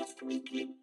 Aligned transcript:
Outcast 0.00 0.22
Weekly. 0.22 0.74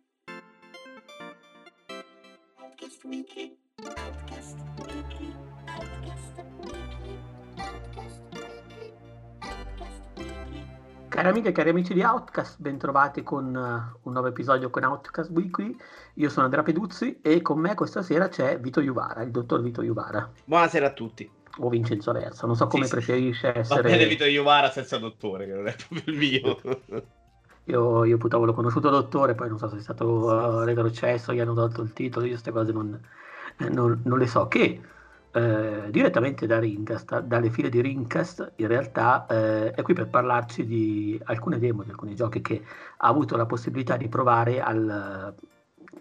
Outcast 2.62 3.04
Weekly. 3.04 3.58
Outcast 3.84 4.56
Weekly. 4.78 5.34
Outcast 5.66 6.36
Weekly. 6.62 7.18
Outcast 7.58 8.22
Weekly. 8.32 8.94
Outcast 9.40 10.02
Weekly. 10.18 10.64
Cari 11.10 11.28
amiche 11.30 11.50
e 11.50 11.52
cari 11.52 11.70
amici 11.72 11.96
di 11.96 12.04
Outcast, 12.04 12.60
bentrovati 12.62 13.24
con 13.24 13.56
eh, 13.56 13.98
un 14.04 14.12
nuovo 14.14 14.28
episodio 14.28 14.70
con 14.70 14.84
Outcast 14.84 15.32
Weekly. 15.32 15.76
Io 16.16 16.30
sono 16.30 16.46
Andrea 16.46 16.62
Peduzzi 16.62 17.20
e 17.24 17.42
con 17.42 17.58
me 17.60 17.74
questa 17.74 18.04
sera 18.04 18.28
c'è 18.28 18.60
Vito 18.60 18.82
Iuvara, 18.82 19.24
il 19.24 19.32
dottor 19.32 19.64
Vito 19.64 19.82
Iuvara, 19.82 20.32
Buonasera 20.46 20.86
a 20.86 20.94
tutti. 20.94 21.28
o 21.58 21.70
Vincenzo 21.70 22.12
Versa, 22.12 22.46
non 22.46 22.56
so 22.56 22.68
come 22.68 22.84
Sì, 22.84 22.90
sì. 22.90 22.96
preferisce 22.98 23.52
Va 23.52 23.60
essere. 23.62 23.82
bene 23.82 24.06
Vito 24.06 24.26
Iovara 24.26 24.70
senza 24.70 25.00
dottore, 25.00 25.48
che 25.48 25.54
non 25.54 25.66
è 25.68 25.74
proprio 25.76 26.14
il 26.14 26.18
mio. 26.20 27.06
Io, 27.68 28.04
io 28.06 28.18
purtroppo 28.18 28.46
l'ho 28.46 28.54
conosciuto 28.54 28.90
dottore, 28.90 29.36
poi 29.36 29.50
non 29.50 29.58
so 29.58 29.68
se 29.68 29.78
è 29.78 29.82
stato 29.82 30.06
uh, 30.26 30.64
retrocesso, 30.64 31.34
gli 31.34 31.40
hanno 31.40 31.54
tolto 31.54 31.82
il 31.82 31.92
titolo, 31.94 32.26
io 32.26 32.32
queste 32.32 32.52
cose 32.52 32.72
non, 32.72 33.00
eh, 33.60 33.70
non- 33.70 34.02
non 34.06 34.18
le 34.18 34.28
so. 34.28 34.48
Che 34.48 34.82
eh, 35.32 35.88
direttamente 35.92 36.46
da 36.48 36.60
Ringcast, 36.60 37.20
dalle 37.22 37.50
file 37.52 37.70
di 37.70 37.82
Ringcast, 37.82 38.54
in 38.58 38.68
realtà 38.68 39.26
eh, 39.28 39.72
è 39.72 39.82
qui 39.82 39.94
per 39.94 40.10
parlarci 40.10 40.66
di 40.66 41.20
alcune 41.26 41.60
demo, 41.60 41.84
di 41.84 41.90
alcuni 41.90 42.16
giochi 42.16 42.42
che 42.42 42.64
ha 42.98 43.08
avuto 43.08 43.36
la 43.36 43.46
possibilità 43.46 43.98
di 43.98 44.08
provare 44.10 44.62
al, 44.62 45.36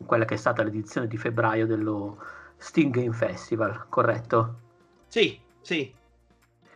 quella 0.07 0.25
che 0.25 0.35
è 0.35 0.37
stata 0.37 0.63
l'edizione 0.63 1.07
di 1.09 1.17
febbraio 1.17 1.67
dello 1.67 2.19
Steam 2.57 2.91
Game 2.91 3.13
Festival, 3.13 3.87
corretto? 3.89 4.61
sì, 5.09 5.45
sì. 5.61 5.93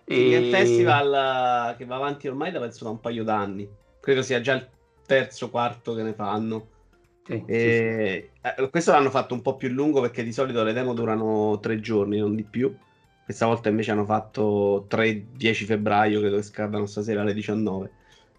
E- 0.04 0.36
Il 0.36 0.44
festival 0.46 1.72
eh, 1.74 1.76
che 1.76 1.84
va 1.84 1.96
avanti 1.96 2.28
ormai 2.28 2.50
da 2.50 2.60
penso 2.60 2.84
da 2.84 2.90
un 2.90 3.00
paio 3.00 3.24
d'anni. 3.24 3.68
Credo 4.00 4.22
sia 4.22 4.40
già 4.40 4.54
il 4.54 4.68
terzo, 5.10 5.50
quarto 5.50 5.94
che 5.94 6.02
ne 6.02 6.14
fanno. 6.14 6.68
Sì, 7.24 7.42
sì, 7.56 7.72
sì. 7.72 7.82
E, 7.82 8.30
eh, 8.40 8.70
questo 8.70 8.92
l'hanno 8.92 9.10
fatto 9.10 9.34
un 9.34 9.42
po' 9.42 9.56
più 9.56 9.68
lungo 9.68 10.00
perché 10.00 10.22
di 10.22 10.32
solito 10.32 10.62
le 10.62 10.72
demo 10.72 10.94
durano 10.94 11.58
tre 11.60 11.80
giorni, 11.80 12.18
non 12.18 12.36
di 12.36 12.44
più. 12.44 12.74
Questa 13.24 13.46
volta 13.46 13.68
invece 13.68 13.90
hanno 13.92 14.04
fatto 14.04 14.86
3-10 14.88 15.64
febbraio, 15.64 16.20
credo 16.20 16.36
che 16.36 16.42
scadano 16.42 16.86
stasera 16.86 17.22
alle 17.22 17.34
19. 17.34 17.90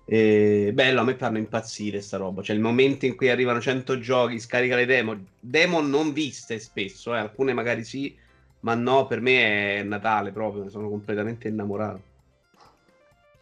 E, 0.06 0.72
bello, 0.74 1.02
a 1.02 1.04
me 1.04 1.16
fanno 1.16 1.38
impazzire 1.38 2.02
sta 2.02 2.18
roba. 2.18 2.42
Cioè, 2.42 2.56
il 2.56 2.62
momento 2.62 3.06
in 3.06 3.16
cui 3.16 3.30
arrivano 3.30 3.62
100 3.62 4.00
giochi, 4.00 4.40
scarica 4.40 4.76
le 4.76 4.86
demo. 4.86 5.18
Demo 5.40 5.82
non 5.82 6.14
viste 6.14 6.60
spesso, 6.60 7.14
eh, 7.16 7.20
alcune 7.20 7.54
magari 7.54 7.84
sì, 7.84 8.18
ma 8.62 8.76
no, 8.76 9.08
per 9.08 9.22
me 9.22 9.80
è 9.80 9.84
Natale 9.84 10.32
proprio. 10.32 10.70
Sono 10.70 10.90
completamente 10.90 11.48
innamorato. 11.48 12.11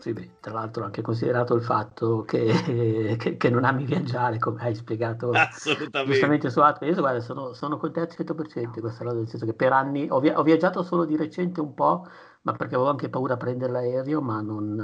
Sì, 0.02 0.14
beh, 0.14 0.38
tra 0.40 0.54
l'altro 0.54 0.86
anche 0.86 1.02
considerato 1.02 1.56
il 1.56 1.62
fatto 1.62 2.22
che, 2.24 2.46
che- 3.20 3.36
che 3.36 3.50
non 3.50 3.66
ami 3.66 3.84
viaggiare, 3.84 4.38
come 4.40 4.62
hai 4.62 4.74
spiegato 4.74 5.32
giustamente 6.02 6.50
su 6.50 6.62
altro. 6.62 6.86
Io 6.88 6.96
guarda, 6.96 7.20
sono, 7.20 7.52
sono 7.52 7.76
con 7.78 7.92
te 7.92 8.00
al 8.00 8.08
100% 8.10 8.80
questa 8.80 9.04
cosa, 9.04 9.16
nel 9.18 9.28
senso 9.28 9.46
che 9.46 9.54
per 9.54 9.74
anni 9.74 10.08
ho, 10.10 10.22
via- 10.22 10.40
ho 10.40 10.44
viaggiato 10.44 10.84
solo 10.84 11.04
di 11.04 11.18
recente 11.18 11.60
un 11.60 11.74
po', 11.74 12.06
ma 12.42 12.54
perché 12.54 12.76
avevo 12.76 12.90
anche 12.90 13.10
paura 13.10 13.34
a 13.34 13.38
prendere 13.38 13.72
l'aereo, 13.72 14.22
ma 14.22 14.42
non... 14.42 14.80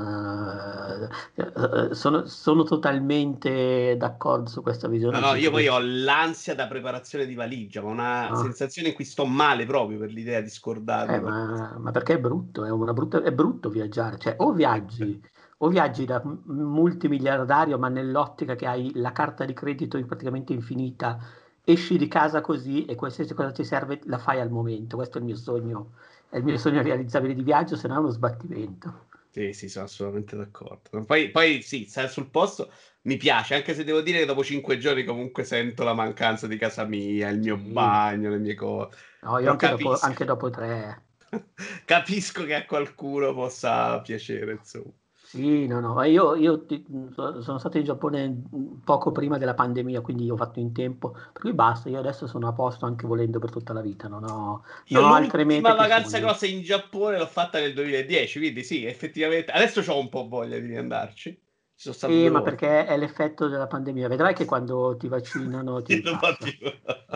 eh, 1.35 1.43
eh, 1.89 1.93
sono, 1.95 2.25
sono 2.25 2.63
totalmente 2.63 3.95
d'accordo 3.97 4.49
su 4.49 4.61
questa 4.61 4.87
visione. 4.87 5.19
No, 5.19 5.27
no, 5.29 5.35
io 5.35 5.51
poi 5.51 5.67
ho 5.67 5.79
l'ansia 5.79 6.55
da 6.55 6.67
preparazione 6.67 7.25
di 7.25 7.33
valigia, 7.33 7.81
ma 7.81 7.89
una 7.89 8.29
Ah. 8.29 8.35
sensazione 8.35 8.89
in 8.89 8.95
cui 8.95 9.05
sto 9.05 9.25
male 9.25 9.65
proprio 9.65 9.99
per 9.99 10.11
l'idea 10.11 10.41
di 10.41 10.49
scordarmi. 10.49 11.15
Eh, 11.15 11.19
ma, 11.19 11.77
ma 11.79 11.91
perché 11.91 12.13
è 12.15 12.19
brutto, 12.19 12.65
è, 12.65 12.69
una 12.69 12.93
brutta- 12.93 13.21
è 13.21 13.31
brutto 13.31 13.69
viaggiare, 13.69 14.17
cioè 14.17 14.35
o 14.39 14.51
viaggi, 14.51 15.21
o 15.57 15.67
viaggi 15.69 16.05
da 16.05 16.21
multimiliardario, 16.23 17.77
ma 17.77 17.89
nell'ottica 17.89 18.55
che 18.55 18.65
hai 18.65 18.91
la 18.95 19.11
carta 19.11 19.45
di 19.45 19.53
credito 19.53 20.03
praticamente 20.05 20.53
infinita, 20.53 21.19
esci 21.63 21.97
di 21.97 22.07
casa 22.07 22.41
così 22.41 22.85
e 22.85 22.95
qualsiasi 22.95 23.33
cosa 23.33 23.51
ti 23.51 23.63
serve 23.63 23.99
la 24.05 24.17
fai 24.17 24.39
al 24.39 24.49
momento. 24.49 24.95
Questo 24.97 25.17
è 25.17 25.21
il 25.21 25.27
mio 25.27 25.35
sogno, 25.35 25.91
è 26.29 26.37
il 26.37 26.43
mio 26.43 26.57
sogno 26.57 26.81
realizzabile 26.81 27.33
di 27.33 27.43
viaggio, 27.43 27.75
se 27.75 27.87
no 27.87 27.95
è 27.95 27.97
uno 27.99 28.09
sbattimento. 28.09 29.07
Sì, 29.31 29.51
sì, 29.51 29.67
sono 29.67 29.85
assolutamente 29.85 30.37
d'accordo. 30.37 31.03
Poi, 31.03 31.29
poi 31.29 31.61
sì, 31.61 31.89
sul 32.07 32.29
posto 32.29 32.71
mi 33.01 33.17
piace, 33.17 33.55
anche 33.55 33.73
se 33.73 33.83
devo 33.83 34.01
dire 34.01 34.19
che 34.19 34.25
dopo 34.25 34.43
cinque 34.43 34.77
giorni 34.77 35.03
comunque 35.03 35.43
sento 35.43 35.83
la 35.83 35.93
mancanza 35.93 36.47
di 36.47 36.57
casa 36.57 36.85
mia, 36.85 37.27
il 37.29 37.39
mio 37.39 37.57
Sì. 37.57 37.71
bagno, 37.71 38.29
le 38.29 38.37
mie 38.37 38.55
cose. 38.55 38.95
No, 39.23 39.37
io 39.39 39.51
anche 39.51 39.67
dopo, 39.67 39.97
anche 39.99 40.23
dopo 40.23 40.49
tre. 40.49 41.03
Capisco 41.83 42.45
che 42.45 42.55
a 42.55 42.65
qualcuno 42.65 43.33
possa 43.33 43.99
piacere, 43.99 44.53
insomma. 44.53 44.91
Sì, 45.35 45.67
no, 45.67 45.81
no, 45.81 45.93
ma 45.93 46.05
io, 46.05 46.33
io 46.35 46.65
ti- 46.65 46.85
so- 47.11 47.41
sono 47.41 47.57
stato 47.57 47.77
in 47.77 47.83
Giappone 47.83 48.43
poco 48.85 49.11
prima 49.11 49.37
della 49.37 49.53
pandemia, 49.53 49.99
quindi 50.01 50.29
ho 50.29 50.37
fatto 50.37 50.59
in 50.59 50.71
tempo, 50.71 51.11
per 51.11 51.41
cui 51.41 51.53
basta, 51.53 51.89
io 51.89 51.99
adesso 51.99 52.25
sono 52.25 52.47
a 52.47 52.53
posto 52.53 52.85
anche 52.85 53.05
volendo 53.05 53.37
per 53.39 53.51
tutta 53.51 53.73
la 53.73 53.81
vita, 53.81 54.07
non 54.07 54.23
ho, 54.23 54.63
Io 54.87 55.01
non 55.01 55.11
ho 55.11 55.13
altre 55.13 55.43
mete 55.43 55.61
che 55.73 55.73
vacanza 55.77 56.19
grossa 56.19 56.45
in 56.47 56.61
Giappone 56.61 57.17
l'ho 57.17 57.27
fatta 57.27 57.59
nel 57.59 57.73
2010, 57.73 58.39
quindi 58.39 58.63
sì, 58.63 58.85
effettivamente. 58.85 59.51
Adesso 59.51 59.81
ho 59.91 59.99
un 59.99 60.09
po' 60.09 60.27
voglia 60.27 60.57
di 60.57 60.67
riandarci. 60.67 61.43
Ci 61.77 61.91
sono 61.91 62.13
due 62.13 62.29
ma 62.29 62.41
perché 62.41 62.85
è 62.85 62.97
l'effetto 62.97 63.49
della 63.49 63.67
pandemia, 63.67 64.07
vedrai 64.07 64.33
che 64.33 64.45
quando 64.45 64.95
ti 64.97 65.09
vaccinano 65.09 65.81
ti 65.81 65.99
passa, 66.01 66.37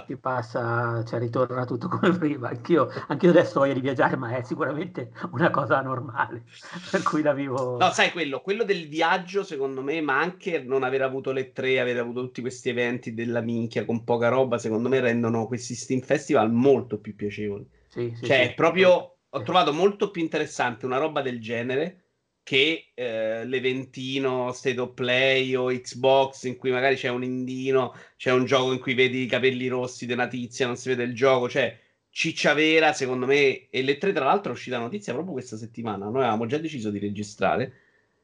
ti 0.06 0.18
passa, 0.18 1.04
cioè 1.06 1.18
ritorna 1.18 1.64
tutto 1.64 1.88
come 1.88 2.12
prima, 2.18 2.50
anch'io, 2.50 2.90
anch'io 3.08 3.30
adesso 3.30 3.58
ho 3.58 3.62
voglia 3.62 3.74
di 3.74 3.80
viaggiare, 3.80 4.18
ma 4.18 4.36
è 4.36 4.44
sicuramente 4.44 5.12
una 5.32 5.50
cosa 5.50 5.82
normale, 5.82 6.44
per 6.92 7.04
cui 7.04 7.22
la 7.22 7.34
vivo... 7.34 7.78
No, 7.78 7.90
sai 7.92 8.12
quello, 8.12 8.42
quello 8.42 8.66
del 8.66 8.90
viaggio, 8.90 9.44
secondo 9.44 9.82
me, 9.82 10.02
ma 10.02 10.20
anche 10.20 10.62
non 10.62 10.84
aver 10.84 11.04
avuto 11.04 11.32
le 11.32 11.54
tre, 11.54 11.80
aver 11.80 11.98
avuto 11.98 12.22
tutti 12.22 12.42
questi 12.42 12.68
eventi 12.68 13.14
della 13.14 13.40
minchia 13.40 13.86
con 13.86 14.04
poca 14.04 14.28
roba, 14.28 14.58
secondo 14.58 14.90
me 14.90 15.00
rendono 15.00 15.48
questi 15.48 15.74
Steam 15.74 16.02
Festival 16.02 16.52
molto 16.52 17.00
più 17.00 17.16
piacevoli. 17.16 17.66
Sì, 17.88 18.14
sì, 18.14 18.26
Cioè, 18.26 18.48
sì. 18.50 18.54
proprio 18.56 19.20
ho 19.30 19.42
trovato 19.42 19.72
molto 19.72 20.12
più 20.12 20.22
interessante 20.22 20.86
una 20.86 20.98
roba 20.98 21.22
del 21.22 21.40
genere 21.40 22.09
che 22.50 22.94
eh, 22.96 23.46
l'eventino 23.46 24.52
State 24.54 24.80
of 24.80 24.96
Play 24.96 25.54
o 25.54 25.68
Xbox 25.68 26.46
in 26.46 26.58
cui 26.58 26.72
magari 26.72 26.96
c'è 26.96 27.10
un 27.10 27.24
indino, 27.24 27.94
c'è 28.18 28.32
un 28.32 28.46
gioco 28.46 28.74
in 28.74 28.80
cui 28.80 28.96
vedi 28.96 29.22
i 29.22 29.28
capelli 29.28 29.68
rossi 29.68 30.12
una 30.12 30.28
tizia, 30.28 30.66
non 30.66 30.76
si 30.76 30.90
vede 30.90 31.04
il 31.04 31.14
gioco, 31.14 31.48
cioè 31.48 31.80
ciccia 32.10 32.56
vera, 32.56 32.92
secondo 32.92 33.28
me, 33.28 33.70
e 33.70 33.84
le 33.84 34.00
tre 34.00 34.14
tra 34.14 34.26
l'altro 34.26 34.52
è 34.52 34.56
uscita 34.56 34.78
la 34.78 34.86
notizia 34.86 35.14
proprio 35.14 35.34
questa 35.34 35.58
settimana, 35.58 36.06
noi 36.06 36.22
avevamo 36.22 36.48
già 36.48 36.58
deciso 36.58 36.90
di 36.90 36.98
registrare, 36.98 37.74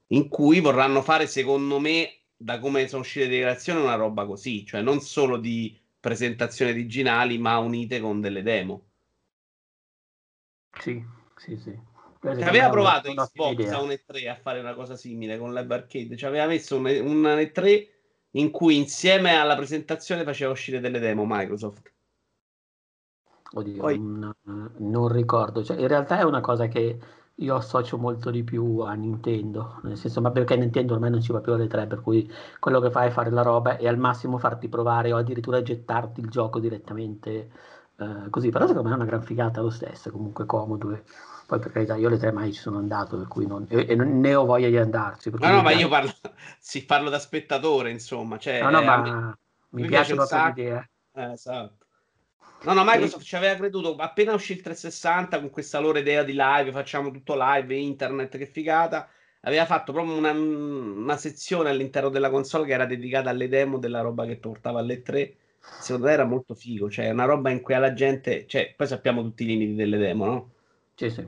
in 0.07 0.27
cui 0.27 0.59
vorranno 0.59 1.03
fare, 1.03 1.27
secondo 1.27 1.77
me, 1.79 2.11
da 2.35 2.57
come 2.57 2.87
sono 2.87 3.03
uscite 3.03 3.25
le 3.25 3.31
dichiarazioni, 3.31 3.79
una 3.79 3.93
roba 3.93 4.25
così, 4.25 4.65
cioè 4.65 4.81
non 4.81 5.01
solo 5.01 5.37
di 5.37 5.79
presentazioni 5.99 6.71
originali, 6.71 7.37
ma 7.37 7.59
unite 7.59 7.99
con 7.99 8.21
delle 8.21 8.41
demo. 8.41 8.85
Sì, 10.79 11.03
sì, 11.37 11.55
sì. 11.57 11.93
Ci 12.33 12.37
Secondo 12.37 12.43
me 12.43 12.49
aveva 12.49 12.63
una- 12.65 12.73
provato 12.73 13.11
un'ottima 13.11 13.45
Xbox 13.45 13.51
idea. 13.65 13.75
a 13.77 13.81
un 13.81 13.89
E3 13.91 14.29
a 14.29 14.35
fare 14.35 14.59
una 14.59 14.73
cosa 14.73 14.95
simile 14.95 15.37
con 15.37 15.53
Live 15.53 15.73
Arcade. 15.73 16.15
Ci 16.17 16.25
aveva 16.25 16.45
messo 16.47 16.75
un, 16.77 16.85
un 16.85 17.23
E3 17.23 17.87
in 18.31 18.51
cui 18.51 18.77
insieme 18.77 19.35
alla 19.35 19.55
presentazione 19.55 20.23
faceva 20.23 20.51
uscire 20.51 20.79
delle 20.79 20.99
demo 20.99 21.23
Microsoft. 21.25 21.91
Oddio, 23.53 23.81
Poi- 23.81 23.99
non, 23.99 24.33
non 24.77 25.07
ricordo. 25.07 25.63
Cioè, 25.63 25.77
in 25.79 25.87
realtà 25.87 26.19
è 26.19 26.23
una 26.23 26.41
cosa 26.41 26.67
che 26.67 26.99
io 27.35 27.55
associo 27.55 27.97
molto 27.97 28.31
di 28.31 28.43
più 28.43 28.79
a 28.79 28.93
Nintendo, 28.93 29.79
nel 29.83 29.97
senso, 29.97 30.19
ma 30.21 30.31
perché 30.31 30.55
Nintendo 30.55 30.93
ormai 30.93 31.09
non 31.11 31.21
ci 31.21 31.31
va 31.31 31.41
più 31.41 31.53
alle 31.53 31.67
tre, 31.67 31.85
per 31.87 32.01
cui 32.01 32.29
quello 32.59 32.79
che 32.79 32.91
fa 32.91 33.03
è 33.05 33.11
fare 33.11 33.29
la 33.29 33.41
roba 33.43 33.77
e 33.77 33.87
al 33.87 33.97
massimo 33.97 34.37
farti 34.37 34.67
provare 34.67 35.13
o 35.13 35.17
addirittura 35.17 35.61
gettarti 35.61 36.19
il 36.21 36.29
gioco 36.29 36.59
direttamente 36.59 37.51
eh, 37.97 38.29
così. 38.29 38.49
Però 38.49 38.65
secondo 38.67 38.87
me 38.89 38.95
è 38.95 38.97
una 38.97 39.05
gran 39.07 39.21
figata 39.23 39.61
lo 39.61 39.69
stesso, 39.69 40.11
comunque 40.11 40.45
comodo. 40.45 40.91
E 40.93 41.03
poi 41.45 41.59
per 41.59 41.71
carità, 41.71 41.95
io 41.95 42.07
alle 42.07 42.17
tre 42.17 42.31
mai 42.31 42.53
ci 42.53 42.59
sono 42.59 42.77
andato, 42.77 43.17
per 43.17 43.27
cui 43.27 43.45
non, 43.47 43.65
e, 43.69 43.85
e 43.89 43.95
non- 43.95 44.19
ne 44.19 44.35
ho 44.35 44.45
voglia 44.45 44.67
di 44.69 44.77
andarci. 44.77 45.29
No, 45.37 45.49
no, 45.51 45.61
mi 45.61 45.63
ma 45.63 45.71
piace- 45.71 45.81
io 45.81 45.89
parlo, 45.89 46.11
sì, 46.59 46.85
parlo 46.85 47.09
da 47.09 47.19
spettatore, 47.19 47.91
insomma. 47.91 48.37
Cioè, 48.37 48.63
No, 48.63 48.69
no, 48.71 48.81
ma 48.81 48.97
me- 49.01 49.35
mi 49.71 49.85
mi 49.87 49.89
piace 49.89 50.15
proprio 50.15 50.21
sacco. 50.23 50.61
l'idea. 50.61 50.85
Eh, 51.13 51.31
esatto. 51.33 51.85
No, 52.61 52.73
no, 52.73 52.83
Microsoft 52.83 53.23
ci 53.25 53.35
aveva 53.35 53.55
creduto 53.55 53.95
appena 53.97 54.33
uscì 54.33 54.53
il 54.53 54.61
360 54.61 55.39
con 55.39 55.49
questa 55.51 55.79
loro 55.79 55.99
idea 55.99 56.23
di 56.23 56.33
live, 56.35 56.71
facciamo 56.71 57.11
tutto 57.11 57.35
live, 57.37 57.75
internet, 57.75 58.37
che 58.37 58.47
figata. 58.47 59.09
Aveva 59.41 59.65
fatto 59.65 59.91
proprio 59.93 60.15
una, 60.17 60.31
una 60.31 61.17
sezione 61.17 61.69
all'interno 61.69 62.09
della 62.09 62.29
console 62.31 62.65
che 62.65 62.73
era 62.73 62.85
dedicata 62.87 63.29
alle 63.29 63.47
demo 63.49 63.77
della 63.77 64.01
roba 64.01 64.25
che 64.25 64.37
portava 64.37 64.79
alle 64.79 65.01
3. 65.03 65.35
Secondo 65.77 66.07
me 66.07 66.13
era 66.13 66.25
molto 66.25 66.55
figo, 66.55 66.89
cioè 66.89 67.11
una 67.11 67.25
roba 67.25 67.49
in 67.51 67.61
cui 67.61 67.73
alla 67.75 67.93
gente, 67.93 68.47
cioè, 68.47 68.73
poi 68.75 68.87
sappiamo 68.87 69.21
tutti 69.21 69.43
i 69.43 69.47
limiti 69.47 69.75
delle 69.75 69.97
demo, 69.97 70.25
no? 70.25 70.51
Sì, 70.95 71.09
sì. 71.09 71.27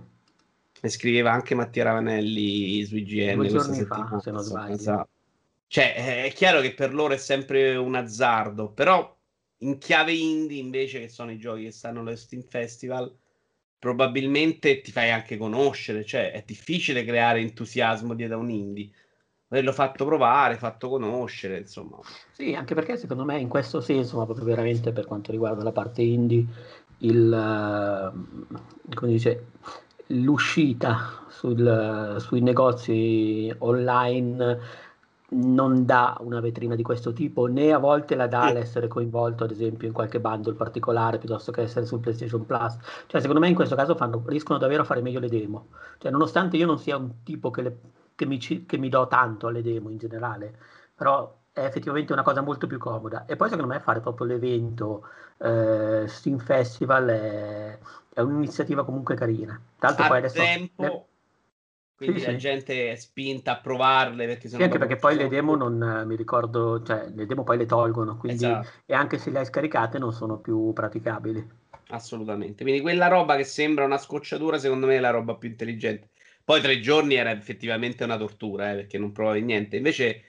E 0.80 0.90
scriveva 0.90 1.32
anche 1.32 1.56
Mattia 1.56 1.84
Ravanelli 1.84 2.86
su 2.86 2.96
IGN 2.98 3.36
Due 3.36 3.48
giorni 3.48 3.84
fa, 3.84 4.20
se 4.22 4.32
non 4.32 4.44
sbaglio. 4.44 4.74
Esatto. 4.74 5.10
Cioè, 5.68 6.24
è 6.26 6.32
chiaro 6.32 6.62
che 6.62 6.74
per 6.74 6.94
loro 6.94 7.14
è 7.14 7.18
sempre 7.18 7.76
un 7.76 7.96
azzardo, 7.96 8.70
però 8.70 9.16
in 9.62 9.78
chiave 9.80 10.14
indie, 10.14 10.60
invece, 10.60 11.00
che 11.00 11.10
sono 11.10 11.32
i 11.32 11.38
giochi 11.38 11.64
che 11.64 11.72
stanno 11.72 12.00
allo 12.00 12.16
Steam 12.16 12.44
Festival, 12.44 13.14
probabilmente 13.80 14.82
ti 14.82 14.92
fai 14.92 15.12
anche 15.12 15.36
conoscere, 15.36 16.06
cioè 16.06 16.32
è 16.32 16.44
difficile 16.46 17.04
creare 17.04 17.40
entusiasmo 17.42 18.14
dietro 18.14 18.38
a 18.38 18.40
un 18.40 18.50
indie. 18.50 18.90
averlo 19.50 19.72
fatto 19.72 20.06
provare, 20.06 20.58
fatto 20.58 20.90
conoscere, 20.90 21.58
insomma. 21.60 22.00
Sì, 22.32 22.54
anche 22.54 22.74
perché 22.74 22.98
secondo 22.98 23.24
me 23.24 23.40
in 23.40 23.48
questo 23.48 23.82
senso, 23.82 24.18
ma 24.18 24.26
proprio 24.26 24.46
veramente 24.46 24.92
per 24.92 25.06
quanto 25.06 25.32
riguarda 25.32 25.64
la 25.64 25.72
parte 25.72 26.02
indie, 26.02 26.46
il, 27.00 28.14
come 28.94 29.12
dice, 29.12 29.48
l'uscita 30.08 31.26
sul, 31.28 32.16
sui 32.20 32.42
negozi 32.42 33.54
online 33.60 34.86
non 35.30 35.86
dà 35.86 36.16
una 36.22 36.40
vetrina 36.40 36.76
di 36.76 36.84
questo 36.84 37.12
tipo, 37.12 37.48
né 37.48 37.74
a 37.74 37.80
volte 37.80 38.16
la 38.16 38.28
dà 38.28 38.52
l'essere 38.54 38.88
coinvolto, 38.88 39.44
ad 39.44 39.52
esempio, 39.52 39.88
in 39.88 39.94
qualche 39.94 40.20
bundle 40.20 40.54
particolare 40.54 41.18
piuttosto 41.18 41.52
che 41.52 41.62
essere 41.62 41.86
su 41.86 42.00
PlayStation 42.00 42.46
Plus. 42.46 42.78
Cioè, 43.08 43.20
secondo 43.20 43.42
me 43.42 43.50
in 43.50 43.56
questo 43.56 43.76
caso 43.76 43.96
fanno, 43.96 44.24
riescono 44.28 44.58
davvero 44.58 44.84
a 44.84 44.86
fare 44.86 45.02
meglio 45.02 45.20
le 45.20 45.28
demo. 45.28 45.68
Cioè, 45.98 46.12
nonostante 46.12 46.56
io 46.56 46.66
non 46.66 46.80
sia 46.80 46.96
un 46.96 47.24
tipo 47.24 47.50
che, 47.52 47.62
le, 47.62 47.80
che, 48.16 48.26
mi, 48.26 48.38
che 48.38 48.78
mi 48.78 48.90
do 48.90 49.08
tanto 49.08 49.48
alle 49.48 49.62
demo 49.62 49.90
in 49.90 49.98
generale, 49.98 50.58
però 50.96 51.36
è 51.58 51.66
effettivamente 51.66 52.14
una 52.14 52.22
cosa 52.22 52.42
molto 52.42 52.68
più 52.68 52.78
comoda. 52.78 53.26
E 53.26 53.36
poi 53.36 53.50
secondo 53.50 53.74
me 53.74 53.80
fare 53.80 54.00
proprio 54.00 54.28
l'evento 54.28 55.08
eh, 55.40 56.04
Steam 56.08 56.38
Festival 56.38 57.08
è, 57.08 57.80
è 58.14 58.20
un'iniziativa 58.22 58.86
comunque 58.86 59.16
carina. 59.16 59.60
Tanto 59.80 60.04
a 60.04 60.08
poi 60.08 60.18
adesso... 60.18 60.40
tempo... 60.40 60.84
Le 60.84 61.06
quindi 61.98 62.20
sì, 62.20 62.26
la 62.28 62.32
sì. 62.34 62.38
gente 62.38 62.92
è 62.92 62.96
spinta 62.96 63.54
a 63.54 63.58
provarle 63.58 64.28
perché 64.28 64.50
sono 64.50 64.60
sì, 64.60 64.68
anche 64.68 64.78
perché 64.78 64.98
poi 64.98 65.16
le 65.16 65.28
demo 65.30 65.56
non 65.56 65.82
eh, 65.82 66.06
mi 66.06 66.16
ricordo, 66.16 66.84
cioè 66.84 67.10
le 67.12 67.26
demo 67.26 67.44
poi 67.44 67.58
le 67.58 67.66
tolgono, 67.66 68.18
quindi 68.18 68.46
esatto. 68.46 68.70
e 68.86 68.94
anche 68.94 69.18
se 69.18 69.32
le 69.32 69.40
hai 69.40 69.46
scaricate 69.46 69.98
non 69.98 70.14
sono 70.14 70.38
più 70.38 70.74
praticabili. 70.74 71.50
Assolutamente. 71.88 72.62
Quindi 72.62 72.82
quella 72.82 73.08
roba 73.08 73.36
che 73.36 73.46
sembra 73.46 73.84
una 73.84 73.98
scocciatura, 73.98 74.60
secondo 74.60 74.86
me 74.86 74.98
è 74.98 75.00
la 75.00 75.10
roba 75.10 75.34
più 75.34 75.50
intelligente. 75.50 76.10
Poi 76.44 76.62
tre 76.62 76.80
giorni 76.82 77.16
era 77.16 77.32
effettivamente 77.32 78.04
una 78.04 78.18
tortura, 78.18 78.72
eh, 78.72 78.76
perché 78.76 79.00
non 79.00 79.12
provavi 79.12 79.42
niente. 79.42 79.78
Invece 79.78 80.22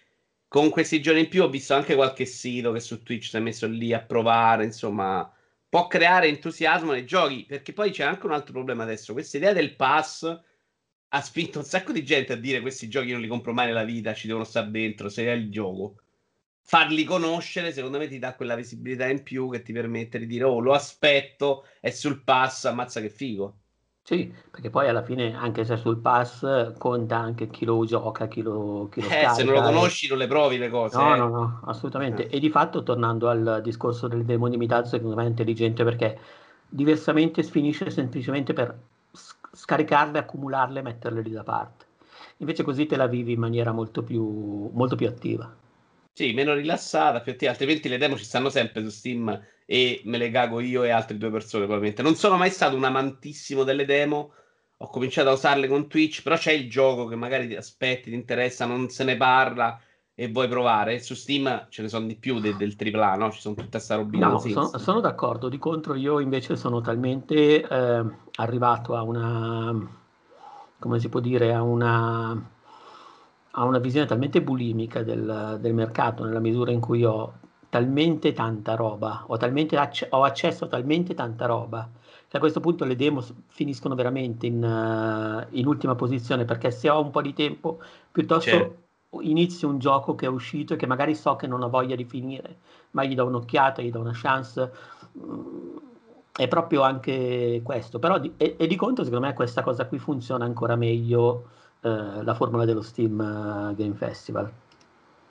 con 0.49 0.71
questi 0.71 1.01
giorni 1.03 1.21
in 1.21 1.29
più 1.29 1.43
ho 1.43 1.49
visto 1.49 1.75
anche 1.75 1.95
qualche 1.95 2.25
sito 2.25 2.73
che 2.73 2.81
su 2.81 3.03
Twitch 3.03 3.29
si 3.29 3.37
è 3.37 3.41
messo 3.41 3.67
lì 3.67 3.93
a 3.93 4.01
provare, 4.01 4.65
insomma, 4.65 5.31
può 5.69 5.87
creare 5.87 6.29
entusiasmo 6.29 6.93
nei 6.93 7.05
giochi, 7.07 7.45
perché 7.47 7.73
poi 7.73 7.91
c'è 7.91 8.05
anche 8.05 8.27
un 8.27 8.33
altro 8.33 8.53
problema 8.55 8.83
adesso, 8.85 9.13
questa 9.13 9.37
idea 9.37 9.53
del 9.53 9.77
pass 9.77 10.41
ha 11.11 11.21
spinto 11.23 11.59
un 11.59 11.65
sacco 11.65 11.93
di 11.93 12.05
gente 12.05 12.33
a 12.35 12.37
dire 12.37 12.61
questi 12.61 12.89
giochi 12.89 13.13
non 13.13 13.21
li 13.21 13.29
compro 13.29 13.53
mai 13.53 13.67
nella 13.67 13.85
vita, 13.85 14.15
ci 14.15 14.27
devono 14.27 14.45
stare 14.45 14.71
dentro, 14.71 15.09
se 15.09 15.25
è 15.27 15.31
il 15.33 15.51
gioco. 15.51 16.03
Farli 16.63 17.05
conoscere, 17.05 17.73
secondo 17.73 17.99
me, 17.99 18.09
ti 18.09 18.19
dà 18.19 18.35
quella 18.35 18.55
visibilità 18.55 19.09
in 19.09 19.23
più 19.23 19.51
che 19.51 19.63
ti 19.63 19.73
permette 19.73 20.19
di 20.19 20.27
dire, 20.27 20.45
oh, 20.45 20.61
lo 20.61 20.75
aspetto, 20.75 21.67
è 21.81 21.91
sul 21.91 22.23
pass, 22.25 22.67
ammazza 22.67 23.01
che 23.01 23.09
figo. 23.11 23.61
Sì, 24.09 24.33
perché 24.51 24.71
poi 24.71 24.89
alla 24.89 25.03
fine, 25.03 25.37
anche 25.37 25.67
se 25.67 25.77
sul 25.77 25.99
pass, 25.99 26.73
conta 26.79 27.19
anche 27.19 27.49
chi 27.49 27.67
lo 27.67 27.85
gioca, 27.85 28.27
chi 28.27 28.41
lo, 28.41 28.89
chi 28.91 29.03
lo 29.03 29.07
eh, 29.07 29.29
se 29.29 29.45
non 29.45 29.53
lo 29.53 29.61
conosci, 29.61 30.07
e... 30.07 30.09
non 30.09 30.17
le 30.17 30.27
provi 30.27 30.57
le 30.57 30.71
cose. 30.71 30.97
No, 30.97 31.15
eh. 31.15 31.19
no, 31.19 31.29
no, 31.29 31.61
assolutamente. 31.67 32.27
Eh. 32.27 32.37
E 32.37 32.41
di 32.41 32.49
fatto, 32.49 32.83
tornando 32.83 33.29
al 33.29 33.61
discorso 33.63 34.09
del 34.09 34.25
demo 34.25 34.47
limitato, 34.47 34.89
secondo 34.89 35.15
me 35.15 35.25
è 35.25 35.27
intelligente 35.27 35.85
perché 35.85 36.19
diversamente 36.67 37.43
finisce 37.43 37.91
semplicemente 37.91 38.55
per 38.55 38.75
scaricarle, 39.53 40.21
accumularle 40.21 40.79
e 40.79 40.83
metterle 40.85 41.21
lì 41.21 41.33
da 41.33 41.43
parte. 41.43 41.85
Invece 42.39 42.63
così 42.63 42.87
te 42.87 42.97
la 42.97 43.09
vivi 43.09 43.33
in 43.33 43.41
maniera 43.41 43.73
molto 43.73 44.03
più, 44.03 44.71
molto 44.73 44.97
più 44.97 45.07
attiva. 45.07 45.55
Sì, 46.19 46.33
meno 46.33 46.53
rilassata, 46.53 47.21
più 47.21 47.31
attiva, 47.31 47.53
altrimenti 47.53 47.89
le 47.89 47.97
demo 47.97 48.17
ci 48.17 48.25
stanno 48.25 48.49
sempre 48.49 48.83
su 48.83 48.89
Steam 48.89 49.41
e 49.65 50.01
me 50.03 50.19
le 50.19 50.33
cago 50.33 50.59
io 50.59 50.83
e 50.83 50.91
altre 50.91 51.17
due 51.17 51.31
persone 51.31 51.63
probabilmente. 51.63 52.03
Non 52.03 52.17
sono 52.17 52.37
mai 52.37 52.51
stato 52.51 52.75
un 52.75 52.83
amantissimo 52.83 53.63
delle 53.63 53.85
demo, 53.85 54.33
ho 54.79 54.89
cominciato 54.91 55.29
a 55.29 55.35
usarle 55.35 55.69
con 55.69 55.87
Twitch, 55.87 56.23
però 56.25 56.35
c'è 56.35 56.51
il 56.51 56.69
gioco 56.69 57.07
che 57.07 57.15
magari 57.15 57.47
ti 57.47 57.55
aspetti, 57.55 58.11
ti 58.11 58.17
interessa, 58.17 58.67
non 58.67 58.89
se 58.89 59.05
ne 59.05 59.17
parla 59.17 59.81
e 60.13 60.29
vuoi 60.29 60.49
provare. 60.49 60.99
Su 60.99 61.15
Steam 61.15 61.69
ce 61.69 61.83
ne 61.83 61.89
sono 61.89 62.09
di 62.09 62.17
più 62.17 62.41
de- 62.41 62.57
del 62.57 62.75
AAA, 62.75 63.15
no? 63.15 63.31
Ci 63.31 63.39
sono 63.41 63.55
tutta 63.55 63.69
questa 63.69 63.95
robina. 63.95 64.27
No, 64.27 64.39
sono, 64.41 64.77
sono, 64.77 64.99
d'accordo. 64.99 65.49
Di 65.49 65.59
contro, 65.59 65.95
io 65.95 66.19
invece 66.19 66.57
sono 66.57 66.81
talmente 66.81 67.63
eh, 67.63 68.05
arrivato 68.35 68.97
a 68.97 69.03
una, 69.03 69.73
come 70.81 70.99
si 70.99 71.09
può 71.09 71.21
dire, 71.21 71.55
a 71.55 71.63
una, 71.63 72.57
a 73.59 73.65
una 73.65 73.79
visione 73.79 74.07
talmente 74.07 74.41
bulimica 74.41 75.03
del, 75.03 75.59
del, 75.61 75.75
mercato, 75.75 76.25
nella 76.25 76.39
misura 76.39 76.71
in 76.71 76.81
cui 76.81 77.05
ho 77.05 77.33
talmente 77.69 78.33
tanta 78.33 78.77
roba, 78.77 79.25
ho, 79.27 79.37
talmente 79.37 79.77
acc- 79.77 80.07
ho 80.11 80.23
accesso 80.23 80.65
a 80.65 80.69
talmente 80.69 81.15
tanta 81.15 81.47
roba. 81.47 81.89
Che 82.29 82.37
a 82.37 82.41
questo 82.41 82.61
punto 82.61 82.85
le 82.85 82.95
demo 82.95 83.25
finiscono 83.49 83.95
veramente 83.95 84.47
in, 84.47 84.63
uh, 84.63 85.47
in 85.57 85.67
ultima 85.67 85.95
posizione 85.95 86.45
perché 86.45 86.71
se 86.71 86.89
ho 86.89 87.01
un 87.01 87.11
po' 87.11 87.23
di 87.23 87.33
tempo, 87.33 87.81
piuttosto 88.13 88.51
C'è 88.51 88.71
inizio 89.23 89.69
un 89.69 89.79
gioco 89.79 90.15
che 90.15 90.27
è 90.27 90.29
uscito 90.29 90.75
e 90.75 90.77
che 90.77 90.87
magari 90.87 91.15
so 91.15 91.35
che 91.37 91.47
non 91.47 91.63
ho 91.63 91.71
voglia 91.71 91.97
di 91.97 92.05
finire, 92.05 92.59
ma 92.91 93.05
gli 93.05 93.15
do 93.15 93.25
un'occhiata, 93.25 93.83
gli 93.83 93.91
do 93.91 94.01
una 94.01 94.13
chance. 94.15 94.71
Mm, 95.19 95.77
è 96.37 96.47
proprio 96.47 96.83
anche 96.83 97.61
questo, 97.65 97.99
però 97.99 98.19
di, 98.19 98.33
e, 98.37 98.55
e, 98.57 98.67
di 98.69 98.77
conto 98.77 99.03
secondo 99.03 99.27
me 99.27 99.33
questa 99.33 99.63
cosa 99.63 99.87
qui 99.87 99.99
funziona 99.99 100.45
ancora 100.45 100.77
meglio 100.77 101.57
eh, 101.81 102.23
la 102.23 102.35
formula 102.35 102.65
dello 102.65 102.83
Steam 102.83 103.19
uh, 103.19 103.75
Game 103.75 103.95
Festival. 103.95 104.51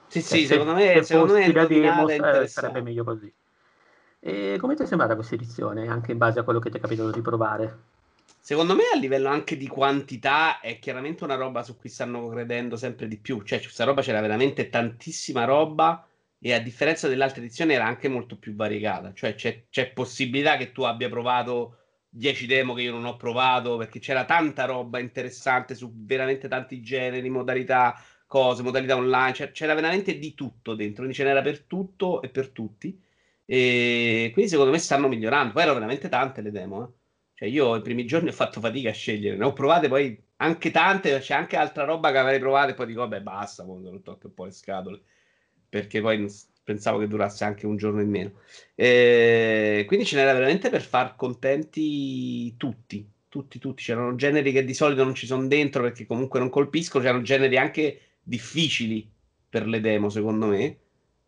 Sì, 0.07 0.21
cioè, 0.21 0.37
sì, 0.37 0.39
se, 0.45 0.53
secondo 0.53 0.73
me, 0.73 0.93
se 0.95 1.03
secondo 1.03 1.33
me 1.33 1.51
la 1.51 1.65
demo 1.65 2.07
eh, 2.07 2.47
sarebbe 2.47 2.81
meglio 2.81 3.03
così. 3.03 3.31
E 4.19 4.57
come 4.59 4.75
ti 4.75 4.83
è 4.83 4.85
sembrata 4.85 5.15
questa 5.15 5.35
edizione, 5.35 5.87
anche 5.87 6.11
in 6.11 6.17
base 6.17 6.39
a 6.39 6.43
quello 6.43 6.59
che 6.59 6.69
ti 6.69 6.77
è 6.77 6.79
capitato 6.79 7.11
di 7.11 7.21
provare? 7.21 7.77
Secondo 8.39 8.75
me 8.75 8.83
a 8.93 8.97
livello 8.97 9.27
anche 9.27 9.57
di 9.57 9.67
quantità 9.67 10.61
è 10.61 10.79
chiaramente 10.79 11.25
una 11.25 11.35
roba 11.35 11.63
su 11.63 11.75
cui 11.75 11.89
stanno 11.89 12.29
credendo 12.29 12.77
sempre 12.77 13.09
di 13.09 13.17
più. 13.17 13.41
Cioè, 13.41 13.59
questa 13.59 13.83
roba 13.83 14.01
c'era 14.01 14.21
veramente 14.21 14.69
tantissima 14.69 15.43
roba 15.43 16.07
e 16.39 16.53
a 16.53 16.59
differenza 16.59 17.09
delle 17.09 17.25
altre 17.25 17.41
edizioni 17.41 17.73
era 17.73 17.85
anche 17.85 18.07
molto 18.07 18.37
più 18.37 18.55
variegata. 18.55 19.11
Cioè, 19.13 19.35
c'è, 19.35 19.65
c'è 19.69 19.91
possibilità 19.91 20.55
che 20.55 20.71
tu 20.71 20.83
abbia 20.83 21.09
provato 21.09 21.77
10 22.17 22.45
demo 22.47 22.73
che 22.73 22.81
io 22.81 22.91
non 22.91 23.05
ho 23.05 23.15
provato 23.15 23.77
perché 23.77 23.99
c'era 23.99 24.25
tanta 24.25 24.65
roba 24.65 24.99
interessante 24.99 25.75
su 25.75 25.91
veramente 26.05 26.47
tanti 26.47 26.81
generi, 26.81 27.29
modalità, 27.29 27.95
cose, 28.25 28.63
modalità 28.63 28.95
online. 28.95 29.33
Cioè, 29.33 29.51
c'era 29.51 29.73
veramente 29.73 30.17
di 30.17 30.33
tutto 30.33 30.75
dentro, 30.75 30.97
quindi 30.97 31.13
ce 31.13 31.23
n'era 31.23 31.41
per 31.41 31.61
tutto 31.63 32.21
e 32.21 32.29
per 32.29 32.49
tutti. 32.49 32.99
E 33.45 34.29
quindi 34.33 34.49
secondo 34.51 34.71
me 34.71 34.77
stanno 34.79 35.07
migliorando. 35.07 35.53
Poi 35.53 35.61
erano 35.61 35.77
veramente 35.79 36.09
tante 36.09 36.41
le 36.41 36.51
demo, 36.51 36.83
eh. 36.83 36.91
Cioè, 37.37 37.47
io 37.49 37.75
i 37.75 37.81
primi 37.81 38.05
giorni 38.05 38.29
ho 38.29 38.31
fatto 38.31 38.59
fatica 38.59 38.89
a 38.89 38.93
scegliere, 38.93 39.37
ne 39.37 39.45
ho 39.45 39.53
provate 39.53 39.87
poi 39.87 40.19
anche 40.37 40.71
tante, 40.71 41.19
c'è 41.19 41.35
anche 41.35 41.55
altra 41.55 41.83
roba 41.83 42.11
che 42.11 42.17
avrei 42.17 42.39
provato 42.39 42.71
e 42.71 42.73
poi 42.73 42.87
dico, 42.87 43.01
vabbè, 43.01 43.21
basta, 43.21 43.63
quando 43.63 43.91
ho 43.91 44.01
tolto 44.01 44.27
un 44.27 44.33
po' 44.33 44.45
le 44.45 44.51
scatole, 44.51 45.01
perché 45.69 46.01
poi 46.01 46.25
pensavo 46.67 46.99
che 46.99 47.07
durasse 47.07 47.45
anche 47.45 47.65
un 47.65 47.77
giorno 47.77 48.01
in 48.01 48.09
meno. 48.09 48.31
E 48.75 49.85
quindi 49.87 50.05
ce 50.05 50.17
n'era 50.17 50.33
veramente 50.33 50.69
per 50.69 50.81
far 50.81 51.15
contenti 51.15 52.57
tutti, 52.57 53.09
tutti, 53.29 53.57
tutti. 53.57 53.83
C'erano 53.83 54.15
generi 54.15 54.51
che 54.51 54.65
di 54.65 54.73
solito 54.73 55.05
non 55.05 55.15
ci 55.15 55.25
sono 55.25 55.47
dentro 55.47 55.81
perché 55.81 56.05
comunque 56.05 56.39
non 56.39 56.49
colpiscono, 56.49 57.05
c'erano 57.05 57.23
generi 57.23 57.57
anche 57.57 58.01
difficili 58.21 59.09
per 59.47 59.65
le 59.65 59.79
demo, 59.79 60.09
secondo 60.09 60.47
me. 60.47 60.77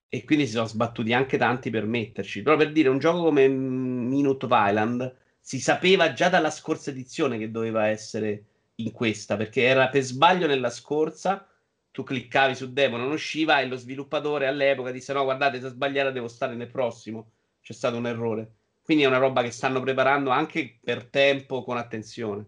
E 0.10 0.25
quindi 0.25 0.46
si 0.46 0.51
sono 0.51 0.67
sbattuti 0.67 1.13
anche 1.13 1.38
tanti 1.38 1.69
per 1.69 1.86
metterci. 1.86 2.41
Però 2.41 2.58
per 2.58 2.74
dire, 2.74 2.89
un 2.89 3.00
gioco 3.00 3.24
come 3.24 3.48
Minute 3.48 4.46
of 4.46 4.51
Island 4.53 5.15
si 5.39 5.62
sapeva 5.62 6.12
già 6.12 6.27
dalla 6.27 6.51
scorsa 6.51 6.89
edizione 6.89 7.38
che 7.38 7.50
doveva 7.50 7.88
essere 7.88 8.43
in 8.75 8.91
questa, 8.91 9.38
perché 9.38 9.63
era 9.63 9.88
per 9.88 10.01
sbaglio 10.01 10.48
nella 10.48 10.69
scorsa, 10.69 11.48
tu 11.91 12.03
cliccavi 12.03 12.55
su 12.55 12.72
demo, 12.72 12.98
non 12.98 13.12
usciva 13.12 13.60
e 13.60 13.67
lo 13.67 13.75
sviluppatore 13.75 14.48
all'epoca 14.48 14.91
disse 14.91 15.13
no, 15.13 15.24
guardate, 15.24 15.60
se 15.60 15.69
sbagliare 15.69 16.12
devo 16.12 16.27
stare 16.27 16.55
nel 16.55 16.69
prossimo. 16.69 17.31
C'è 17.62 17.74
stato 17.74 17.98
un 17.98 18.08
errore. 18.08 18.53
Quindi 18.84 19.03
è 19.03 19.08
una 19.08 19.17
roba 19.17 19.41
che 19.41 19.51
stanno 19.51 19.81
preparando 19.81 20.29
anche 20.29 20.79
per 20.81 21.05
tempo, 21.05 21.63
con 21.63 21.77
attenzione. 21.77 22.46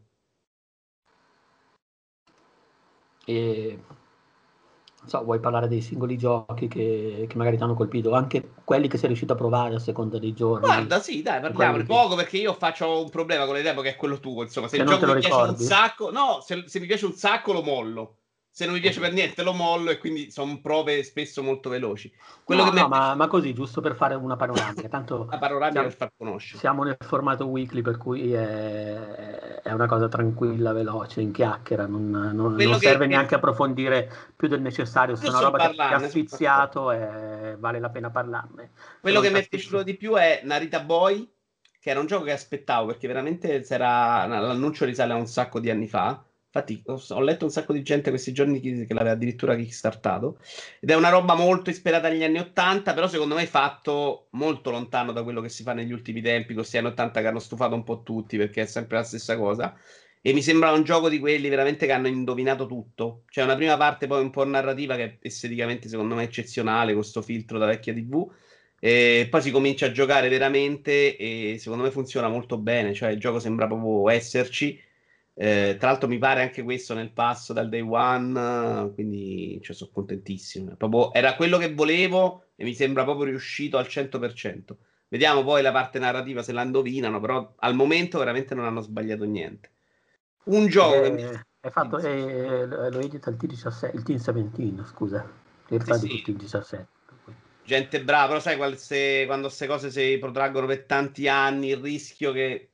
E 3.26 3.80
so, 5.06 5.24
vuoi 5.24 5.40
parlare 5.40 5.68
dei 5.68 5.82
singoli 5.82 6.18
giochi 6.18 6.68
che, 6.68 7.26
che 7.28 7.38
magari 7.38 7.58
ti 7.58 7.64
hanno 7.64 7.76
colpito, 7.76 8.14
anche 8.14 8.54
quelli 8.64 8.88
che 8.88 8.98
sei 8.98 9.08
riuscito 9.08 9.34
a 9.34 9.36
provare 9.36 9.76
a 9.76 9.80
seconda 9.80 10.18
dei 10.18 10.34
giorni. 10.34 10.66
Guarda, 10.66 11.00
sì, 11.00 11.22
dai, 11.22 11.42
parliamone 11.42 11.84
poco 11.84 12.16
che... 12.16 12.24
perché 12.24 12.38
io 12.38 12.54
faccio 12.54 13.04
un 13.04 13.10
problema 13.10 13.46
con 13.46 13.56
le 13.56 13.62
demo 13.62 13.82
che 13.82 13.90
è 13.90 13.96
quello 13.96 14.20
tuo, 14.20 14.42
insomma, 14.42 14.68
se, 14.68 14.78
se 14.78 14.82
il 14.82 14.88
gioco 14.88 15.14
mi 15.14 15.20
piace 15.20 15.36
un 15.36 15.58
sacco, 15.58 16.12
no, 16.12 16.40
se, 16.42 16.64
se 16.68 16.80
mi 16.80 16.88
piace 16.88 17.06
un 17.06 17.14
sacco 17.14 17.54
lo 17.54 17.62
mollo 17.62 18.21
se 18.54 18.66
non 18.66 18.74
mi 18.74 18.82
piace 18.82 19.00
per 19.00 19.14
niente 19.14 19.44
lo 19.44 19.54
mollo 19.54 19.92
e 19.92 19.98
quindi 19.98 20.30
sono 20.30 20.60
prove 20.62 21.04
spesso 21.04 21.42
molto 21.42 21.70
veloci. 21.70 22.12
Quello 22.44 22.66
no, 22.66 22.72
no 22.72 22.88
ma, 22.90 23.16
ma, 23.16 23.28
così, 23.28 23.54
giusto 23.54 23.80
per 23.80 23.96
fare 23.96 24.14
una 24.16 24.36
panoramica. 24.36 24.90
Tanto 24.90 25.26
la 25.32 25.38
panoramica 25.38 25.72
siamo, 25.72 25.88
per 25.88 25.96
far 25.96 26.12
conoscere. 26.18 26.60
Siamo 26.60 26.84
nel 26.84 26.98
formato 27.00 27.46
weekly, 27.46 27.82
per 27.82 27.96
cui 27.96 28.34
è, 28.34 29.62
è 29.62 29.72
una 29.72 29.86
cosa 29.88 30.10
tranquilla, 30.10 30.74
veloce, 30.74 31.22
in 31.22 31.32
chiacchiera, 31.32 31.86
non, 31.86 32.10
non, 32.10 32.34
non 32.34 32.80
serve 32.80 33.06
che, 33.06 33.12
neanche 33.12 33.36
approfondire 33.36 34.12
più 34.36 34.50
del 34.50 34.62
necessario. 34.62 35.16
Se 35.16 35.28
è 35.28 35.30
una 35.30 35.40
roba 35.40 35.58
parlarne, 35.58 35.98
che 35.98 36.04
ha 36.04 36.10
sfiziato 36.10 36.92
e 36.92 37.56
vale 37.58 37.80
la 37.80 37.90
pena 37.90 38.10
parlarne. 38.10 38.72
Quello 39.00 39.22
che 39.22 39.30
mi 39.30 39.40
è 39.40 39.48
piaciuto 39.48 39.82
di 39.82 39.96
più 39.96 40.16
è 40.16 40.42
Narita 40.44 40.82
Boy, 40.82 41.26
che 41.80 41.90
era 41.90 42.02
un 42.02 42.06
gioco 42.06 42.26
che 42.26 42.34
aspettavo 42.34 42.88
perché 42.88 43.08
veramente 43.08 43.66
l'annuncio 43.70 44.84
risale 44.84 45.14
a 45.14 45.16
un 45.16 45.26
sacco 45.26 45.62
di 45.62 45.70
anni 45.70 45.88
fa 45.88 46.22
Infatti, 46.54 46.84
ho, 46.86 47.22
letto 47.22 47.46
un 47.46 47.52
sacco 47.52 47.72
di 47.72 47.82
gente 47.82 48.10
questi 48.10 48.34
giorni 48.34 48.60
che, 48.60 48.86
l'aveva 48.90 49.12
addirittura 49.12 49.56
kickstartato. 49.56 50.38
Ed 50.82 50.90
è 50.90 50.96
una 50.96 51.08
roba 51.08 51.34
molto 51.34 51.70
ispirata 51.70 52.08
agli 52.08 52.24
anni 52.24 52.40
80, 52.40 52.94
però 52.94 53.08
secondo 53.08 53.36
me 53.36 53.46
fatto 53.46 54.28
molto 54.32 54.70
lontano 54.70 55.14
da 55.14 55.24
quello 55.24 55.40
che 55.40 55.48
si 55.48 55.64
fa 55.64 55.72
negli 55.74 55.94
ultimi 55.94 56.22
tempi, 56.22 56.54
questi 56.54 56.78
anni 56.78 56.88
80 56.88 57.22
che 57.22 57.28
hanno 57.28 57.40
stufato 57.40 57.74
un 57.74 57.84
po' 57.84 58.04
tutti, 58.04 58.36
perché 58.36 58.64
è 58.64 58.66
sempre 58.66 58.98
la 58.98 59.04
stessa 59.04 59.38
cosa. 59.38 59.74
E 60.22 60.34
mi 60.34 60.42
sembra 60.42 60.72
un 60.72 60.84
gioco 60.84 61.08
di 61.08 61.20
quelli 61.20 61.48
veramente 61.48 61.86
che 61.86 61.94
hanno 61.94 62.08
indovinato 62.08 62.68
tutto. 62.68 63.24
C'è 63.30 63.44
una 63.44 63.56
prima 63.56 63.78
parte 63.78 64.08
poi 64.08 64.22
un 64.22 64.30
po' 64.30 64.46
narrativa 64.46 64.98
che 64.98 65.04
è 65.04 65.18
esteticamente 65.22 65.88
secondo 65.88 66.16
me 66.16 66.24
eccezionale, 66.24 66.92
con 66.92 67.02
questo 67.02 67.22
filtro 67.22 67.60
da 67.60 67.66
vecchia 67.66 67.94
TV. 67.94 68.30
E 68.78 69.28
poi 69.30 69.42
si 69.42 69.52
comincia 69.52 69.86
a 69.86 69.92
giocare 69.92 70.28
veramente 70.28 71.16
e 71.16 71.58
secondo 71.60 71.84
me 71.86 71.92
funziona 71.92 72.28
molto 72.28 72.58
bene. 72.58 72.94
Cioè 72.94 73.12
il 73.12 73.20
gioco 73.20 73.40
sembra 73.40 73.68
proprio 73.68 74.10
esserci 74.10 74.90
eh, 75.44 75.76
tra 75.80 75.90
l'altro 75.90 76.08
mi 76.08 76.20
pare 76.20 76.44
anche 76.44 76.62
questo 76.62 76.94
nel 76.94 77.12
passo 77.12 77.52
dal 77.52 77.68
day 77.68 77.82
one, 77.82 78.92
quindi 78.94 79.60
cioè, 79.64 79.76
sono 79.76 79.90
contentissimo. 79.92 80.76
Proprio, 80.76 81.12
era 81.14 81.36
quello 81.36 81.58
che 81.58 81.74
volevo 81.74 82.50
e 82.56 82.64
mi 82.64 82.76
sembra 82.76 83.04
proprio 83.04 83.26
riuscito 83.26 83.80
al 83.80 83.86
100%. 83.86 84.76
Vediamo 85.08 85.44
poi 85.44 85.64
la 85.64 85.72
parte 85.72 85.98
narrativa 85.98 86.44
se 86.44 86.52
la 86.52 86.62
indovinano, 86.62 87.20
però 87.20 87.56
al 87.58 87.74
momento 87.74 88.20
veramente 88.20 88.54
non 88.54 88.66
hanno 88.66 88.82
sbagliato 88.82 89.24
niente. 89.24 89.72
Un 90.44 90.68
gioco 90.68 91.06
eh, 91.06 91.10
mi... 91.10 91.24
È 91.60 91.70
fatto, 91.72 91.98
eh, 91.98 92.68
lo 92.68 93.00
edita 93.00 93.32
il 93.32 93.38
T17, 93.42 93.96
il 93.96 94.04
Team 94.04 94.18
17, 94.20 94.86
scusa. 94.86 95.22
In 95.70 95.78
realtà 95.78 95.96
sì, 95.96 96.08
di 96.08 96.18
tutti 96.18 96.30
il 96.30 96.38
17. 96.38 96.88
Gente 97.64 98.04
brava, 98.04 98.28
però 98.28 98.40
sai 98.40 98.58
quando 98.58 99.48
queste 99.48 99.66
cose 99.66 99.90
si 99.90 100.20
protraggono 100.20 100.68
per 100.68 100.84
tanti 100.84 101.28
anni, 101.28 101.70
il 101.70 101.78
rischio 101.78 102.32
che 102.32 102.71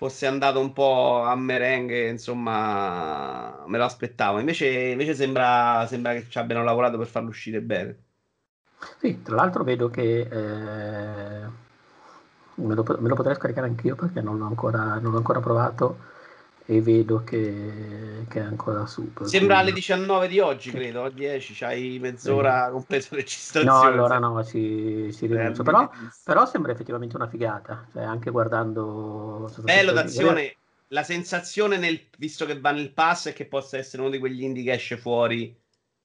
fosse 0.00 0.26
andato 0.26 0.60
un 0.60 0.72
po' 0.72 1.20
a 1.20 1.36
merengue, 1.36 2.08
insomma, 2.08 3.62
me 3.66 3.76
lo 3.76 3.84
aspettavo. 3.84 4.38
Invece, 4.38 4.66
invece 4.66 5.14
sembra, 5.14 5.84
sembra, 5.86 6.14
che 6.14 6.24
ci 6.26 6.38
abbiano 6.38 6.64
lavorato 6.64 6.96
per 6.96 7.06
farlo 7.06 7.28
uscire 7.28 7.60
bene. 7.60 7.98
Sì, 8.98 9.20
tra 9.20 9.34
l'altro 9.34 9.62
vedo 9.62 9.90
che 9.90 10.20
eh, 10.20 11.48
me, 12.54 12.74
lo, 12.74 12.82
me, 12.98 13.08
lo, 13.08 13.14
potrei 13.14 13.34
scaricare 13.34 13.66
anch'io 13.66 13.94
perché 13.94 14.22
non 14.22 14.38
l'ho 14.38 14.46
ancora, 14.46 14.98
non 14.98 15.10
l'ho 15.10 15.18
ancora 15.18 15.40
provato 15.40 15.98
e 16.70 16.80
vedo 16.80 17.24
che, 17.24 18.24
che 18.28 18.38
è 18.38 18.42
ancora 18.44 18.86
su. 18.86 19.10
Sembra 19.22 19.58
alle 19.58 19.72
19 19.72 20.28
di 20.28 20.38
oggi, 20.38 20.70
credo, 20.70 21.02
a 21.02 21.10
10, 21.10 21.52
c'hai 21.52 21.98
mezz'ora 21.98 22.66
sì. 22.66 22.70
completa 22.70 23.08
registrazione. 23.16 23.76
No, 23.76 23.80
allora 23.80 24.18
no, 24.20 24.40
si, 24.44 25.08
si 25.10 25.26
rinuncia. 25.26 25.64
Però, 25.64 25.90
però, 26.22 26.46
sembra 26.46 26.70
effettivamente 26.70 27.16
una 27.16 27.26
figata, 27.26 27.84
cioè 27.92 28.04
anche 28.04 28.30
guardando... 28.30 29.52
Bello 29.62 29.90
d'azione, 29.90 30.54
la 30.88 31.02
sensazione, 31.02 31.76
nel, 31.76 32.00
visto 32.18 32.46
che 32.46 32.60
va 32.60 32.70
nel 32.70 32.92
pass, 32.92 33.30
è 33.30 33.32
che 33.32 33.46
possa 33.46 33.76
essere 33.76 34.02
uno 34.02 34.12
di 34.12 34.20
quegli 34.20 34.44
indie 34.44 34.62
che 34.62 34.72
esce 34.72 34.96
fuori 34.96 35.52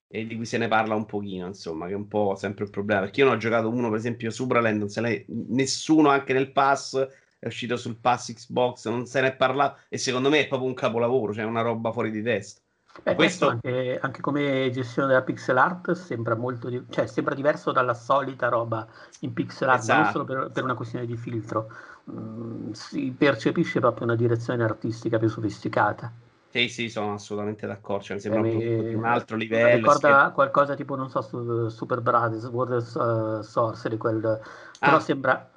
e 0.07 0.25
di 0.25 0.35
cui 0.35 0.45
se 0.45 0.57
ne 0.57 0.67
parla 0.67 0.95
un 0.95 1.05
pochino, 1.05 1.45
insomma, 1.45 1.85
che 1.85 1.91
è 1.91 1.95
un 1.95 2.07
po' 2.07 2.33
sempre 2.35 2.63
il 2.63 2.71
problema. 2.71 3.01
Perché 3.01 3.19
io 3.19 3.27
non 3.27 3.35
ho 3.35 3.39
giocato 3.39 3.69
uno, 3.69 3.89
per 3.89 3.99
esempio, 3.99 4.31
Supraland, 4.31 4.79
non 4.79 4.89
se 4.89 5.01
ne... 5.01 5.25
nessuno 5.27 6.09
anche 6.09 6.33
nel 6.33 6.51
pass 6.51 7.07
è 7.45 7.47
uscito 7.47 7.77
sul 7.77 7.97
pass 7.97 8.33
Xbox, 8.33 8.87
non 8.87 9.05
se 9.05 9.21
ne 9.21 9.27
è 9.27 9.35
parlato 9.35 9.81
e 9.87 9.99
secondo 9.99 10.29
me 10.29 10.39
è 10.39 10.47
proprio 10.47 10.67
un 10.67 10.73
capolavoro, 10.73 11.31
cioè 11.31 11.43
una 11.43 11.61
roba 11.61 11.91
fuori 11.91 12.09
di 12.09 12.23
testa. 12.23 12.59
Beh, 13.03 13.13
questo 13.13 13.49
anche, 13.49 13.99
anche, 14.01 14.21
come 14.21 14.69
gestione 14.71 15.09
della 15.09 15.21
pixel 15.21 15.57
art 15.57 15.91
sembra 15.91 16.35
molto 16.35 16.69
di... 16.69 16.81
cioè, 16.89 17.05
sembra 17.05 17.35
diverso 17.35 17.71
dalla 17.71 17.93
solita 17.93 18.47
roba 18.47 18.87
in 19.19 19.33
pixel 19.33 19.69
art, 19.69 19.81
esatto. 19.81 20.01
non 20.01 20.11
solo 20.11 20.23
per, 20.23 20.51
per, 20.51 20.63
una 20.63 20.73
questione 20.73 21.05
di 21.05 21.15
filtro. 21.17 21.69
Mm, 22.09 22.71
si 22.71 23.13
percepisce 23.15 23.79
proprio 23.79 24.05
una 24.05 24.15
direzione 24.15 24.63
artistica 24.63 25.19
più 25.19 25.27
sofisticata. 25.27 26.11
Sì, 26.49 26.67
sì, 26.69 26.89
sono 26.89 27.13
assolutamente 27.13 27.67
d'accordo. 27.67 28.05
Cioè, 28.05 28.15
mi 28.15 28.21
sembra 28.21 28.47
eh, 28.47 28.93
un, 28.93 28.95
un 28.95 29.05
altro 29.05 29.35
livello. 29.35 29.75
Ricorda 29.75 30.27
che... 30.27 30.33
qualcosa 30.33 30.73
tipo, 30.73 30.95
non 30.95 31.09
so, 31.09 31.21
su 31.21 31.67
Super 31.67 32.01
Brothers, 32.01 32.45
World 32.45 32.81
uh, 32.95 33.41
Sorcery, 33.41 33.97
quel... 33.97 34.39
però 34.79 34.95
ah. 34.95 34.99
sembra 35.01 35.51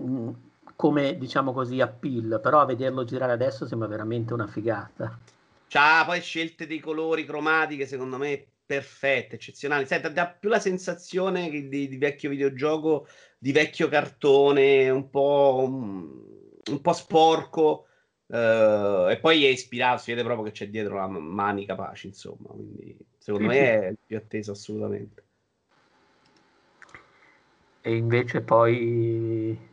mm, 0.00 0.28
come 0.82 1.16
diciamo 1.16 1.52
così 1.52 1.80
appeal, 1.80 2.40
però 2.42 2.58
a 2.58 2.64
vederlo 2.64 3.04
girare 3.04 3.30
adesso 3.30 3.68
sembra 3.68 3.86
veramente 3.86 4.32
una 4.32 4.48
figata. 4.48 5.16
C'ha 5.68 6.02
poi 6.04 6.20
scelte 6.20 6.66
dei 6.66 6.80
colori 6.80 7.24
cromatiche, 7.24 7.86
secondo 7.86 8.18
me 8.18 8.44
perfette, 8.66 9.36
eccezionali. 9.36 9.86
Senta, 9.86 10.08
dà 10.08 10.26
più 10.26 10.48
la 10.48 10.58
sensazione 10.58 11.48
di, 11.68 11.86
di, 11.86 11.96
vecchio 11.98 12.30
videogioco, 12.30 13.06
di 13.38 13.52
vecchio 13.52 13.86
cartone, 13.86 14.90
un 14.90 15.08
po', 15.08 15.62
un, 15.64 16.10
un 16.68 16.80
po 16.80 16.92
sporco. 16.92 17.86
Uh, 18.26 19.06
e 19.08 19.18
poi 19.20 19.44
è 19.44 19.50
ispirato, 19.50 20.02
si 20.02 20.10
vede 20.10 20.24
proprio 20.24 20.46
che 20.46 20.52
c'è 20.52 20.68
dietro 20.68 20.96
la 20.96 21.06
mani 21.06 21.64
capaci, 21.64 22.08
insomma. 22.08 22.48
Quindi 22.48 22.96
secondo 23.18 23.46
me 23.46 23.82
è 23.82 23.86
il 23.86 23.98
più 24.04 24.16
atteso 24.16 24.50
assolutamente. 24.50 25.22
E 27.82 27.94
invece 27.94 28.40
poi 28.40 29.70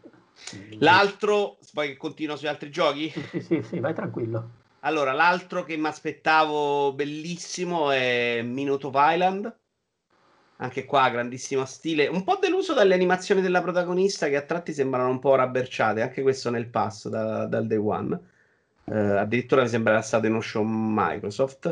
L'altro, 0.80 1.58
poi 1.74 1.96
continuo 1.98 2.36
sugli 2.36 2.48
altri 2.48 2.70
giochi? 2.70 3.10
Sì, 3.10 3.42
sì, 3.42 3.62
sì, 3.62 3.80
vai 3.80 3.94
tranquillo. 3.94 4.58
Allora, 4.82 5.12
l'altro 5.12 5.64
che 5.64 5.76
mi 5.76 5.88
aspettavo 5.88 6.94
bellissimo 6.94 7.92
è 7.92 8.42
Minute 8.42 8.88
of 8.88 8.94
Island. 8.96 9.58
Anche 10.58 10.86
qua, 10.86 11.10
grandissimo 11.10 11.66
stile. 11.66 12.08
Un 12.08 12.24
po' 12.24 12.38
deluso 12.42 12.74
dalle 12.74 12.94
animazioni 12.94 13.42
della 13.42 13.62
protagonista 13.62 14.28
che 14.28 14.36
a 14.36 14.42
tratti 14.42 14.74
sembrano 14.74 15.10
un 15.10 15.20
po' 15.20 15.36
rabberciate. 15.36 16.02
Anche 16.02 16.22
questo 16.22 16.50
nel 16.50 16.68
pass 16.68 17.08
da, 17.08 17.46
dal 17.46 17.68
day 17.68 17.78
one. 17.78 18.20
Uh, 18.90 19.18
addirittura 19.18 19.62
mi 19.62 19.68
sembra 19.68 20.02
stato 20.02 20.26
in 20.26 20.32
uno 20.32 20.42
show 20.42 20.64
Microsoft. 20.66 21.66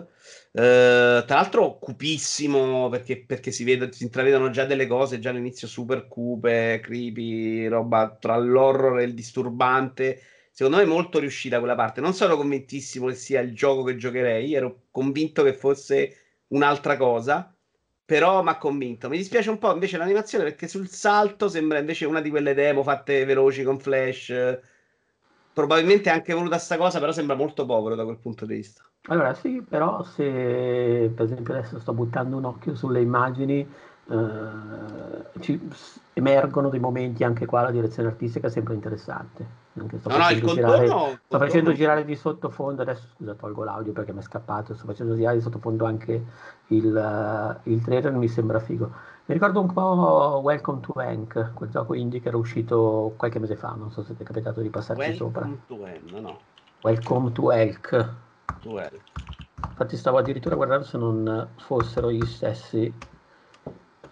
Uh, 0.51 1.25
tra 1.25 1.25
l'altro, 1.27 1.79
cupissimo 1.79 2.89
perché, 2.89 3.17
perché 3.17 3.51
si, 3.51 3.63
vede, 3.63 3.91
si 3.91 4.03
intravedono 4.03 4.51
già 4.51 4.65
delle 4.65 4.85
cose 4.85 5.17
già 5.17 5.31
all'inizio 5.31 5.67
super 5.67 6.07
cupe, 6.07 6.79
creepy, 6.81 7.67
roba 7.67 8.15
tra 8.19 8.37
l'horror 8.37 8.99
e 8.99 9.05
il 9.05 9.15
disturbante. 9.15 10.21
Secondo 10.51 10.77
me 10.77 10.83
è 10.83 10.87
molto 10.87 11.17
riuscita 11.17 11.57
quella 11.57 11.75
parte. 11.75 12.01
Non 12.01 12.13
sono 12.13 12.37
convintissimo 12.37 13.07
che 13.07 13.15
sia 13.15 13.39
il 13.41 13.53
gioco 13.55 13.83
che 13.83 13.95
giocherei, 13.95 14.53
ero 14.53 14.83
convinto 14.91 15.41
che 15.43 15.53
fosse 15.53 16.17
un'altra 16.49 16.97
cosa, 16.97 17.51
però 18.05 18.43
mi 18.43 18.49
ha 18.49 18.57
convinto. 18.57 19.09
Mi 19.09 19.17
dispiace 19.17 19.49
un 19.49 19.57
po' 19.57 19.73
invece 19.73 19.97
l'animazione 19.97 20.43
perché 20.43 20.67
sul 20.67 20.87
salto 20.87 21.47
sembra 21.47 21.79
invece 21.79 22.05
una 22.05 22.21
di 22.21 22.29
quelle 22.29 22.53
demo 22.53 22.83
fatte 22.83 23.25
veloci 23.25 23.63
con 23.63 23.79
flash 23.79 24.31
probabilmente 25.57 26.11
è 26.11 26.13
anche 26.13 26.35
voluta 26.35 26.59
sta 26.59 26.77
cosa, 26.77 26.99
però 26.99 27.11
sembra 27.11 27.35
molto 27.35 27.65
povero 27.65 27.95
da 27.95 28.03
quel 28.03 28.19
punto 28.19 28.45
di 28.45 28.53
vista. 28.53 28.83
Allora 29.07 29.33
sì, 29.33 29.65
però 29.67 30.03
se 30.03 31.11
per 31.15 31.25
esempio 31.25 31.55
adesso 31.55 31.79
sto 31.79 31.93
buttando 31.93 32.37
un 32.37 32.45
occhio 32.45 32.75
sulle 32.75 33.01
immagini, 33.01 33.67
eh, 34.09 35.39
ci 35.39 35.59
emergono 36.13 36.69
dei 36.69 36.79
momenti 36.79 37.23
anche 37.23 37.47
qua 37.47 37.63
la 37.63 37.71
direzione 37.71 38.09
artistica 38.09 38.49
sempre 38.49 38.75
interessante. 38.75 39.65
Anche 39.79 39.97
sto 39.97 40.09
no, 40.09 40.17
no, 40.17 40.29
il 40.29 40.41
contorno, 40.41 40.53
girare, 40.53 40.87
contorno... 40.87 41.19
sto 41.25 41.37
facendo 41.39 41.73
girare 41.73 42.05
di 42.05 42.15
sottofondo, 42.15 42.81
adesso 42.83 43.07
scusa 43.15 43.33
tolgo 43.33 43.63
l'audio 43.63 43.93
perché 43.93 44.13
mi 44.13 44.19
è 44.19 44.23
scappato, 44.23 44.75
sto 44.75 44.85
facendo 44.85 45.15
girare 45.15 45.37
di 45.37 45.41
sottofondo 45.41 45.85
anche 45.85 46.23
il, 46.67 47.57
uh, 47.63 47.69
il 47.69 47.81
trailer, 47.81 48.11
mi 48.11 48.27
sembra 48.27 48.59
figo. 48.59 49.15
Mi 49.27 49.33
ricordo 49.33 49.59
un 49.59 49.73
po' 49.73 50.39
Welcome 50.41 50.79
to 50.79 50.93
Hank, 50.95 51.51
quel 51.53 51.69
gioco 51.69 51.93
indie 51.93 52.21
che 52.21 52.29
era 52.29 52.37
uscito 52.37 53.13
qualche 53.17 53.39
mese 53.39 53.57
fa, 53.57 53.75
non 53.77 53.91
so 53.91 54.01
se 54.01 54.15
ti 54.15 54.23
è 54.23 54.25
capitato 54.25 54.61
di 54.61 54.69
passarci 54.69 55.01
Welcome 55.01 55.17
sopra. 55.17 55.49
To 55.67 55.83
Hank, 55.83 56.11
no. 56.13 56.39
Welcome 56.81 57.33
to 57.33 57.51
Elk. 57.51 58.13
To 58.61 58.79
Elk. 58.79 59.01
Infatti 59.67 59.97
stavo 59.97 60.17
addirittura 60.17 60.55
guardando 60.55 60.85
se 60.85 60.97
non 60.97 61.49
fossero 61.57 62.09
gli 62.09 62.25
stessi 62.25 62.93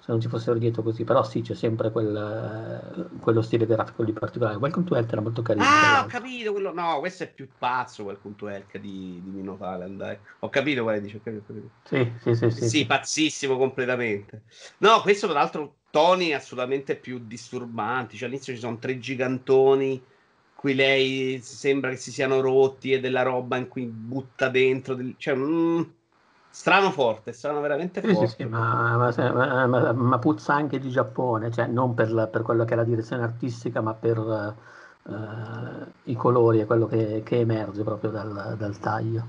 se 0.06 0.12
non 0.12 0.22
ci 0.22 0.28
fossero 0.28 0.60
dietro 0.60 0.84
così, 0.84 1.04
però 1.04 1.24
sì, 1.24 1.42
c'è 1.42 1.56
sempre 1.56 1.92
quel, 1.92 3.10
quello 3.20 3.42
stile 3.42 3.66
grafico 3.66 4.04
di 4.04 4.14
particolare. 4.14 4.58
Welcome 4.58 4.86
to 4.86 4.96
Health 4.96 5.12
era 5.12 5.22
molto 5.22 5.42
carino. 5.42 5.66
Ah, 5.66 6.04
ho 6.04 6.06
capito 6.06 6.52
quello. 6.52 6.72
No, 6.72 7.00
questo 7.00 7.24
è 7.24 7.28
più 7.28 7.50
pazzo. 7.58 8.04
Welcome 8.04 8.36
to 8.36 8.48
Health 8.48 8.78
di, 8.78 9.20
di 9.24 9.30
Mino 9.32 9.58
Talent. 9.58 9.98
Dai. 9.98 10.16
Ho 10.42 10.50
capito 10.50 10.84
quale 10.84 11.02
dice. 11.02 11.18
Ho 11.18 11.22
capito, 11.24 11.42
ho 11.42 11.56
capito. 11.56 11.72
Sì, 11.86 12.12
sì, 12.22 12.36
sì, 12.36 12.52
sì, 12.52 12.70
sì. 12.70 12.86
pazzissimo 12.86 13.58
completamente. 13.58 14.44
No, 14.78 15.02
questo, 15.02 15.26
tra 15.26 15.40
l'altro, 15.40 15.78
toni 15.90 16.36
assolutamente 16.36 16.98
più 16.98 17.24
disturbanti. 17.26 18.16
Cioè, 18.16 18.28
all'inizio 18.28 18.54
ci 18.54 18.60
sono 18.60 18.78
tre 18.78 19.00
gigantoni. 19.00 20.00
Qui 20.54 20.76
lei 20.76 21.40
sembra 21.42 21.90
che 21.90 21.98
si 21.98 22.12
siano 22.12 22.42
rotti 22.42 22.92
e 22.92 23.00
della 23.00 23.24
roba 23.24 23.58
in 23.58 23.68
cui 23.68 23.86
butta 23.88 24.50
dentro. 24.50 24.94
Del... 24.94 25.16
Cioè, 25.18 25.34
mm, 25.34 25.82
Strano 26.56 26.90
forte, 26.90 27.34
strano 27.34 27.60
veramente 27.60 28.00
forte. 28.00 28.28
Sì, 28.28 28.36
sì, 28.38 28.46
ma, 28.46 28.96
ma, 28.96 29.68
ma, 29.68 29.92
ma, 29.92 30.20
puzza 30.20 30.54
anche 30.54 30.80
di 30.80 30.90
Giappone, 30.90 31.52
cioè 31.52 31.68
non 31.68 31.94
per, 31.94 32.14
la, 32.14 32.28
per 32.28 32.44
quello 32.44 32.64
che 32.64 32.74
è 32.74 32.78
la 32.78 32.86
direzione 32.86 33.24
artistica, 33.24 33.82
ma 33.82 33.94
per 33.94 34.18
uh, 34.18 35.86
i 36.04 36.16
colori 36.16 36.62
e 36.62 36.66
quello 36.66 36.88
che, 36.88 37.24
che 37.26 37.40
emerge 37.40 37.84
proprio 37.84 38.10
dal, 38.10 38.56
dal, 38.58 38.80
taglio. 38.80 39.28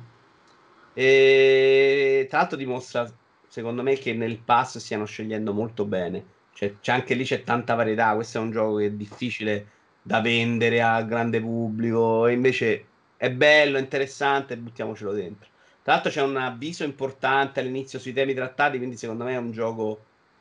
E 0.94 2.28
tra 2.30 2.38
l'altro 2.38 2.56
dimostra, 2.56 3.10
secondo 3.48 3.82
me, 3.82 3.94
che 3.94 4.14
nel 4.14 4.38
pass 4.38 4.78
stiano 4.78 5.04
scegliendo 5.04 5.52
molto 5.52 5.84
bene. 5.84 6.24
Cioè, 6.52 6.76
c'è 6.80 6.92
anche 6.92 7.14
lì 7.14 7.24
c'è 7.24 7.42
tanta 7.42 7.74
varietà. 7.74 8.14
Questo 8.14 8.38
è 8.38 8.40
un 8.40 8.52
gioco 8.52 8.76
che 8.76 8.86
è 8.86 8.90
difficile 8.92 9.66
da 10.00 10.20
vendere 10.20 10.80
al 10.80 11.04
grande 11.06 11.40
pubblico, 11.40 12.28
invece 12.28 12.86
è 13.16 13.32
bello, 13.32 13.78
interessante, 13.78 14.56
buttiamocelo 14.56 15.10
dentro. 15.10 15.54
Tra 15.86 15.94
l'altro 15.94 16.10
c'è 16.10 16.22
un 16.22 16.36
avviso 16.36 16.82
importante 16.82 17.60
all'inizio 17.60 18.00
sui 18.00 18.12
temi 18.12 18.34
trattati, 18.34 18.76
quindi 18.76 18.96
secondo 18.96 19.22
me 19.22 19.34
è 19.34 19.36
un 19.36 19.52
gioco 19.52 20.00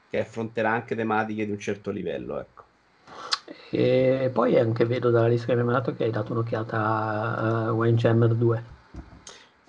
che 0.09 0.19
affronterà 0.19 0.71
anche 0.71 0.95
tematiche 0.95 1.45
di 1.45 1.51
un 1.51 1.59
certo 1.59 1.91
livello, 1.91 2.39
ecco. 2.39 2.63
E 3.69 4.31
poi 4.33 4.57
anche 4.57 4.85
vedo 4.85 5.11
dalla 5.11 5.27
lista 5.27 5.45
che 5.45 5.53
mi 5.53 5.59
hai 5.59 5.65
mandato 5.65 5.93
che 5.93 6.05
hai 6.05 6.09
dato 6.09 6.31
un'occhiata 6.31 7.37
a 7.37 7.71
uh, 7.71 7.75
Windjammer 7.75 8.33
2. 8.33 8.63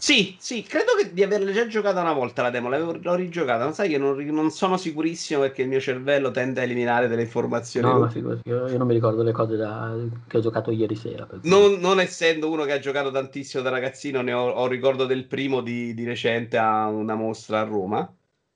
Sì, 0.07 0.37
sì, 0.39 0.63
credo 0.63 0.93
che 0.97 1.13
di 1.13 1.25
averla 1.25 1.51
già 1.51 1.67
giocata 1.67 2.01
una 2.01 2.13
volta 2.13 2.41
la 2.41 2.51
demo, 2.51 2.69
l'avevo, 2.69 2.97
l'ho 2.97 3.15
rigiocata, 3.17 3.65
non 3.65 3.75
sai 3.75 3.89
che 3.89 3.99
non, 3.99 4.17
non, 4.17 4.53
sono 4.53 4.77
sicurissimo 4.77 5.41
perché 5.41 5.63
il 5.63 5.69
mio 5.69 5.81
cervello 5.81 6.31
tende 6.31 6.61
a 6.61 6.63
eliminare 6.63 7.09
delle 7.09 7.23
informazioni. 7.23 7.89
No, 7.89 7.99
ma 7.99 8.09
figurati, 8.09 8.49
io, 8.49 8.69
io, 8.69 8.79
non 8.79 8.87
mi 8.87 8.95
ricordo 8.95 9.25
le 9.25 9.33
cose 9.33 9.57
da, 9.57 9.97
che 10.29 10.37
ho 10.37 10.41
giocato 10.41 10.71
ieri 10.71 10.95
sera. 10.95 11.27
Non, 11.43 11.81
non, 11.81 11.99
essendo 11.99 12.49
uno 12.49 12.63
che 12.63 12.75
ha 12.75 12.79
giocato 12.79 13.11
tantissimo 13.11 13.65
da 13.65 13.71
ragazzino, 13.71 14.23
ne 14.23 14.33
ho, 14.33 14.49
ho 14.49 14.69
ricordo 14.69 15.07
del 15.07 15.25
primo 15.25 15.61
di, 15.61 15.93
di, 15.93 16.05
recente 16.05 16.57
a 16.57 16.87
una 16.87 17.17
mostra 17.17 17.63
a 17.63 17.65
Roma. 17.65 18.09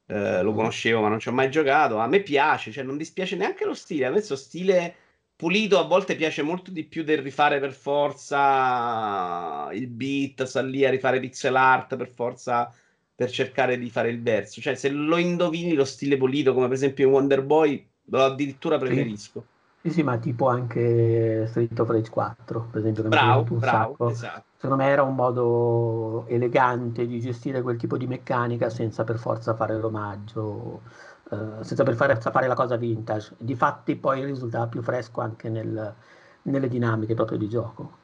Eh, 0.07 0.43
lo 0.43 0.53
conoscevo 0.53 1.01
ma 1.01 1.09
non 1.09 1.19
ci 1.19 1.31
ho 1.31 1.33
mai 1.33 1.51
giocato. 1.51 1.99
A 1.99 2.07
me 2.07 2.21
piace, 2.21 2.71
cioè 2.71 2.85
non 2.85 2.97
dispiace 2.97 3.35
neanche 3.35 3.65
lo 3.65 3.75
stile, 3.75 4.05
a 4.05 4.11
me 4.11 4.19
questo 4.19 4.37
stile 4.37 4.95
pulito 5.41 5.79
a 5.79 5.85
volte 5.85 6.17
piace 6.17 6.43
molto 6.43 6.71
di 6.71 6.85
più 6.85 7.03
del 7.03 7.23
rifare 7.23 7.59
per 7.61 7.73
forza 7.73 9.71
il 9.73 9.87
beat, 9.87 10.43
sta 10.43 10.61
lì 10.61 10.85
a 10.85 10.91
rifare 10.91 11.19
pixel 11.19 11.57
art 11.57 11.97
per 11.97 12.09
forza 12.09 12.71
per 13.15 13.31
cercare 13.31 13.79
di 13.79 13.89
fare 13.89 14.11
il 14.11 14.21
verso. 14.21 14.61
Cioè, 14.61 14.75
se 14.75 14.91
lo 14.91 15.17
indovini 15.17 15.73
lo 15.73 15.87
stile 15.87 16.19
pulito, 16.19 16.53
come 16.53 16.67
per 16.67 16.75
esempio 16.75 17.07
in 17.07 17.13
Wonder 17.13 17.43
Boy, 17.43 17.87
lo 18.05 18.23
addirittura 18.23 18.77
preferisco. 18.77 19.45
Sì, 19.81 19.91
sì, 19.91 20.03
ma 20.03 20.19
tipo 20.19 20.47
anche 20.49 21.47
Street 21.47 21.79
of 21.81 21.89
Rage 21.89 22.11
4, 22.11 22.69
per 22.71 22.81
esempio, 22.81 23.03
che 23.03 23.09
bravo, 23.09 23.47
mi 23.49 23.59
bravo, 23.59 23.93
sacco. 23.93 24.11
Esatto. 24.11 24.45
Secondo 24.57 24.83
me 24.83 24.91
era 24.91 25.03
un 25.03 25.15
modo 25.15 26.27
elegante 26.29 27.07
di 27.07 27.19
gestire 27.19 27.63
quel 27.63 27.79
tipo 27.79 27.97
di 27.97 28.07
meccanica 28.07 28.69
senza 28.69 29.05
per 29.05 29.19
forza 29.19 29.55
fare 29.55 29.79
l'omaggio 29.79 30.83
eh, 31.31 31.65
senza 31.65 31.85
per 31.85 31.95
fare 31.95 32.21
sapere 32.21 32.47
la 32.47 32.55
cosa 32.55 32.77
vintage. 32.77 33.35
Difatti 33.39 33.97
poi 33.97 34.25
risultava 34.25 34.67
più 34.67 34.83
fresco 34.83 35.21
anche 35.21 35.49
nel, 35.49 35.95
nelle 36.43 36.69
dinamiche 36.69 37.15
proprio 37.15 37.39
di 37.39 37.49
gioco. 37.49 37.99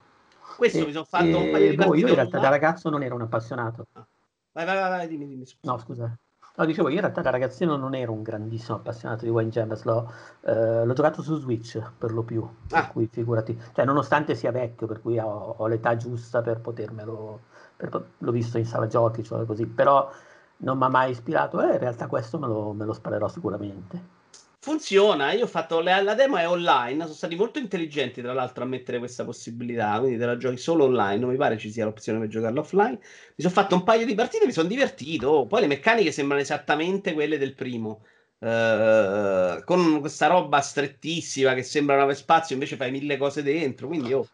Questo 0.56 0.78
e, 0.78 0.86
mi 0.86 0.92
sono 0.92 1.04
fatto 1.04 1.38
un 1.38 1.50
paio 1.50 1.70
di 1.70 1.76
boh, 1.76 1.94
Io 1.94 2.08
in 2.08 2.14
realtà 2.14 2.38
da 2.38 2.48
ragazzo 2.48 2.88
non 2.88 3.02
ero 3.02 3.14
un 3.14 3.22
appassionato. 3.22 3.86
Ah. 3.92 4.06
Vai, 4.52 4.64
vai, 4.64 4.76
vai, 4.76 4.88
vai 4.90 5.08
dimmi, 5.08 5.26
dimmi. 5.26 5.44
Scusa. 5.44 5.72
No, 5.72 5.78
scusa. 5.78 6.18
No, 6.58 6.64
dicevo, 6.64 6.88
io 6.88 6.94
in 6.94 7.00
realtà 7.02 7.20
da 7.20 7.28
ragazzino 7.28 7.76
non 7.76 7.94
ero 7.94 8.12
un 8.12 8.22
grandissimo 8.22 8.78
appassionato 8.78 9.26
di 9.26 9.30
Wayne 9.30 9.50
James, 9.50 9.82
l'ho, 9.82 10.10
eh, 10.40 10.86
l'ho, 10.86 10.92
giocato 10.94 11.20
su 11.20 11.36
Switch 11.36 11.78
per 11.98 12.12
lo 12.12 12.22
più, 12.22 12.42
ah. 12.42 12.80
per 12.80 12.92
cui 12.92 13.06
figurati, 13.08 13.60
cioè 13.74 13.84
nonostante 13.84 14.34
sia 14.34 14.50
vecchio, 14.52 14.86
per 14.86 15.02
cui 15.02 15.18
ho, 15.18 15.54
ho 15.58 15.66
l'età 15.66 15.96
giusta 15.96 16.40
per 16.40 16.60
potermelo, 16.60 17.40
per, 17.76 18.06
l'ho 18.16 18.32
visto 18.32 18.56
in 18.56 18.64
sala 18.64 18.86
giochi, 18.86 19.22
cioè 19.22 19.44
così, 19.44 19.66
però 19.66 20.10
non 20.58 20.78
mi 20.78 20.84
ha 20.84 20.88
mai 20.88 21.10
ispirato, 21.10 21.60
eh, 21.60 21.72
in 21.72 21.78
realtà 21.78 22.06
questo 22.06 22.38
me 22.38 22.46
lo, 22.46 22.72
me 22.72 22.84
lo 22.84 22.92
sparerò 22.92 23.28
sicuramente. 23.28 24.14
Funziona, 24.58 25.30
io 25.32 25.44
ho 25.44 25.48
fatto 25.48 25.80
la, 25.80 26.02
la, 26.02 26.14
demo 26.14 26.38
è 26.38 26.48
online, 26.48 27.02
sono 27.02 27.14
stati 27.14 27.36
molto 27.36 27.60
intelligenti 27.60 28.20
tra 28.20 28.32
l'altro 28.32 28.64
a 28.64 28.66
mettere 28.66 28.98
questa 28.98 29.24
possibilità, 29.24 29.96
quindi 30.00 30.18
te 30.18 30.26
la 30.26 30.36
giochi 30.36 30.56
solo 30.56 30.84
online, 30.86 31.18
non 31.18 31.30
mi 31.30 31.36
pare 31.36 31.56
ci 31.56 31.70
sia 31.70 31.84
l'opzione 31.84 32.18
per 32.18 32.26
giocarlo 32.26 32.60
offline. 32.60 32.98
Mi 32.98 33.44
sono 33.44 33.52
fatto 33.52 33.76
un 33.76 33.84
paio 33.84 34.04
di 34.04 34.14
partite, 34.16 34.44
mi 34.44 34.50
sono 34.50 34.66
divertito, 34.66 35.46
poi 35.46 35.60
le 35.60 35.66
meccaniche 35.68 36.10
sembrano 36.10 36.42
esattamente 36.42 37.14
quelle 37.14 37.38
del 37.38 37.54
primo. 37.54 38.02
Uh, 38.38 39.62
con 39.64 40.00
questa 40.00 40.26
roba 40.26 40.60
strettissima 40.60 41.54
che 41.54 41.62
sembra 41.62 42.02
una 42.02 42.12
spazio, 42.12 42.54
invece 42.54 42.74
fai 42.74 42.90
mille 42.90 43.16
cose 43.16 43.44
dentro, 43.44 43.86
quindi 43.86 44.12
oh, 44.12 44.26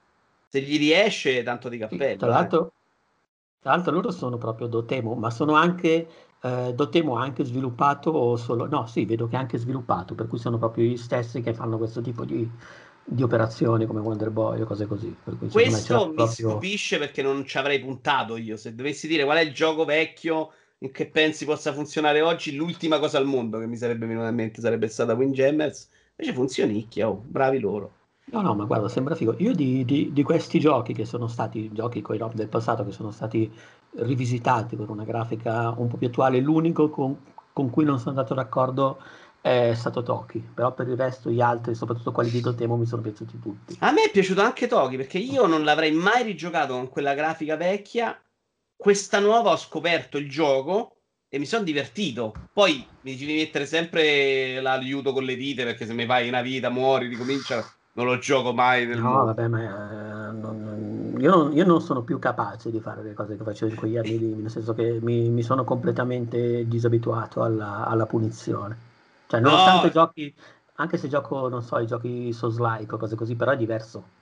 se 0.48 0.60
gli 0.62 0.78
riesce 0.78 1.42
tanto 1.42 1.68
di 1.68 1.76
cappello. 1.76 2.16
Tra 2.16 2.28
l'altro, 2.28 2.72
tra 3.62 3.70
l'altro 3.70 3.92
loro 3.92 4.10
sono 4.10 4.38
proprio 4.38 4.66
Dotemo, 4.66 5.14
ma 5.14 5.30
sono 5.30 5.54
anche 5.54 6.08
eh, 6.42 6.72
Dotemo 6.74 7.16
ha 7.16 7.22
anche 7.22 7.44
sviluppato 7.44 8.36
solo, 8.36 8.66
no 8.66 8.86
sì, 8.86 9.04
vedo 9.04 9.28
che 9.28 9.36
è 9.36 9.38
anche 9.38 9.58
sviluppato, 9.58 10.16
per 10.16 10.26
cui 10.26 10.38
sono 10.38 10.58
proprio 10.58 10.84
gli 10.84 10.96
stessi 10.96 11.40
che 11.40 11.54
fanno 11.54 11.78
questo 11.78 12.00
tipo 12.00 12.24
di, 12.24 12.48
di 13.04 13.22
operazioni 13.22 13.86
come 13.86 14.00
Wonder 14.00 14.30
Boy 14.30 14.60
o 14.60 14.66
cose 14.66 14.86
così. 14.86 15.14
Questo 15.48 16.08
mi 16.08 16.14
proprio... 16.14 16.26
stupisce 16.26 16.98
perché 16.98 17.22
non 17.22 17.46
ci 17.46 17.56
avrei 17.58 17.78
puntato 17.78 18.36
io, 18.36 18.56
se 18.56 18.74
dovessi 18.74 19.06
dire 19.06 19.24
qual 19.24 19.38
è 19.38 19.42
il 19.42 19.54
gioco 19.54 19.84
vecchio 19.84 20.52
che 20.90 21.06
pensi 21.06 21.44
possa 21.44 21.72
funzionare 21.72 22.20
oggi, 22.20 22.56
l'ultima 22.56 22.98
cosa 22.98 23.16
al 23.18 23.26
mondo 23.26 23.60
che 23.60 23.66
mi 23.66 23.76
sarebbe 23.76 24.06
venuta 24.06 24.26
in 24.26 24.34
mente 24.34 24.60
sarebbe 24.60 24.88
stata 24.88 25.14
Windjammers, 25.14 25.88
invece 26.16 26.36
funzionicchia, 26.36 27.08
oh, 27.08 27.22
bravi 27.24 27.60
loro. 27.60 27.98
No, 28.24 28.40
no, 28.40 28.54
ma 28.54 28.64
guarda, 28.64 28.88
sembra 28.88 29.14
figo. 29.14 29.34
Io 29.38 29.52
di, 29.52 29.84
di, 29.84 30.12
di 30.12 30.22
questi 30.22 30.60
giochi 30.60 30.92
che 30.92 31.04
sono 31.04 31.26
stati 31.26 31.70
giochi 31.72 32.00
con 32.00 32.14
i 32.14 32.18
rob 32.18 32.34
del 32.34 32.48
passato, 32.48 32.84
che 32.84 32.92
sono 32.92 33.10
stati 33.10 33.50
rivisitati 33.96 34.76
con 34.76 34.88
una 34.88 35.04
grafica 35.04 35.74
un 35.76 35.88
po' 35.88 35.96
più 35.96 36.06
attuale, 36.06 36.40
l'unico 36.40 36.88
con, 36.88 37.16
con 37.52 37.68
cui 37.68 37.84
non 37.84 37.98
sono 37.98 38.10
andato 38.10 38.34
d'accordo 38.34 38.98
è 39.42 39.74
stato 39.74 40.04
Toki, 40.04 40.38
però 40.54 40.72
per 40.72 40.86
il 40.86 40.96
resto 40.96 41.28
gli 41.28 41.40
altri, 41.40 41.74
soprattutto 41.74 42.12
quelli 42.12 42.30
di 42.30 42.40
Dotemo, 42.40 42.76
mi 42.76 42.86
sono 42.86 43.02
piaciuti 43.02 43.40
tutti. 43.40 43.76
A 43.80 43.90
me 43.90 44.04
è 44.04 44.10
piaciuto 44.10 44.40
anche 44.40 44.68
Toki 44.68 44.96
perché 44.96 45.18
io 45.18 45.46
non 45.46 45.64
l'avrei 45.64 45.90
mai 45.90 46.22
rigiocato 46.22 46.74
con 46.74 46.88
quella 46.88 47.14
grafica 47.14 47.56
vecchia. 47.56 48.16
Questa 48.76 49.18
nuova 49.18 49.50
ho 49.50 49.56
scoperto 49.56 50.16
il 50.16 50.30
gioco 50.30 50.96
e 51.28 51.38
mi 51.38 51.46
sono 51.46 51.64
divertito. 51.64 52.32
Poi 52.52 52.86
mi 53.00 53.16
devi 53.16 53.34
mettere 53.34 53.66
sempre 53.66 54.60
l'aiuto 54.60 55.12
con 55.12 55.24
le 55.24 55.34
vite 55.34 55.64
perché 55.64 55.86
se 55.86 55.92
mi 55.92 56.06
fai 56.06 56.28
una 56.28 56.40
vita 56.40 56.70
muori, 56.70 57.08
ricomincia 57.08 57.64
non 57.94 58.06
lo 58.06 58.18
gioco 58.18 58.52
mai 58.52 58.86
nel 58.86 58.98
no, 58.98 59.10
mondo. 59.10 59.24
vabbè, 59.26 59.48
ma 59.48 59.60
eh, 59.60 60.32
non, 60.32 61.16
io, 61.18 61.30
non, 61.30 61.52
io, 61.52 61.64
non, 61.64 61.80
sono 61.80 62.02
più 62.02 62.18
capace 62.18 62.70
di 62.70 62.80
fare 62.80 63.02
le 63.02 63.12
cose 63.12 63.36
che 63.36 63.44
facevo 63.44 63.70
in 63.70 63.76
quegli 63.76 63.96
anni 63.96 64.18
lì, 64.18 64.34
nel 64.34 64.50
senso 64.50 64.72
che 64.72 64.98
mi, 65.02 65.28
mi 65.28 65.42
sono 65.42 65.64
completamente 65.64 66.66
disabituato 66.66 67.42
alla, 67.42 67.86
alla 67.86 68.06
punizione. 68.06 68.90
Cioè, 69.26 69.40
nonostante 69.40 69.86
no. 69.86 69.92
giochi, 69.92 70.34
anche 70.74 70.96
se 70.96 71.08
gioco, 71.08 71.48
non 71.48 71.62
so, 71.62 71.78
i 71.78 71.86
giochi 71.86 72.32
Souls-like 72.32 72.94
o 72.94 72.98
cose 72.98 73.14
così, 73.14 73.34
però 73.34 73.52
è 73.52 73.56
diverso. 73.56 74.20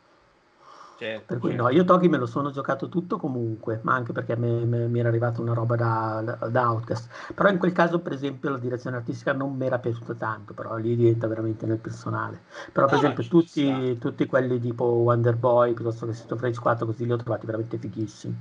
Certo, 1.00 1.24
per 1.24 1.38
cui 1.38 1.48
certo. 1.52 1.64
no, 1.64 1.70
io 1.70 1.84
Togi 1.84 2.08
me 2.08 2.18
lo 2.18 2.26
sono 2.26 2.50
giocato 2.50 2.90
tutto 2.90 3.16
comunque, 3.16 3.80
ma 3.84 3.94
anche 3.94 4.12
perché 4.12 4.36
mi 4.36 4.98
era 4.98 5.08
arrivata 5.08 5.40
una 5.40 5.54
roba 5.54 5.74
da, 5.74 6.36
da, 6.50 6.68
Outcast. 6.68 7.32
Però 7.32 7.48
in 7.48 7.56
quel 7.56 7.72
caso, 7.72 8.00
per 8.00 8.12
esempio, 8.12 8.50
la 8.50 8.58
direzione 8.58 8.96
artistica 8.96 9.32
non 9.32 9.56
mi 9.56 9.64
era 9.64 9.78
piaciuta 9.78 10.12
tanto, 10.12 10.52
però 10.52 10.76
lì 10.76 10.94
diventa 10.96 11.26
veramente 11.26 11.64
nel 11.64 11.78
personale. 11.78 12.42
Però, 12.70 12.84
per 12.84 12.96
no, 12.96 13.00
esempio, 13.00 13.26
tutti, 13.26 13.96
tutti, 13.96 14.26
quelli 14.26 14.60
tipo 14.60 14.84
Wonder 14.84 15.36
Boy 15.36 15.72
piuttosto 15.72 16.04
che 16.04 16.12
Street 16.12 16.32
of 16.32 16.42
Rage 16.42 16.60
4, 16.60 16.84
così 16.84 17.06
li 17.06 17.12
ho 17.12 17.16
trovati 17.16 17.46
veramente 17.46 17.78
fighissimi. 17.78 18.36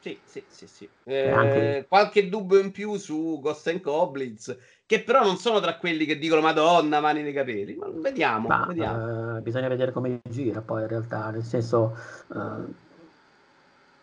Sì, 0.00 0.18
sì, 0.24 0.42
sì, 0.48 0.66
sì. 0.66 0.88
Eh, 1.04 1.30
anche... 1.30 1.86
Qualche 1.86 2.28
dubbio 2.28 2.58
in 2.58 2.72
più 2.72 2.96
su 2.96 3.38
Ghost 3.40 3.68
and 3.68 3.80
Goblins, 3.80 4.56
che 4.90 5.04
però 5.04 5.22
non 5.22 5.36
sono 5.36 5.60
tra 5.60 5.76
quelli 5.76 6.04
che 6.04 6.18
dicono 6.18 6.40
Madonna, 6.40 6.98
mani 6.98 7.22
nei 7.22 7.32
capelli. 7.32 7.76
Ma 7.76 7.86
vediamo, 7.94 8.48
Ma, 8.48 8.64
vediamo. 8.66 9.36
Uh, 9.36 9.40
bisogna 9.40 9.68
vedere 9.68 9.92
come 9.92 10.18
gira 10.28 10.62
poi 10.62 10.82
in 10.82 10.88
realtà, 10.88 11.30
nel 11.30 11.44
senso... 11.44 11.96
Uh, 12.26 12.74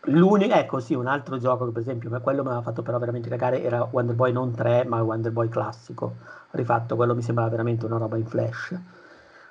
l'unico, 0.04 0.54
ecco 0.54 0.80
sì, 0.80 0.94
un 0.94 1.06
altro 1.06 1.36
gioco 1.36 1.66
che 1.66 1.72
per 1.72 1.82
esempio, 1.82 2.08
quello 2.22 2.40
mi 2.40 2.48
aveva 2.48 2.62
fatto 2.62 2.80
però 2.80 2.96
veramente 2.98 3.28
cagare, 3.28 3.62
era 3.62 3.86
Wonder 3.90 4.16
Boy 4.16 4.32
non 4.32 4.54
3, 4.54 4.86
ma 4.86 5.02
Wonder 5.02 5.30
Boy 5.30 5.50
classico, 5.50 6.16
rifatto, 6.52 6.96
quello 6.96 7.14
mi 7.14 7.20
sembrava 7.20 7.50
veramente 7.50 7.84
una 7.84 7.98
roba 7.98 8.16
in 8.16 8.24
flash. 8.24 8.70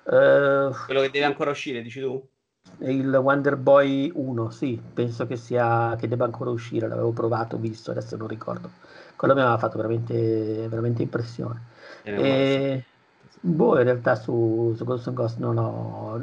Uh, 0.05 0.73
quello 0.85 1.01
che 1.01 1.11
deve 1.11 1.25
ancora 1.25 1.51
uscire, 1.51 1.83
dici 1.83 1.99
tu? 1.99 2.27
Il 2.79 3.13
Wonder 3.15 3.55
Boy 3.57 4.11
1, 4.13 4.49
sì, 4.51 4.79
penso 4.93 5.25
che 5.25 5.35
sia 5.35 5.95
che 5.97 6.07
debba 6.07 6.25
ancora 6.25 6.49
uscire, 6.51 6.87
l'avevo 6.87 7.11
provato, 7.11 7.57
visto, 7.57 7.91
adesso 7.91 8.15
non 8.17 8.27
ricordo. 8.27 8.69
Quello 9.15 9.33
mi 9.33 9.41
aveva 9.41 9.57
fatto 9.57 9.77
veramente, 9.77 10.67
veramente 10.69 11.01
impressione. 11.01 11.61
E, 12.13 12.83
boh, 13.41 13.77
in 13.77 13.83
realtà 13.83 14.15
su, 14.15 14.73
su 14.75 14.83
Ghost 14.85 15.11
Ghost 15.13 15.37
non 15.39 15.57
ho, 15.57 16.21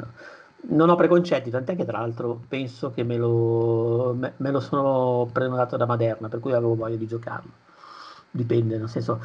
non 0.69 0.89
ho 0.89 0.95
preconcetti, 0.95 1.49
tant'è 1.49 1.75
che 1.75 1.85
tra 1.85 1.99
l'altro 1.99 2.41
penso 2.47 2.91
che 2.91 3.03
me 3.03 3.17
lo, 3.17 4.13
me, 4.17 4.33
me 4.37 4.51
lo 4.51 4.59
sono 4.59 5.27
prenotato 5.31 5.77
da 5.77 5.85
Maderna, 5.85 6.29
per 6.29 6.39
cui 6.39 6.53
avevo 6.53 6.75
voglia 6.75 6.95
di 6.95 7.07
giocarlo. 7.07 7.51
Dipende, 8.31 8.77
nel 8.77 8.89
senso, 8.89 9.19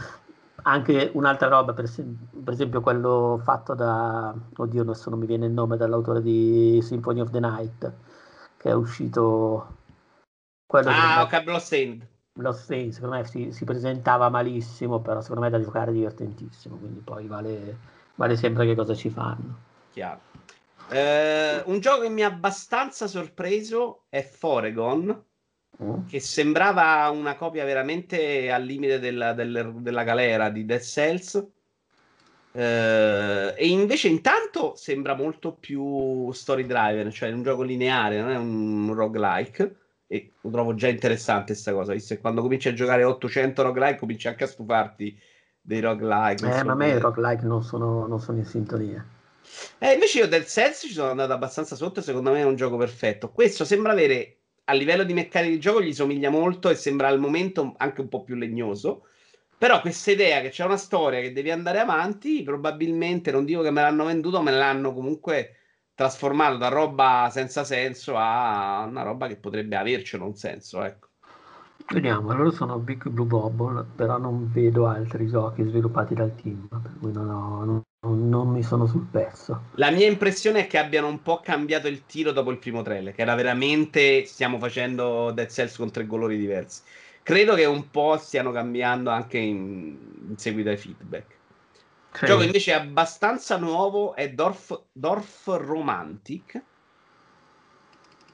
anche 0.63 1.11
un'altra 1.15 1.49
roba, 1.49 1.73
per, 1.73 1.91
per, 2.45 2.53
esempio 2.53 2.81
quello 2.81 3.41
fatto 3.43 3.75
da, 3.75 4.35
oddio 4.57 4.83
adesso 4.83 5.11
non 5.11 5.19
mi 5.19 5.27
viene 5.27 5.47
il 5.47 5.53
nome, 5.53 5.77
dall'autore 5.77 6.23
di 6.23 6.81
Symphony 6.83 7.21
of 7.21 7.31
the 7.31 7.41
Night, 7.41 7.93
che 8.57 8.71
è 8.71 8.75
uscito... 8.75 9.77
ah, 10.71 11.23
ok, 11.23 11.43
Bloodstained. 11.43 12.07
Bloodstained, 12.33 12.93
secondo 12.93 13.17
me 13.17 13.25
si, 13.25 13.53
si, 13.53 13.65
presentava 13.65 14.29
malissimo, 14.29 15.01
però 15.01 15.21
secondo 15.21 15.43
me 15.43 15.49
è 15.49 15.51
da 15.51 15.61
giocare 15.61 15.93
divertentissimo, 15.93 16.77
quindi 16.77 17.01
poi 17.01 17.27
vale, 17.27 17.77
vale 18.15 18.37
sempre 18.37 18.67
che 18.67 18.75
cosa 18.75 18.95
ci 18.95 19.11
fanno. 19.11 19.59
Chiaro. 19.93 20.21
Eh, 20.91 21.63
un 21.67 21.79
gioco 21.81 22.03
che 22.03 22.09
mi 22.09 22.23
ha 22.23 22.29
abbastanza 22.29 23.07
sorpreso 23.07 24.05
è 24.09 24.23
Foregon. 24.23 25.25
Che 26.09 26.21
sembrava 26.21 27.09
una 27.11 27.37
copia 27.37 27.65
veramente 27.65 28.51
al 28.51 28.65
limite 28.65 28.99
della, 28.99 29.33
della, 29.33 29.63
della 29.63 30.05
galera 30.05 30.51
di 30.51 30.65
Dead 30.65 30.81
Cells. 30.81 31.47
Uh, 32.53 33.55
e 33.57 33.69
invece 33.69 34.09
intanto 34.09 34.75
sembra 34.75 35.15
molto 35.15 35.53
più 35.53 36.33
story 36.33 36.67
driver, 36.67 37.13
cioè 37.13 37.31
un 37.31 37.43
gioco 37.43 37.63
lineare, 37.63 38.21
non 38.21 38.31
è 38.31 38.37
un 38.37 38.93
roguelike. 38.93 39.77
e 40.09 40.33
lo 40.41 40.51
trovo 40.51 40.75
già 40.75 40.89
interessante 40.89 41.53
questa 41.53 41.73
cosa, 41.73 41.93
visto 41.93 42.15
che 42.15 42.21
quando 42.21 42.43
cominci 42.43 42.69
a 42.69 42.75
giocare 42.75 43.05
800 43.05 43.63
roguelike 43.63 43.99
cominci 43.99 44.27
anche 44.27 44.45
a 44.45 44.49
stufarti 44.49 45.17
dei 45.61 45.81
roguelike. 45.81 46.45
Eh, 46.45 46.65
ma 46.65 46.73
a 46.73 46.75
me 46.75 46.89
i 46.89 46.99
roguelike 46.99 47.45
non 47.45 47.63
sono, 47.63 48.07
non 48.07 48.21
sono 48.21 48.39
in 48.39 48.45
sintonia. 48.45 49.07
Eh, 49.79 49.93
invece 49.93 50.19
io 50.19 50.29
del 50.29 50.47
Cells 50.47 50.81
ci 50.81 50.93
sono 50.93 51.11
andato 51.11 51.33
abbastanza 51.33 51.77
sotto, 51.77 52.01
secondo 52.01 52.33
me 52.33 52.41
è 52.41 52.45
un 52.45 52.57
gioco 52.57 52.77
perfetto. 52.77 53.31
Questo 53.31 53.65
sembra 53.65 53.93
avere, 53.93 54.40
a 54.71 54.73
livello 54.73 55.05
di 55.05 55.13
meccanica 55.13 55.53
di 55.53 55.61
gioco, 55.61 55.83
gli 55.83 55.93
somiglia 55.93 56.31
molto 56.31 56.69
e 56.71 56.75
sembra 56.77 57.09
al 57.09 57.19
momento 57.19 57.75
anche 57.77 58.01
un 58.01 58.09
po' 58.09 58.23
più 58.23 58.37
legnoso. 58.37 59.07
Però 59.59 59.81
questa 59.81 60.11
idea 60.13 60.41
che 60.41 60.49
c'è 60.51 60.65
una 60.65 60.77
storia 60.77 61.21
che 61.21 61.33
devi 61.33 61.51
andare 61.51 61.81
avanti, 61.81 62.43
probabilmente, 62.43 63.31
non 63.31 63.45
dico 63.45 63.63
che 63.63 63.71
me 63.71 63.83
l'hanno 63.83 64.05
venduto, 64.07 64.41
me 64.43 64.53
l'hanno 64.53 64.95
comunque 64.95 65.57
trasformato 65.95 66.57
da 66.57 66.69
roba 66.69 67.29
senza 67.31 67.65
senso 67.65 68.15
a 68.17 68.87
una 68.89 69.03
roba 69.03 69.27
che 69.27 69.37
potrebbe 69.37 69.77
avercelo 69.77 70.25
un 70.25 70.35
senso, 70.35 70.83
ecco. 70.83 71.09
Vediamo, 71.93 72.33
loro 72.33 72.51
sono 72.53 72.79
Big 72.79 73.09
Blue 73.09 73.27
Bubble, 73.27 73.85
però 73.97 74.17
non 74.17 74.51
vedo 74.51 74.87
altri 74.87 75.27
giochi 75.27 75.63
sviluppati 75.65 76.15
dal 76.15 76.35
team, 76.37 76.69
per 76.69 76.93
cui 76.99 77.13
non, 77.13 77.29
ho- 77.29 77.65
non- 77.65 77.83
non 78.07 78.49
mi 78.49 78.63
sono 78.63 78.87
sul 78.87 79.07
pezzo. 79.11 79.61
La 79.75 79.91
mia 79.91 80.07
impressione 80.07 80.61
è 80.61 80.67
che 80.67 80.79
abbiano 80.79 81.09
un 81.09 81.23
po' 81.23 81.41
cambiato 81.41 81.87
il 81.87 82.07
tiro 82.07 82.33
dopo 82.33 82.51
il 82.51 82.59
primo 82.59 82.83
trailer, 82.83 83.15
che 83.15 83.23
era 83.23 83.35
veramente 83.35 84.25
stiamo 84.25 84.59
facendo 84.59 85.31
Dead 85.33 85.49
Cells 85.51 85.77
con 85.77 85.91
tre 85.91 86.07
colori 86.07 86.39
diversi. 86.39 86.81
Credo 87.23 87.55
che 87.55 87.67
un 87.67 87.91
po' 87.91 88.17
stiano 88.17 88.53
cambiando 88.53 89.11
anche 89.11 89.39
in, 89.39 89.97
in 90.29 90.39
seguito 90.39 90.71
ai 90.71 90.77
feedback. 90.77 91.39
Il 92.13 92.19
Sì. 92.19 92.27
gioco 92.27 92.43
invece 92.43 92.73
è 92.73 92.75
abbastanza 92.77 93.57
nuovo, 93.59 94.15
è 94.15 94.31
Dorf, 94.31 94.81
Dorf 94.93 95.47
Romantic, 95.47 96.61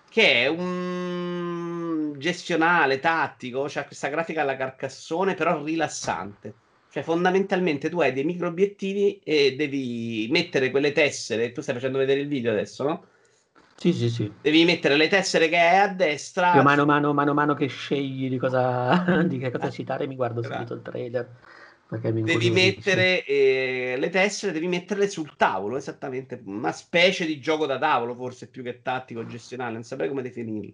che 0.08 0.44
è 0.44 0.46
un 0.46 2.14
gestionale 2.16 3.00
tattico, 3.00 3.66
c'ha 3.68 3.84
questa 3.84 4.08
grafica 4.08 4.42
alla 4.42 4.56
carcassone, 4.56 5.34
però 5.34 5.62
rilassante. 5.62 6.54
Cioè, 6.96 7.04
fondamentalmente 7.04 7.90
tu 7.90 8.00
hai 8.00 8.10
dei 8.10 8.24
micro 8.24 8.48
obiettivi 8.48 9.18
e 9.22 9.54
devi 9.54 10.28
mettere 10.30 10.70
quelle 10.70 10.92
tessere. 10.92 11.52
Tu 11.52 11.60
stai 11.60 11.74
facendo 11.74 11.98
vedere 11.98 12.20
il 12.20 12.26
video 12.26 12.52
adesso, 12.52 12.84
no? 12.84 13.04
Sì, 13.76 13.92
sì, 13.92 14.08
sì. 14.08 14.32
Devi 14.40 14.64
mettere 14.64 14.96
le 14.96 15.06
tessere 15.06 15.50
che 15.50 15.58
hai 15.58 15.78
a 15.80 15.88
destra. 15.92 16.54
Io 16.54 16.62
mano 16.62 16.82
a 16.82 16.84
mano, 16.86 17.12
mano 17.12 17.34
mano 17.34 17.52
che 17.52 17.66
scegli 17.66 18.30
di 18.30 18.38
cosa, 18.38 18.94
di 19.28 19.36
che 19.36 19.50
cosa 19.50 19.68
citare, 19.68 20.06
mi 20.06 20.16
guardo 20.16 20.42
subito 20.42 20.72
il 20.72 20.80
trailer. 20.80 21.28
Devi 21.90 22.50
mettere 22.50 23.22
eh, 23.26 23.96
le 23.98 24.08
tessere, 24.08 24.52
devi 24.52 24.66
metterle 24.66 25.06
sul 25.06 25.36
tavolo, 25.36 25.76
esattamente, 25.76 26.40
una 26.46 26.72
specie 26.72 27.26
di 27.26 27.38
gioco 27.38 27.66
da 27.66 27.76
tavolo, 27.76 28.14
forse 28.14 28.48
più 28.48 28.62
che 28.62 28.80
tattico 28.80 29.26
gestionale, 29.26 29.74
non 29.74 29.82
saprei 29.82 30.08
come 30.08 30.22
definirlo. 30.22 30.72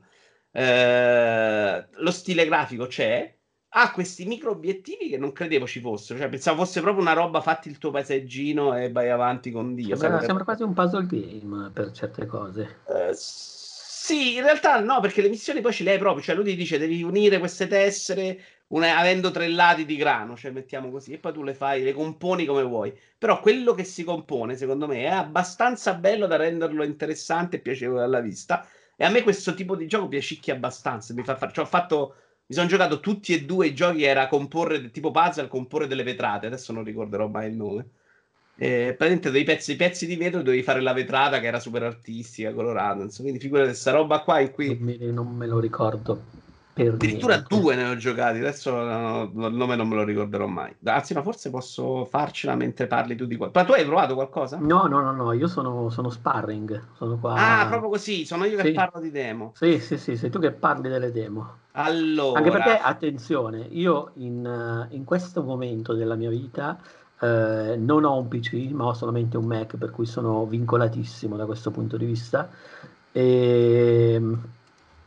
Eh, 0.53 1.87
lo 1.91 2.11
stile 2.13 2.45
grafico 2.45 2.87
c'è, 2.87 3.35
ha 3.75 3.91
questi 3.93 4.25
micro 4.27 4.51
obiettivi 4.51 5.09
che 5.09 5.17
non 5.19 5.33
credevo 5.33 5.67
ci 5.67 5.81
fossero, 5.81 6.19
cioè 6.19 6.29
pensavo 6.29 6.65
fosse 6.65 6.81
proprio 6.81 7.03
una 7.03 7.15
roba 7.15 7.41
fatti 7.41 7.69
il 7.69 7.79
tuo 7.79 7.91
paesaggino 7.91 8.77
e 8.77 8.91
vai 8.91 9.09
avanti 9.11 9.51
con 9.51 9.75
Dio. 9.75 9.97
Sembra, 9.97 10.21
sembra 10.23 10.45
quasi 10.45 10.63
un 10.63 10.75
puzzle 10.75 11.07
game 11.07 11.71
per 11.71 11.91
certe 11.93 12.27
cose. 12.27 12.81
eh, 12.87 13.11
sì, 13.15 14.35
in 14.37 14.43
realtà 14.43 14.81
no, 14.81 15.01
perché 15.01 15.23
le 15.23 15.29
missioni 15.29 15.61
poi 15.61 15.73
ce 15.73 15.85
le 15.85 15.93
hai 15.93 15.99
proprio, 15.99 16.23
cioè 16.23 16.35
lui 16.35 16.45
ti 16.45 16.57
dice 16.57 16.79
devi 16.79 17.03
unire 17.03 17.39
queste 17.39 17.67
tessere 17.67 18.41
una- 18.69 18.99
avendo 18.99 19.31
tre 19.31 19.49
lati 19.49 19.85
di 19.85 19.97
grano, 19.97 20.37
cioè 20.37 20.51
mettiamo 20.51 20.91
così, 20.91 21.13
e 21.13 21.19
poi 21.19 21.33
tu 21.33 21.43
le 21.43 21.55
fai, 21.55 21.83
le 21.83 21.93
componi 21.93 22.45
come 22.45 22.63
vuoi. 22.63 22.93
Però 23.19 23.41
quello 23.41 23.75
che 23.75 23.85
si 23.85 24.03
compone, 24.05 24.57
secondo 24.57 24.87
me, 24.87 25.03
è 25.05 25.09
abbastanza 25.09 25.95
bello 25.95 26.27
da 26.27 26.37
renderlo 26.37 26.83
interessante 26.85 27.57
e 27.57 27.61
piacevole 27.61 28.03
alla 28.03 28.21
vista. 28.21 28.67
E 28.97 29.05
a 29.05 29.11
me 29.11 29.23
questo 29.23 29.55
tipo 29.55 29.77
di 29.77 29.87
gioco 29.87 30.09
piacicchia 30.09 30.55
abbastanza. 30.55 31.13
Mi 31.15 31.23
fa 31.23 31.37
far- 31.37 31.53
cioè, 31.53 31.65
ho 31.65 31.69
fatto, 31.69 32.15
mi 32.47 32.55
sono 32.55 32.67
giocato 32.67 33.01
tutti 33.01 33.35
e 33.35 33.45
due 33.45 33.69
i 33.69 33.75
giochi, 33.75 34.05
era 34.05 34.29
comporre, 34.29 34.91
tipo 34.91 35.11
puzzle, 35.11 35.49
comporre 35.49 35.87
delle 35.87 36.03
vetrate, 36.03 36.47
adesso 36.47 36.73
non 36.73 36.85
ricorderò 36.85 37.29
mai 37.29 37.51
il 37.51 37.57
nome. 37.57 37.87
Eh, 38.57 38.95
praticamente 38.97 39.31
dei 39.31 39.45
pezzi, 39.45 39.77
pezzi 39.77 40.07
di 40.07 40.17
vetro 40.17 40.43
dovevi 40.43 40.63
fare 40.63 40.81
la 40.81 40.93
vetrata 40.93 41.41
che 41.41 41.47
era 41.47 41.59
super 41.59 41.83
artistica, 41.83 42.53
colorata. 42.53 43.03
Insomma, 43.03 43.29
quindi 43.29 43.41
figurati 43.41 43.69
questa 43.69 43.93
roba 43.93 44.21
qua 44.21 44.41
in 44.41 44.51
Non 44.51 44.53
cui 44.53 44.77
me, 44.79 44.97
non 44.99 45.35
me 45.35 45.47
lo 45.47 45.59
ricordo 45.59 46.51
per 46.73 46.95
addirittura 46.95 47.35
niente. 47.35 47.55
due 47.55 47.75
ne 47.75 47.89
ho 47.89 47.97
giocati. 47.97 48.39
Adesso 48.39 48.71
no, 48.75 49.31
no, 49.33 49.47
il 49.49 49.55
nome 49.55 49.77
non 49.77 49.89
me 49.89 49.97
lo 49.97 50.05
ricorderò 50.05 50.47
mai. 50.47 50.75
Anzi, 50.85 51.13
ma 51.15 51.23
forse 51.23 51.51
posso 51.51 52.05
farcela 52.07 52.55
mentre 52.55 52.87
parli 52.87 53.15
tu 53.15 53.27
di 53.27 53.37
qua. 53.37 53.51
Ma 53.53 53.65
tu 53.65 53.73
hai 53.73 53.85
provato 53.85 54.15
qualcosa? 54.15 54.59
No, 54.59 54.87
no, 54.87 55.01
no, 55.01 55.13
no, 55.13 55.33
io 55.33 55.49
sono, 55.49 55.91
sono 55.91 56.09
sparring, 56.11 56.83
sono 56.97 57.19
qua. 57.19 57.35
Ah, 57.35 57.67
proprio 57.67 57.91
così. 57.91 58.25
Sono 58.25 58.45
io 58.45 58.57
che 58.57 58.69
Sì. 58.69 58.73
parlo 58.73 59.01
di 59.01 59.11
demo. 59.11 59.53
Sì, 59.55 59.79
sì, 59.81 59.99
sì, 59.99 60.17
sei 60.17 60.31
tu 60.31 60.39
che 60.39 60.53
parli 60.53 60.89
delle 60.89 61.13
demo. 61.13 61.61
Allora, 61.73 62.39
Anche 62.39 62.51
perché, 62.51 62.79
attenzione, 62.79 63.67
io 63.71 64.11
in, 64.15 64.87
in 64.91 65.05
questo 65.05 65.43
momento 65.43 65.95
della 65.95 66.15
mia 66.17 66.29
vita 66.29 66.79
eh, 67.21 67.77
non 67.79 68.05
ho 68.05 68.17
un 68.19 68.29
PC, 68.29 68.71
ma 68.73 68.87
ho 68.87 68.95
solamente 68.95 69.37
un 69.37 69.45
Mac, 69.47 69.77
per 69.77 69.91
cui 69.91 70.07
sono 70.07 70.45
vincolatissimo 70.47 71.37
da 71.37 71.47
questo 71.47 71.71
punto 71.71 71.97
di 71.97 72.05
vista. 72.05 72.51
E, 73.13 74.21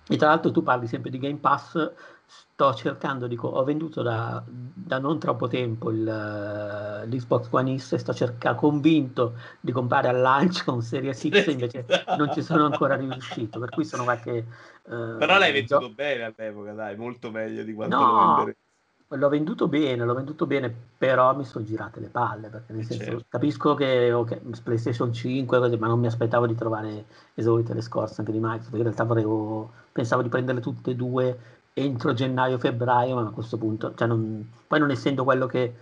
e 0.07 0.17
tra 0.17 0.27
l'altro 0.29 0.51
tu 0.51 0.61
parli 0.63 0.87
sempre 0.87 1.09
di 1.09 1.17
Game 1.17 1.37
Pass, 1.39 1.91
sto 2.27 2.73
cercando, 2.73 3.27
dico, 3.27 3.47
ho 3.47 3.63
venduto 3.63 4.01
da, 4.01 4.43
da 4.47 4.97
non 4.99 5.19
troppo 5.19 5.47
tempo 5.47 5.91
il, 5.91 6.07
eh, 6.07 7.07
l'Xbox 7.07 7.47
One 7.51 7.77
X 7.77 7.93
e 7.93 7.97
sto 7.97 8.13
cercando, 8.13 8.57
convinto 8.59 9.35
di 9.59 9.71
comprare 9.71 10.07
al 10.07 10.19
lancio 10.21 10.73
un 10.73 10.81
Series 10.81 11.27
X, 11.27 11.47
invece 11.47 11.85
non 12.17 12.31
ci 12.31 12.41
sono 12.41 12.65
ancora 12.65 12.95
riuscito, 12.95 13.59
per 13.59 13.69
cui 13.69 13.83
sono 13.85 14.03
qualche... 14.03 14.37
eh, 14.37 14.45
Però 14.83 15.37
l'hai 15.37 15.65
gio- 15.65 15.77
venduto 15.79 15.93
bene 15.93 16.23
all'epoca, 16.23 16.73
dai, 16.73 16.95
molto 16.95 17.31
meglio 17.31 17.63
di 17.63 17.73
quanto 17.73 17.97
No, 17.97 18.05
lo 18.11 18.17
venderei. 18.17 18.55
L'ho 19.09 19.29
venduto 19.29 19.67
bene, 19.67 20.03
l'ho 20.03 20.15
venduto 20.15 20.45
bene, 20.47 20.73
però 20.97 21.35
mi 21.35 21.45
sono 21.45 21.63
girate 21.63 21.99
le 21.99 22.09
palle, 22.09 22.49
perché 22.49 22.73
nel 22.73 22.81
Eh, 22.81 22.85
senso 22.85 23.05
certo. 23.05 23.25
capisco 23.29 23.75
che 23.75 24.11
ok, 24.11 24.61
PlayStation 24.63 25.13
5, 25.13 25.59
così, 25.59 25.77
ma 25.77 25.87
non 25.87 25.99
mi 25.99 26.07
aspettavo 26.07 26.47
di 26.47 26.55
trovare 26.55 27.05
esaurite 27.35 27.73
le 27.75 27.81
scorse 27.81 28.21
anche 28.21 28.31
di 28.31 28.39
Microsoft, 28.39 28.63
perché 28.71 28.77
in 28.77 28.83
realtà 28.83 29.03
volevo, 29.03 29.71
pensavo 29.91 30.21
di 30.23 30.29
prenderle 30.29 30.59
tutte 30.59 30.91
e 30.91 30.95
due 30.95 31.37
entro 31.73 32.13
gennaio-febbraio, 32.13 33.15
ma 33.15 33.21
a 33.27 33.29
questo 33.31 33.57
punto, 33.57 33.93
cioè 33.95 34.07
non- 34.07 34.49
poi 34.67 34.79
non 34.79 34.89
essendo 34.91 35.23
quello 35.23 35.45
che 35.45 35.75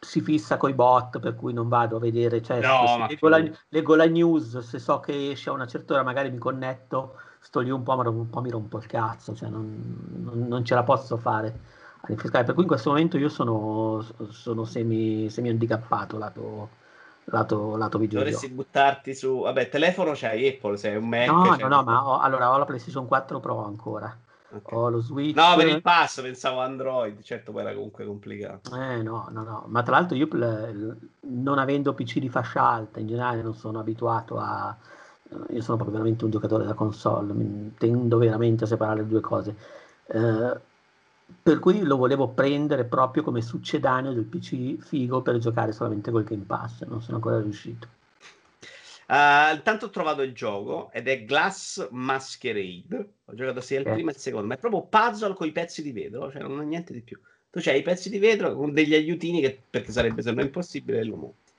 si 0.00 0.20
fissa 0.20 0.56
coi 0.58 0.74
bot, 0.74 1.18
per 1.18 1.34
cui 1.34 1.52
non 1.52 1.68
vado 1.68 1.96
a 1.96 2.00
vedere, 2.00 2.42
cioè 2.42 2.60
No, 2.60 3.06
leggo, 3.08 3.28
la, 3.28 3.42
leggo 3.68 3.94
la 3.94 4.04
news, 4.06 4.58
se 4.58 4.78
so 4.78 5.00
che 5.00 5.30
esce 5.30 5.48
a 5.50 5.52
una 5.52 5.66
certa 5.66 5.94
ora 5.94 6.02
magari 6.02 6.30
mi 6.30 6.38
connetto, 6.38 7.14
sto 7.40 7.60
lì 7.60 7.70
un 7.70 7.82
po', 7.82 7.96
ma 7.96 8.06
un 8.08 8.28
po' 8.28 8.40
mi 8.42 8.50
rompo 8.50 8.76
il 8.78 8.86
cazzo, 8.86 9.34
cioè 9.34 9.48
non, 9.48 10.10
non- 10.22 10.46
non 10.46 10.64
ce 10.64 10.74
la 10.74 10.82
posso 10.82 11.16
fare 11.16 11.58
rinfrescare. 12.06 12.44
Per 12.44 12.54
cui 12.54 12.62
in 12.62 12.68
questo 12.68 12.90
momento 12.90 13.18
io 13.18 13.28
sono, 13.28 14.04
sono 14.30 14.64
semi, 14.64 15.28
semi 15.30 15.48
handicappato 15.48 16.18
lato, 16.18 16.68
lato, 17.24 17.76
lato 17.76 17.98
videogioco. 17.98 18.30
Dovresti 18.30 18.54
buttarti 18.54 19.14
su... 19.14 19.40
Vabbè, 19.40 19.68
telefono 19.68 20.12
c'hai 20.14 20.48
Apple, 20.48 20.76
sei 20.76 20.96
un 20.96 21.08
Mac. 21.08 21.26
No, 21.26 21.56
no, 21.56 21.68
no, 21.68 21.82
ma 21.82 22.06
ho, 22.06 22.18
allora 22.18 22.52
ho 22.52 22.58
la 22.58 22.64
PlayStation 22.64 23.06
4 23.06 23.40
Pro 23.40 23.64
ancora, 23.64 24.16
Ok. 24.50 24.72
ho 24.72 24.88
lo 24.90 25.00
Switch. 25.00 25.36
No, 25.36 25.56
per 25.56 25.68
il 25.68 25.82
pass 25.82 26.20
pensavo 26.20 26.60
Android, 26.60 27.20
certo 27.22 27.52
poi 27.52 27.62
era 27.62 27.72
comunque 27.72 28.04
complicato. 28.04 28.74
Eh, 28.76 29.02
no, 29.02 29.28
no, 29.30 29.42
no, 29.42 29.64
ma 29.68 29.82
tra 29.82 29.96
l'altro 29.96 30.16
io 30.16 30.28
non 30.30 31.58
avendo 31.58 31.94
PC 31.94 32.18
di 32.18 32.28
fascia 32.28 32.62
alta 32.62 33.00
in 33.00 33.06
generale 33.06 33.42
non 33.42 33.54
sono 33.54 33.78
abituato 33.80 34.38
a... 34.38 34.76
Io 35.48 35.62
sono 35.62 35.76
proprio 35.76 35.96
veramente 35.96 36.24
un 36.24 36.30
giocatore 36.30 36.64
da 36.64 36.74
console, 36.74 37.72
tendo 37.76 38.18
veramente 38.18 38.64
a 38.64 38.66
separare 38.68 39.00
le 39.00 39.08
due 39.08 39.20
cose. 39.20 39.56
Eh, 40.06 40.60
per 41.42 41.58
cui 41.58 41.82
lo 41.82 41.96
volevo 41.96 42.28
prendere 42.28 42.84
proprio 42.84 43.22
come 43.22 43.42
succedaneo 43.42 44.12
del 44.12 44.24
PC 44.24 44.78
figo 44.78 45.22
per 45.22 45.38
giocare 45.38 45.72
solamente 45.72 46.10
col 46.10 46.24
Game 46.24 46.44
Pass, 46.44 46.84
non 46.84 47.02
sono 47.02 47.16
ancora 47.16 47.40
riuscito. 47.40 47.88
Ah, 49.06 49.52
intanto 49.52 49.86
ho 49.86 49.90
trovato 49.90 50.22
il 50.22 50.32
gioco 50.32 50.90
ed 50.92 51.08
è 51.08 51.24
Glass 51.24 51.88
Masquerade. 51.90 53.12
Ho 53.26 53.34
giocato 53.34 53.60
sia 53.60 53.78
il 53.80 53.86
Ok. 53.86 53.92
primo 53.92 54.08
e 54.08 54.12
il 54.12 54.18
secondo, 54.18 54.46
ma 54.46 54.54
è 54.54 54.58
proprio 54.58 54.82
puzzle 54.82 55.34
con 55.34 55.46
i 55.46 55.52
pezzi 55.52 55.82
di 55.82 55.92
vetro, 55.92 56.30
cioè 56.30 56.42
non 56.42 56.60
è 56.60 56.64
niente 56.64 56.92
di 56.92 57.02
più. 57.02 57.20
Tu 57.50 57.60
c'hai 57.60 57.80
i 57.80 57.82
pezzi 57.82 58.08
di 58.08 58.18
vetro 58.18 58.54
con 58.54 58.72
degli 58.72 58.94
aiutini 58.94 59.40
che, 59.40 59.60
perché 59.68 59.92
sarebbe 59.92 60.22
se 60.22 60.32
no 60.32 60.40
impossibile 60.40 61.04
lo 61.04 61.16
monti. 61.16 61.52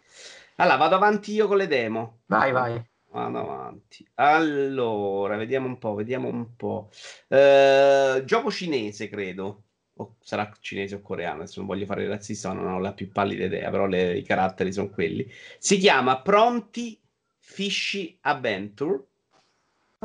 Allora, 0.55 0.77
vado 0.77 0.95
avanti 0.95 1.33
io 1.33 1.47
con 1.47 1.57
le 1.57 1.67
demo. 1.67 2.19
Vai, 2.25 2.51
vai. 2.51 2.83
Vado 3.11 3.37
avanti. 3.37 4.05
Allora, 4.15 5.37
vediamo 5.37 5.67
un 5.67 5.77
po', 5.77 5.93
vediamo 5.93 6.27
un 6.27 6.55
po'. 6.55 6.89
Eh, 7.27 8.23
gioco 8.25 8.51
cinese, 8.51 9.07
credo. 9.07 9.64
O 9.97 10.15
sarà 10.19 10.51
cinese 10.59 10.95
o 10.95 11.01
coreano, 11.01 11.41
adesso 11.41 11.59
non 11.59 11.67
voglio 11.69 11.85
fare 11.85 12.03
il 12.03 12.09
razzista, 12.09 12.51
non 12.53 12.67
ho 12.67 12.79
la 12.79 12.93
più 12.93 13.11
pallida 13.11 13.45
idea, 13.45 13.69
però 13.69 13.85
le- 13.87 14.17
i 14.17 14.23
caratteri 14.23 14.71
sono 14.73 14.89
quelli. 14.89 15.29
Si 15.57 15.77
chiama 15.77 16.21
Pronti 16.21 16.99
Fishy 17.37 18.17
Adventure. 18.21 19.03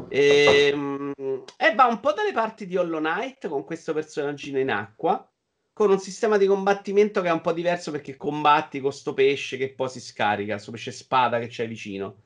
Ehm, 0.09 1.13
E, 1.57 1.75
va 1.75 1.87
un 1.87 2.01
po' 2.01 2.13
dalle 2.13 2.33
parti 2.33 2.67
di 2.67 2.77
Hollow 2.77 2.99
Knight 3.01 3.49
con 3.49 3.65
questo 3.65 3.93
personaggino 3.93 4.59
in 4.59 4.71
acqua, 4.71 5.29
con 5.73 5.91
un 5.91 5.99
sistema 5.99 6.37
di 6.37 6.47
combattimento 6.47 7.21
che 7.23 7.29
è 7.29 7.33
un 7.33 7.41
po' 7.41 7.53
diverso 7.53 7.91
perché 7.91 8.17
combatti 8.17 8.81
con 8.81 8.93
sto 8.93 9.15
pesce 9.15 9.57
che 9.57 9.73
poi 9.75 9.89
si 9.89 10.01
scarica, 10.01 10.59
sto 10.59 10.71
pesce 10.73 10.91
spada 10.93 11.39
che 11.39 11.47
c'è 11.49 11.67
vicino. 11.69 12.23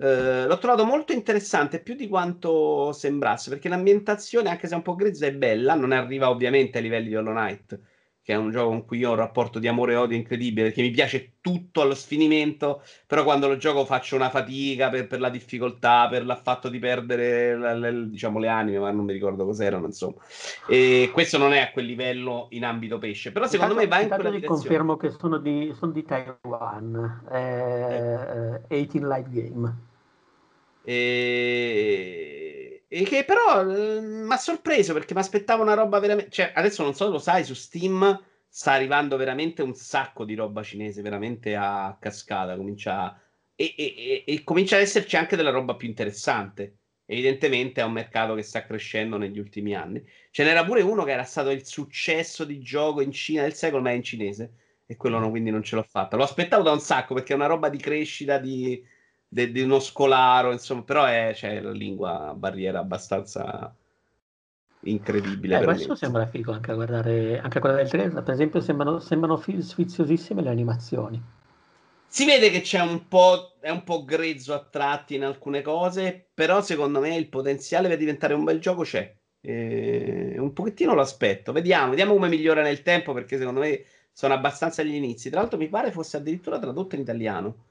Eh, 0.00 0.46
l'ho 0.46 0.58
trovato 0.58 0.84
molto 0.84 1.12
interessante, 1.12 1.80
più 1.82 1.94
di 1.94 2.06
quanto 2.06 2.92
sembrasse, 2.92 3.50
perché 3.50 3.68
l'ambientazione, 3.68 4.48
anche 4.48 4.68
se 4.68 4.74
è 4.74 4.76
un 4.76 4.82
po' 4.82 4.94
grezza, 4.94 5.26
è 5.26 5.32
bella. 5.34 5.74
Non 5.74 5.90
arriva 5.92 6.30
ovviamente 6.30 6.78
ai 6.78 6.84
livelli 6.84 7.08
di 7.08 7.16
Hollow 7.16 7.32
Knight, 7.34 7.80
che 8.22 8.32
è 8.32 8.36
un 8.36 8.50
gioco 8.50 8.68
con 8.68 8.84
cui 8.84 8.98
io 8.98 9.08
ho 9.08 9.12
un 9.12 9.18
rapporto 9.18 9.58
di 9.58 9.66
amore 9.66 9.94
e 9.94 9.96
odio 9.96 10.16
incredibile, 10.16 10.66
perché 10.68 10.82
mi 10.82 10.90
piace 10.90 11.32
tutto 11.40 11.80
allo 11.80 11.94
sfinimento, 11.96 12.82
però 13.08 13.24
quando 13.24 13.48
lo 13.48 13.56
gioco 13.56 13.84
faccio 13.84 14.14
una 14.14 14.30
fatica 14.30 14.88
per, 14.88 15.08
per 15.08 15.18
la 15.18 15.30
difficoltà, 15.30 16.06
per 16.08 16.22
il 16.22 16.40
fatto 16.44 16.68
di 16.68 16.78
perdere 16.78 17.56
la, 17.56 17.74
la, 17.74 17.90
diciamo, 17.90 18.38
le 18.38 18.48
anime, 18.48 18.78
ma 18.78 18.90
non 18.92 19.04
mi 19.04 19.12
ricordo 19.14 19.44
cos'erano, 19.46 19.86
insomma. 19.86 20.16
E 20.68 21.10
questo 21.12 21.38
non 21.38 21.52
è 21.54 21.58
a 21.60 21.70
quel 21.72 21.86
livello 21.86 22.46
in 22.50 22.64
ambito 22.64 22.98
pesce, 22.98 23.32
però 23.32 23.46
secondo 23.48 23.72
Intanto- 23.72 23.96
me 23.96 23.96
va 23.96 24.02
in 24.02 24.08
quella 24.14 24.30
vi 24.30 24.36
direzione. 24.36 24.60
confermo 24.60 24.96
che 24.96 25.10
sono 25.10 25.38
di, 25.38 25.72
sono 25.74 25.90
di 25.90 26.04
Taiwan, 26.04 27.24
eh, 27.32 28.60
18 28.68 29.06
Light 29.08 29.28
Game. 29.30 29.86
E, 30.90 32.84
e 32.88 33.02
che 33.04 33.24
però 33.24 33.62
mi 33.64 34.32
ha 34.32 34.36
sorpreso 34.38 34.94
perché 34.94 35.12
mi 35.12 35.20
aspettavo 35.20 35.62
una 35.62 35.74
roba 35.74 35.98
veramente. 35.98 36.30
Cioè, 36.30 36.52
adesso 36.54 36.82
non 36.82 36.94
so 36.94 37.04
se 37.06 37.10
lo 37.10 37.18
sai, 37.18 37.44
su 37.44 37.52
Steam 37.54 38.18
sta 38.48 38.72
arrivando 38.72 39.16
veramente 39.18 39.60
un 39.62 39.74
sacco 39.74 40.24
di 40.24 40.34
roba 40.34 40.62
cinese, 40.62 41.02
veramente 41.02 41.54
a 41.54 41.94
cascata. 42.00 42.56
Comincia 42.56 43.20
e, 43.54 43.74
e- 43.76 44.24
e- 44.26 44.32
e 44.34 44.44
comincia 44.44 44.76
ad 44.76 44.82
esserci 44.82 45.16
anche 45.16 45.36
della 45.36 45.50
roba 45.50 45.76
più 45.76 45.88
interessante. 45.88 46.76
Evidentemente 47.04 47.80
è 47.80 47.84
un 47.84 47.92
mercato 47.92 48.34
che 48.34 48.42
sta 48.42 48.64
crescendo 48.64 49.16
negli 49.18 49.38
ultimi 49.38 49.74
anni. 49.74 50.02
Ce 50.30 50.42
n'era 50.44 50.64
pure 50.64 50.80
uno 50.82 51.04
che 51.04 51.12
era 51.12 51.24
stato 51.24 51.50
il 51.50 51.66
successo 51.66 52.44
di 52.44 52.60
gioco 52.60 53.00
in 53.02 53.12
Cina 53.12 53.42
del 53.42 53.54
secolo, 53.54 53.82
ma 53.82 53.90
è 53.90 53.94
in 53.94 54.02
cinese. 54.02 54.52
E 54.86 54.96
quello 54.96 55.18
no, 55.18 55.28
quindi 55.30 55.50
non 55.50 55.62
ce 55.62 55.76
l'ho 55.76 55.82
fatta. 55.82 56.16
Lo 56.16 56.22
aspettavo 56.22 56.62
da 56.62 56.72
un 56.72 56.80
sacco 56.80 57.12
perché 57.14 57.32
è 57.34 57.36
una 57.36 57.46
roba 57.46 57.68
di 57.68 57.76
crescita, 57.78 58.38
di, 58.38 58.82
de- 59.28 59.52
di 59.52 59.60
uno 59.60 59.78
scolaro, 59.78 60.52
insomma, 60.52 60.82
però 60.82 61.04
è 61.04 61.32
c'è 61.34 61.60
la 61.60 61.70
lingua 61.70 62.34
barriera 62.36 62.78
abbastanza 62.80 63.74
incredibile. 64.80 65.60
Eh, 65.60 65.64
questo 65.64 65.94
sembra 65.94 66.26
figo 66.26 66.52
anche 66.52 66.70
a 66.70 66.74
guardare, 66.74 67.38
anche 67.38 67.58
a 67.58 67.60
guardare 67.60 67.84
il 67.84 67.90
trailer. 67.90 68.22
Per 68.22 68.32
esempio, 68.32 68.60
sembrano, 68.60 68.98
sembrano 69.00 69.36
fi- 69.36 69.60
sfiziosissime 69.60 70.42
le 70.42 70.50
animazioni. 70.50 71.22
Si 72.10 72.24
vede 72.24 72.50
che 72.50 72.62
c'è 72.62 72.80
un 72.80 73.06
po', 73.06 73.56
è 73.60 73.68
un 73.68 73.84
po' 73.84 74.04
grezzo 74.04 74.54
a 74.54 74.64
tratti 74.64 75.14
in 75.14 75.24
alcune 75.24 75.60
cose, 75.60 76.30
però 76.32 76.62
secondo 76.62 77.00
me 77.00 77.14
il 77.14 77.28
potenziale 77.28 77.88
per 77.88 77.98
diventare 77.98 78.32
un 78.32 78.44
bel 78.44 78.60
gioco 78.60 78.82
c'è. 78.82 79.14
E 79.40 80.34
un 80.38 80.52
pochettino 80.54 80.94
lo 80.94 81.02
aspetto. 81.02 81.52
Vediamo, 81.52 81.90
vediamo 81.90 82.14
come 82.14 82.28
migliora 82.28 82.62
nel 82.62 82.82
tempo, 82.82 83.12
perché 83.12 83.36
secondo 83.36 83.60
me 83.60 83.84
sono 84.10 84.32
abbastanza 84.32 84.80
agli 84.80 84.94
inizi. 84.94 85.28
Tra 85.28 85.40
l'altro 85.40 85.58
mi 85.58 85.68
pare 85.68 85.92
fosse 85.92 86.16
addirittura 86.16 86.58
tradotto 86.58 86.94
in 86.94 87.02
italiano. 87.02 87.66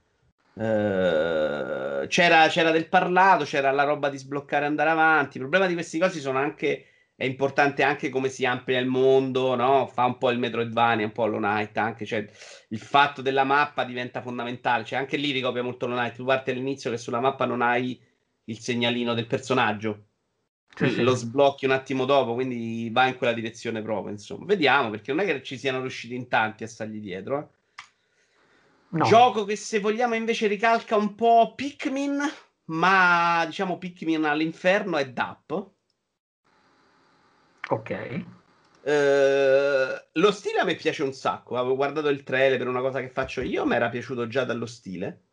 Eh, 0.60 2.08
c'era, 2.08 2.48
c'era 2.48 2.72
del 2.72 2.88
parlato, 2.90 3.44
c'era 3.44 3.72
la 3.72 3.84
roba 3.84 4.10
di 4.10 4.18
sbloccare 4.18 4.64
e 4.66 4.68
andare 4.68 4.90
avanti. 4.90 5.38
Il 5.38 5.44
problema 5.44 5.68
di 5.68 5.74
questi 5.74 6.00
cosi 6.00 6.20
sono 6.20 6.40
anche 6.40 6.86
è 7.16 7.26
importante 7.26 7.84
anche 7.84 8.10
come 8.10 8.30
si 8.30 8.46
amplia 8.46 8.80
il 8.80 8.86
mondo, 8.88 9.56
no? 9.56 9.88
Fa 9.88 10.06
un 10.06 10.18
po' 10.18 10.30
il 10.30 10.38
Metroidvania, 10.40 11.06
un 11.06 11.12
po' 11.12 11.24
Hollow 11.24 11.40
Knight 11.40 11.76
anche, 11.78 12.06
cioè 12.06 12.26
il 12.70 12.80
fatto 12.80 13.22
della 13.22 13.44
mappa 13.44 13.84
diventa 13.84 14.22
fondamentale, 14.22 14.84
cioè 14.84 15.00
anche 15.00 15.18
lì 15.18 15.32
ricopia 15.32 15.64
molto 15.64 15.86
Hollow 15.86 15.98
Knight, 15.98 16.16
tu 16.16 16.26
parti 16.26 16.52
all'inizio 16.52 16.92
che 16.92 16.98
sulla 16.98 17.20
mappa 17.20 17.46
non 17.46 17.62
hai 17.62 18.00
il 18.46 18.60
segnalino 18.60 19.14
del 19.16 19.26
personaggio, 19.28 20.06
Sì, 20.76 20.90
sì. 20.90 21.02
lo 21.02 21.16
sblocchi 21.16 21.66
un 21.66 21.72
attimo 21.72 22.06
dopo, 22.06 22.34
quindi 22.36 22.90
va 22.92 23.08
in 23.08 23.16
quella 23.18 23.34
direzione 23.34 23.82
proprio, 23.82 24.12
insomma. 24.12 24.46
Vediamo, 24.46 24.90
perché 24.92 25.12
non 25.14 25.26
è 25.26 25.28
che 25.28 25.42
ci 25.44 25.58
siano 25.58 25.82
riusciti 25.82 26.16
in 26.16 26.28
tanti 26.28 26.64
a 26.64 26.68
stargli 26.68 27.00
dietro, 27.00 27.40
eh. 27.40 27.57
No. 28.90 29.04
Gioco 29.06 29.44
che 29.44 29.56
se 29.56 29.80
vogliamo 29.80 30.16
invece 30.16 30.48
ricalca 30.48 30.96
un 30.96 31.14
po' 31.16 31.54
Pikmin, 31.56 32.20
ma 32.66 33.44
diciamo 33.46 33.78
Pikmin 33.78 34.24
all'inferno 34.24 34.98
è 34.98 35.10
DAP. 35.10 35.70
Ok. 37.70 38.26
Eh, 38.82 40.08
lo 40.14 40.32
stile 40.32 40.60
a 40.60 40.64
me 40.64 40.76
piace 40.76 41.04
un 41.04 41.12
sacco. 41.14 41.58
Avevo 41.58 41.76
guardato 41.76 42.08
il 42.08 42.24
trailer 42.24 42.58
per 42.58 42.68
una 42.70 42.80
cosa 42.80 43.02
che 43.02 43.10
faccio 43.10 43.42
io, 43.42 43.66
mi 43.66 43.76
era 43.76 43.90
piaciuto 43.90 44.28
già 44.28 44.46
dallo 44.46 44.66
stile. 44.66 45.24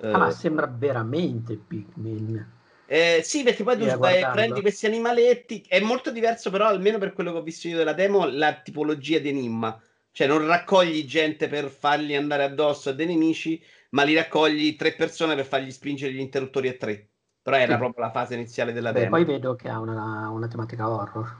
Eh, 0.00 0.10
Ah, 0.10 0.18
ma 0.18 0.30
sembra 0.30 0.66
veramente 0.66 1.54
Pikmin. 1.56 2.56
eh, 2.86 3.20
sì, 3.22 3.42
perché 3.42 3.62
poi 3.62 3.76
tu 3.76 3.84
vai- 3.98 4.26
prendi 4.32 4.60
questi 4.60 4.86
animaletti. 4.86 5.64
È 5.68 5.78
molto 5.78 6.10
diverso, 6.10 6.50
però, 6.50 6.66
almeno 6.66 6.98
per 6.98 7.12
quello 7.12 7.32
che 7.32 7.38
ho 7.38 7.42
visto 7.42 7.68
io 7.68 7.76
della 7.76 7.92
demo, 7.92 8.26
la 8.26 8.54
tipologia 8.54 9.18
di 9.18 9.28
enigma. 9.28 9.80
Cioè, 10.18 10.26
non 10.26 10.44
raccogli 10.44 11.04
gente 11.04 11.46
per 11.46 11.70
fargli 11.70 12.12
andare 12.12 12.42
addosso 12.42 12.88
a 12.88 12.92
dei 12.92 13.06
nemici, 13.06 13.62
ma 13.90 14.02
li 14.02 14.16
raccogli 14.16 14.74
tre 14.74 14.94
persone 14.94 15.36
per 15.36 15.46
fargli 15.46 15.70
spingere 15.70 16.12
gli 16.12 16.18
interruttori 16.18 16.66
a 16.66 16.72
tre. 16.72 17.06
Però 17.40 17.56
era 17.56 17.74
Sì. 17.74 17.78
proprio 17.78 18.04
la 18.04 18.10
fase 18.10 18.34
iniziale 18.34 18.72
della 18.72 18.90
Beh, 18.90 18.98
demo. 18.98 19.10
poi 19.10 19.24
vedo 19.24 19.54
che 19.54 19.68
ha 19.68 19.78
una, 19.78 20.28
una 20.30 20.48
tematica 20.48 20.90
horror. 20.90 21.36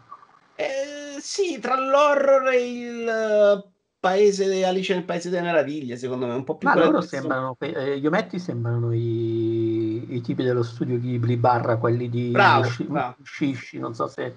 Eh, 0.54 1.16
sì, 1.18 1.58
tra 1.58 1.76
l'horror 1.76 2.50
e 2.50 2.78
il 2.78 3.08
eh, 3.08 3.68
paese 3.98 4.48
di 4.48 4.62
Alice 4.62 4.94
nel 4.94 5.02
Paese 5.02 5.28
delle 5.28 5.42
Meraviglie, 5.42 5.96
secondo 5.96 6.26
me, 6.26 6.34
un 6.34 6.44
po' 6.44 6.56
più 6.56 6.68
Ma 6.68 6.76
loro 6.76 7.00
direzione. 7.00 7.22
sembrano, 7.22 7.56
eh, 7.58 7.98
gli 7.98 8.06
ometti 8.06 8.38
sembrano 8.38 8.92
i, 8.92 10.14
i 10.14 10.20
tipi 10.20 10.44
dello 10.44 10.62
studio 10.62 11.00
Ghibli 11.00 11.36
barra 11.36 11.78
quelli 11.78 12.08
di 12.08 12.30
Bravo, 12.30 12.62
Mushi- 12.62 12.84
bravo. 12.84 13.16
Mushishi, 13.18 13.78
non 13.80 13.92
so 13.96 14.06
se 14.06 14.36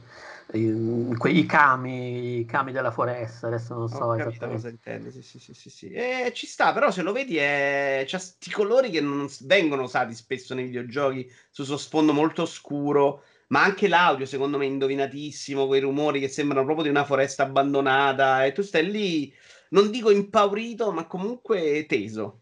eh, 0.54 1.16
quei 1.18 1.46
kami, 1.46 2.40
i 2.40 2.46
kami 2.46 2.74
della 2.74 2.92
foresta, 2.92 3.48
adesso 3.48 3.74
non 3.74 3.88
so 3.88 4.04
Ho 4.04 4.16
capito 4.18 4.48
cosa 4.50 4.68
intendi, 4.68 5.10
sì, 5.12 5.40
sì, 5.40 5.54
sì, 5.54 5.70
sì. 5.70 5.90
Eh, 5.92 6.32
ci 6.34 6.46
sta, 6.46 6.74
però 6.74 6.92
se 6.92 7.02
lo 7.02 7.14
vedi 7.14 7.38
è... 7.38 8.04
c'ha 8.06 8.20
sti 8.20 8.52
colori 8.52 8.90
che 8.90 9.00
non 9.00 9.30
vengono 9.42 9.84
usati 9.84 10.14
spesso 10.14 10.54
nei 10.54 10.66
videogiochi, 10.66 11.32
su 11.50 11.64
suo 11.64 11.78
sfondo 11.78 12.12
molto 12.12 12.46
scuro, 12.46 13.24
ma 13.48 13.64
anche 13.64 13.88
l'audio 13.88 14.26
secondo 14.26 14.58
me 14.58 14.66
è 14.66 14.68
indovinatissimo, 14.68 15.68
quei 15.68 15.80
rumori 15.80 16.20
che 16.20 16.28
sembrano 16.28 16.66
proprio 16.66 16.84
di 16.84 16.92
una 16.92 17.06
foresta 17.06 17.44
abbandonata 17.44 18.46
e 18.46 18.52
tu 18.52 18.62
stai 18.62 18.92
lì, 18.92 19.34
non 19.70 19.90
dico 19.90 20.12
impaurito, 20.12 20.92
ma 20.92 21.08
comunque 21.08 21.86
teso. 21.88 22.40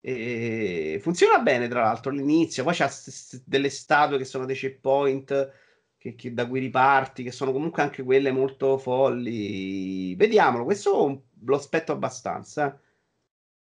E 0.00 0.98
funziona 1.00 1.38
bene, 1.38 1.68
tra 1.68 1.82
l'altro, 1.82 2.10
all'inizio, 2.10 2.64
poi 2.64 2.74
c'ha 2.74 2.90
delle 3.44 3.70
statue 3.70 4.18
che 4.18 4.24
sono 4.24 4.46
dei 4.46 4.56
checkpoint 4.56 5.52
che, 6.02 6.14
che- 6.16 6.34
da 6.34 6.46
cui 6.48 6.58
riparti, 6.60 7.22
che 7.22 7.30
sono 7.30 7.52
comunque 7.52 7.80
anche 7.82 8.02
quelle 8.02 8.32
molto 8.32 8.76
folli. 8.76 10.14
Vediamolo, 10.16 10.64
questo 10.64 11.22
lo 11.44 11.54
aspetto 11.56 11.92
abbastanza. 11.92 12.76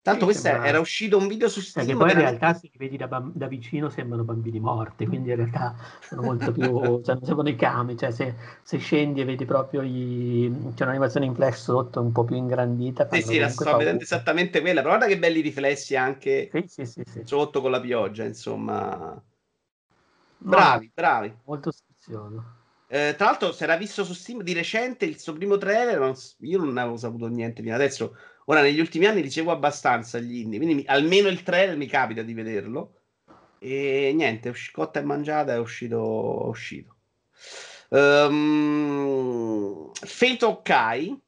Tanto 0.03 0.25
Sì, 0.25 0.27
questo 0.27 0.49
sembra- 0.49 0.61
era 0.61 0.81
uscito 0.81 1.17
un 1.17 1.29
video 1.29 1.49
su 1.49 1.61
Perché 1.73 1.95
Steam. 1.95 1.97
poi 1.97 2.11
in 2.13 2.17
realtà 2.19 2.55
se 2.55 2.69
li 2.73 2.79
vedi 2.79 2.97
da, 2.97 3.09
bam- 3.09 3.33
da 3.35 3.49
vicino 3.49 3.89
sembrano 3.91 4.25
bambini 4.25 4.61
morti, 4.61 5.07
quindi 5.07 5.31
in 5.31 5.37
realtà 5.37 5.75
sono 6.01 6.23
molto 6.23 6.53
più, 6.53 6.63
cioè 7.03 7.15
non 7.17 7.25
sembrano 7.25 7.49
i 7.51 7.57
kami, 7.57 7.97
cioè 7.97 8.11
se, 8.13 8.35
se 8.63 8.79
scendi 8.79 9.21
e 9.21 9.25
vedi 9.25 9.45
proprio 9.45 9.83
i, 9.83 10.51
c'è 10.75 10.85
un'animazione 10.85 11.27
in 11.27 11.35
flash 11.35 11.63
sotto 11.65 12.01
un 12.01 12.13
po' 12.13 12.25
più 12.25 12.37
ingrandita, 12.37 13.07
Sì, 13.09 13.23
sì, 13.23 13.39
la 13.39 13.49
sto 13.49 13.77
vedendo 13.77 14.03
paura. 14.03 14.03
esattamente 14.03 14.61
quella. 14.61 14.83
Però 14.83 14.97
guarda 14.97 15.07
che 15.13 15.19
belli 15.19 15.41
riflessi 15.41 15.95
anche 15.97 16.57
Sì, 16.67 16.87
sì, 16.87 16.87
sì, 16.87 17.03
sotto 17.23 17.61
con 17.61 17.71
la 17.71 17.81
pioggia, 17.81 18.25
insomma. 18.25 19.23
No, 20.53 20.63
Bravi, 20.63 20.93
bravi. 20.95 21.35
molto 21.45 21.73
sfizioso. 22.05 22.45
Eh, 22.87 23.15
tra 23.17 23.27
l'altro, 23.27 23.53
si 23.53 23.63
era 23.63 23.77
visto 23.77 24.05
su 24.05 24.13
Steam 24.13 24.43
di 24.43 24.53
recente 24.53 25.07
il 25.07 25.19
suo 25.19 25.33
primo 25.33 25.57
trailer. 25.57 25.99
non 25.99 26.15
io 26.41 26.59
non 26.59 26.77
avevo 26.77 26.97
saputo 26.97 27.27
niente 27.27 27.63
fino 27.63 27.75
adesso. 27.75 28.17
Ora, 28.47 28.61
negli 28.61 28.79
ultimi 28.79 29.07
anni 29.07 29.29
seguo 29.31 29.53
abbastanza 29.53 30.19
gli 30.19 30.41
indie, 30.41 30.59
quindi 30.59 30.75
mi- 30.77 30.85
almeno 30.87 31.29
il 31.29 31.43
trailer 31.43 31.77
mi 31.77 31.87
capita 31.87 32.23
di 32.23 32.35
vederlo. 32.35 33.01
E 33.59 34.13
niente, 34.15 34.51
usci- 34.51 34.73
cotta 34.73 35.01
e 35.01 35.05
mangiata 35.05 35.55
è 35.55 35.59
uscito. 35.59 36.45
È 36.45 36.49
uscito. 36.49 36.97
Ehm, 37.91 39.91
Fate 39.95 40.45
Okai 40.45 41.19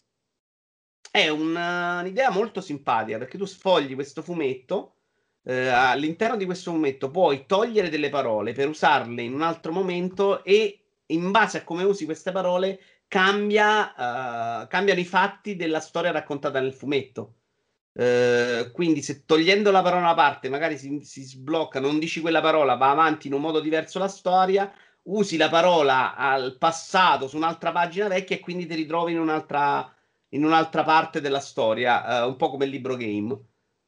è 1.10 1.28
una- 1.28 2.00
un'idea 2.00 2.30
molto 2.30 2.60
simpatica 2.60 3.18
perché 3.18 3.38
tu 3.38 3.46
sfogli 3.46 3.94
questo 3.94 4.22
fumetto. 4.22 4.95
Eh, 5.48 5.68
all'interno 5.68 6.36
di 6.36 6.44
questo 6.44 6.72
fumetto 6.72 7.10
puoi 7.10 7.46
togliere 7.46 7.88
delle 7.88 8.08
parole 8.08 8.52
per 8.52 8.68
usarle 8.68 9.22
in 9.22 9.32
un 9.32 9.42
altro 9.42 9.70
momento 9.70 10.42
e 10.42 10.80
in 11.06 11.30
base 11.30 11.58
a 11.58 11.64
come 11.64 11.84
usi 11.84 12.04
queste 12.04 12.32
parole 12.32 12.80
cambia, 13.06 14.64
eh, 14.64 14.66
cambiano 14.66 14.98
i 14.98 15.04
fatti 15.04 15.54
della 15.54 15.78
storia 15.80 16.10
raccontata 16.10 16.58
nel 16.60 16.74
fumetto. 16.74 17.34
Eh, 17.92 18.70
quindi 18.72 19.02
se 19.02 19.24
togliendo 19.24 19.70
la 19.70 19.82
parola 19.82 20.08
a 20.08 20.14
parte 20.14 20.48
magari 20.48 20.76
si, 20.76 21.00
si 21.02 21.22
sblocca, 21.22 21.78
non 21.80 21.98
dici 22.00 22.20
quella 22.20 22.40
parola, 22.40 22.74
va 22.74 22.90
avanti 22.90 23.28
in 23.28 23.34
un 23.34 23.40
modo 23.40 23.60
diverso 23.60 23.98
la 24.00 24.08
storia, 24.08 24.70
usi 25.04 25.36
la 25.36 25.48
parola 25.48 26.16
al 26.16 26.56
passato 26.58 27.28
su 27.28 27.36
un'altra 27.36 27.70
pagina 27.72 28.08
vecchia 28.08 28.36
e 28.36 28.40
quindi 28.40 28.66
ti 28.66 28.74
ritrovi 28.74 29.12
in 29.12 29.20
un'altra, 29.20 29.94
in 30.30 30.44
un'altra 30.44 30.82
parte 30.82 31.20
della 31.20 31.40
storia, 31.40 32.22
eh, 32.22 32.26
un 32.26 32.36
po' 32.36 32.50
come 32.50 32.64
il 32.64 32.72
libro 32.72 32.96
game. 32.96 33.38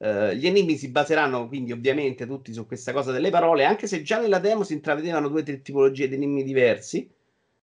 Eh, 0.01 0.37
gli 0.37 0.47
enigmi 0.47 0.77
si 0.77 0.91
baseranno 0.91 1.49
quindi 1.49 1.73
ovviamente 1.73 2.25
tutti 2.27 2.53
su 2.53 2.67
questa 2.67 2.93
cosa 2.93 3.11
delle 3.13 3.31
parole, 3.31 3.65
anche 3.65 3.87
se 3.89 4.03
già 4.03 4.21
nella 4.21 4.39
demo 4.39 4.63
si 4.63 4.73
intravedevano 4.75 5.29
due 5.29 5.41
o 5.41 5.45
tre 5.45 5.61
tipologie 5.61 6.09
di 6.09 6.15
enigmi 6.15 6.45
diversi. 6.45 7.11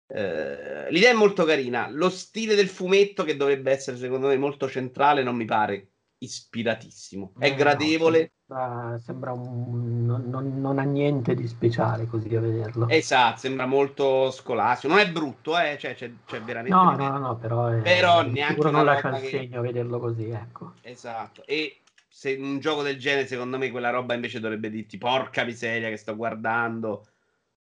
Eh, 0.07 0.91
l'idea 0.91 1.11
è 1.11 1.15
molto 1.15 1.45
carina. 1.45 1.89
Lo 1.91 2.09
stile 2.11 2.55
del 2.55 2.69
fumetto, 2.69 3.25
che 3.25 3.37
dovrebbe 3.37 3.71
essere 3.73 3.97
secondo 3.97 4.29
me 4.29 4.37
molto 4.37 4.69
centrale, 4.69 5.23
non 5.23 5.37
mi 5.37 5.45
pare 5.45 5.89
ispiratissimo. 6.19 7.33
È 7.39 7.47
Eh, 7.47 7.51
no, 7.51 7.57
gradevole. 7.57 8.33
sembra, 8.47 8.99
sembra 8.99 9.33
un, 9.33 10.05
non, 10.05 10.25
non- 10.29 10.61
non 10.61 10.79
ha 10.79 10.83
niente 10.83 11.35
di 11.35 11.47
speciale 11.47 12.07
così 12.07 12.35
a 12.35 12.41
vederlo. 12.41 12.89
Esatto, 12.89 13.39
sembra 13.39 13.67
molto 13.67 14.31
scolastico. 14.31 14.93
Non 14.93 15.03
è 15.03 15.11
brutto, 15.11 15.59
eh? 15.59 15.77
cioè, 15.79 15.95
c'è, 15.95 16.11
c'è 16.27 16.41
veramente. 16.43 16.77
No, 16.77 16.95
no, 16.97 17.09
no, 17.11 17.19
no, 17.19 17.37
però, 17.37 17.69
è, 17.69 17.81
Però 17.81 18.23
neanche 18.23 18.71
non 18.71 18.85
lascia 18.85 19.17
il 19.17 19.23
che- 19.23 19.29
segno 19.29 19.59
a 19.61 19.63
vederlo 19.63 19.99
così, 19.99 20.29
ecco. 20.31 20.73
Esatto. 20.83 21.43
E 21.47 21.79
se 22.17 22.31
in 22.31 22.45
un 22.45 22.61
gioco 22.61 22.83
del 22.83 22.97
genere, 22.97 23.27
secondo 23.27 23.59
me, 23.59 23.73
quella 23.73 23.91
roba 23.91 24.15
invece 24.15 24.39
dovrebbe 24.39 24.71
dirti: 24.71 24.99
porca 24.99 25.43
miseria, 25.43 25.89
che 25.89 25.97
sto 25.97 26.15
guardando. 26.15 27.09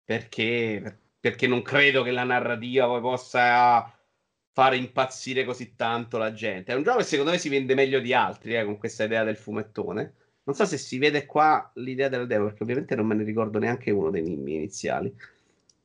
Perché? 0.04 1.00
Perché 1.22 1.48
non 1.48 1.62
credo 1.62 2.04
che 2.04 2.12
la 2.12 2.26
narrativa 2.26 2.86
poi 2.86 3.00
possa 3.00 3.98
fare 4.52 4.76
impazzire 4.76 5.46
così 5.46 5.76
tanto 5.78 6.18
la 6.18 6.34
gente. 6.34 6.74
È 6.74 6.76
un 6.76 6.84
gioco 6.84 6.98
che 6.98 7.06
secondo 7.06 7.32
me 7.32 7.38
si 7.38 7.48
vende 7.48 7.76
meglio 7.76 8.02
di 8.02 8.14
altri, 8.14 8.58
eh, 8.58 8.66
con 8.66 8.78
questa 8.78 9.06
idea 9.06 9.24
del 9.24 9.38
fumettone. 9.38 10.16
Non 10.44 10.54
so 10.54 10.66
se 10.66 10.78
si 10.78 10.98
vede 10.98 11.26
qua 11.26 11.72
l'idea 11.76 12.10
del 12.10 12.28
demo, 12.28 12.46
perché 12.48 12.64
ovviamente 12.64 12.94
non 12.96 13.06
me 13.06 13.16
ne 13.16 13.24
ricordo 13.24 13.58
neanche 13.58 13.90
uno 13.92 14.10
dei 14.10 14.22
miei 14.22 14.58
iniziali. 14.58 15.16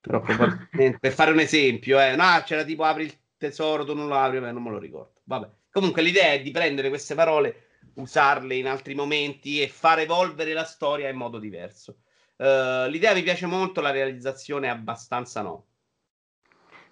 Però 0.00 0.20
probabilmente, 0.20 0.98
per 0.98 1.12
fare 1.12 1.30
un 1.30 1.38
esempio, 1.38 2.00
eh, 2.00 2.16
no, 2.16 2.42
c'era 2.44 2.64
tipo 2.64 2.82
apri 2.82 3.04
il 3.04 3.16
tesoro, 3.36 3.84
tu 3.84 3.94
non 3.94 4.08
lo 4.08 4.16
apri, 4.16 4.40
ma 4.40 4.50
non 4.50 4.62
me 4.64 4.70
lo 4.70 4.78
ricordo. 4.78 5.20
Vabbè. 5.22 5.48
Comunque 5.70 6.02
l'idea 6.02 6.32
è 6.32 6.42
di 6.42 6.50
prendere 6.50 6.88
queste 6.88 7.14
parole, 7.14 7.65
usarle 7.96 8.54
in 8.56 8.66
altri 8.66 8.94
momenti 8.94 9.60
e 9.60 9.68
far 9.68 9.98
evolvere 10.00 10.52
la 10.52 10.64
storia 10.64 11.08
in 11.08 11.16
modo 11.16 11.38
diverso. 11.38 11.98
Eh, 12.36 12.86
l'idea 12.90 13.14
mi 13.14 13.22
piace 13.22 13.46
molto, 13.46 13.80
la 13.80 13.90
realizzazione 13.90 14.66
è 14.66 14.70
abbastanza 14.70 15.42
no. 15.42 15.66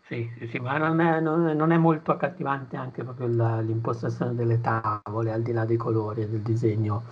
Sì, 0.06 0.30
sì, 0.38 0.46
sì, 0.48 0.58
ma 0.58 0.76
non 0.76 1.00
è, 1.00 1.18
non 1.20 1.48
è- 1.48 1.54
non 1.54 1.72
è 1.72 1.78
molto 1.78 2.12
accattivante 2.12 2.76
anche 2.76 3.02
proprio 3.02 3.26
la- 3.26 3.60
l'impostazione 3.60 4.34
delle 4.34 4.60
tavole, 4.60 5.32
al 5.32 5.42
di 5.42 5.52
là 5.52 5.64
dei 5.64 5.78
colori 5.78 6.22
e 6.22 6.28
del 6.28 6.40
disegno. 6.42 7.02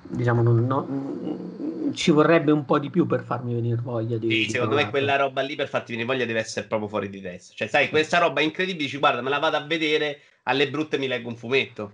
Diciamo, 0.00 0.40
non- 0.42 0.66
non- 0.66 1.92
ci 1.94 2.10
vorrebbe 2.10 2.50
un 2.50 2.64
po' 2.64 2.78
di 2.78 2.88
più 2.90 3.06
per 3.06 3.22
farmi 3.24 3.52
venire 3.54 3.80
voglia 3.82 4.16
di... 4.16 4.28
Sì, 4.28 4.36
di 4.36 4.50
secondo 4.50 4.74
me 4.74 4.82
provarlo. 4.82 4.90
quella 4.90 5.16
roba 5.16 5.40
lì 5.42 5.54
per 5.54 5.68
farti 5.68 5.92
venire 5.92 6.08
voglia 6.10 6.24
deve 6.24 6.40
essere 6.40 6.66
proprio 6.66 6.88
fuori 6.88 7.08
di 7.10 7.20
testa. 7.20 7.54
Cioè, 7.54 7.68
sai, 7.68 7.88
questa 7.90 8.18
roba 8.18 8.40
è 8.40 8.44
incredibile, 8.44 8.84
dici, 8.84 8.98
guarda, 8.98 9.20
me 9.20 9.28
la 9.30 9.38
vado 9.38 9.56
a 9.56 9.66
vedere, 9.66 10.20
alle 10.44 10.70
brutte 10.70 10.96
mi 10.98 11.06
leggo 11.08 11.28
un 11.28 11.36
fumetto. 11.36 11.92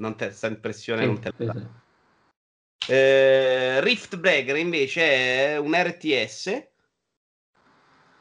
Non 0.00 0.16
te, 0.16 0.26
questa 0.26 0.46
impressione 0.48 1.02
Sì, 1.02 1.06
non 1.06 1.20
te 1.20 1.32
la 1.36 1.52
dà. 1.52 1.60
sì. 2.86 2.92
Eh, 2.92 3.80
Rift 3.82 4.16
Breaker 4.16 4.56
invece 4.56 5.02
è 5.02 5.56
un 5.58 5.74
RTS. 5.74 6.46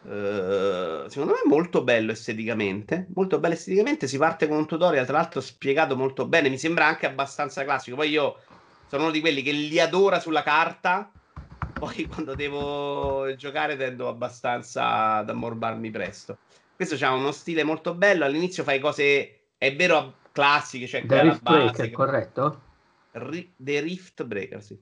eh, 0.01 1.05
secondo 1.07 1.33
me 1.33 1.41
molto 1.45 1.83
bello 1.83 2.11
esteticamente. 2.11 3.07
Molto 3.15 3.39
bello 3.39 3.53
esteticamente. 3.53 4.07
Si 4.07 4.17
parte 4.17 4.47
con 4.47 4.57
un 4.57 4.67
tutorial, 4.67 5.05
tra 5.05 5.17
l'altro 5.17 5.39
spiegato 5.41 5.95
molto 5.95 6.27
bene. 6.27 6.49
Mi 6.49 6.57
sembra 6.57 6.85
anche 6.85 7.05
abbastanza 7.05 7.63
classico. 7.63 7.95
Poi 7.95 8.09
io 8.09 8.35
sono 8.87 9.03
uno 9.03 9.11
di 9.11 9.21
quelli 9.21 9.41
che 9.41 9.51
li 9.51 9.79
adora 9.79 10.19
sulla 10.19 10.43
carta. 10.43 11.11
Poi 11.79 12.05
quando 12.07 12.35
devo 12.35 13.33
giocare 13.35 13.77
tendo 13.77 14.09
abbastanza 14.09 15.15
ad 15.15 15.29
ammorbarmi 15.29 15.89
presto. 15.91 16.37
Questo 16.75 16.97
ha 17.05 17.13
uno 17.13 17.31
stile 17.31 17.63
molto 17.63 17.93
bello. 17.93 18.25
All'inizio 18.25 18.63
fai 18.63 18.79
cose, 18.79 19.51
è 19.57 19.75
vero, 19.75 20.15
classiche, 20.39 20.87
cioè 20.87 21.05
The 21.05 21.21
Rift 21.21 21.41
Breaker, 21.43 21.71
base. 21.71 21.91
corretto? 21.91 22.61
Ri- 23.11 23.53
The 23.57 23.79
Rift 23.81 24.23
Breaker, 24.23 24.63
sì. 24.63 24.79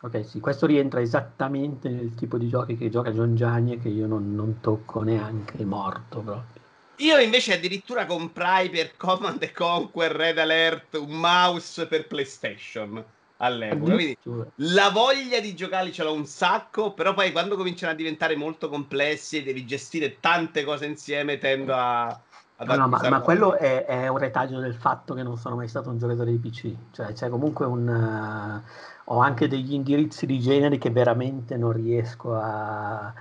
Ok, 0.00 0.24
sì, 0.26 0.40
questo 0.40 0.66
rientra 0.66 1.00
esattamente 1.00 1.88
nel 1.88 2.14
tipo 2.14 2.36
di 2.36 2.48
giochi 2.48 2.76
che 2.76 2.90
gioca 2.90 3.10
John 3.12 3.34
Gianni 3.34 3.74
e 3.74 3.78
che 3.78 3.88
io 3.88 4.06
non, 4.06 4.34
non 4.34 4.60
tocco 4.60 5.02
neanche 5.02 5.64
morto 5.64 6.20
proprio. 6.20 6.64
Io 6.98 7.18
invece 7.18 7.54
addirittura 7.54 8.06
comprai 8.06 8.68
per 8.70 8.96
Command 8.96 9.42
and 9.42 9.52
Conquer 9.52 10.12
Red 10.12 10.38
Alert 10.38 10.94
un 10.94 11.10
mouse 11.10 11.86
per 11.86 12.06
PlayStation 12.06 13.04
all'epoca. 13.38 13.94
Quindi 13.94 14.16
la 14.56 14.90
voglia 14.90 15.40
di 15.40 15.54
giocarli 15.54 15.92
ce 15.92 16.02
l'ho 16.02 16.14
un 16.14 16.26
sacco, 16.26 16.92
però 16.92 17.12
poi 17.14 17.32
quando 17.32 17.56
cominciano 17.56 17.92
a 17.92 17.94
diventare 17.94 18.34
molto 18.34 18.68
complessi 18.68 19.38
e 19.38 19.42
devi 19.42 19.66
gestire 19.66 20.20
tante 20.20 20.64
cose 20.64 20.86
insieme, 20.86 21.38
tendo 21.38 21.74
a... 21.74 22.18
No, 22.58 22.74
no, 22.74 22.88
ma, 22.88 23.02
ma 23.08 23.20
quello 23.20 23.54
è, 23.54 23.84
è 23.84 24.08
un 24.08 24.16
retaggio 24.16 24.58
del 24.60 24.74
fatto 24.74 25.12
che 25.14 25.22
non 25.22 25.36
sono 25.36 25.56
mai 25.56 25.68
stato 25.68 25.90
un 25.90 25.98
giocatore 25.98 26.30
di 26.30 26.38
PC, 26.38 26.74
cioè 26.92 27.12
c'è 27.12 27.28
comunque 27.28 27.66
un... 27.66 27.86
eh, 27.86 28.70
ho 29.04 29.18
anche 29.18 29.46
degli 29.46 29.74
indirizzi 29.74 30.24
di 30.24 30.40
generi 30.40 30.78
che 30.78 30.90
veramente 30.90 31.56
non 31.56 31.72
riesco 31.72 32.34
a, 32.34 33.12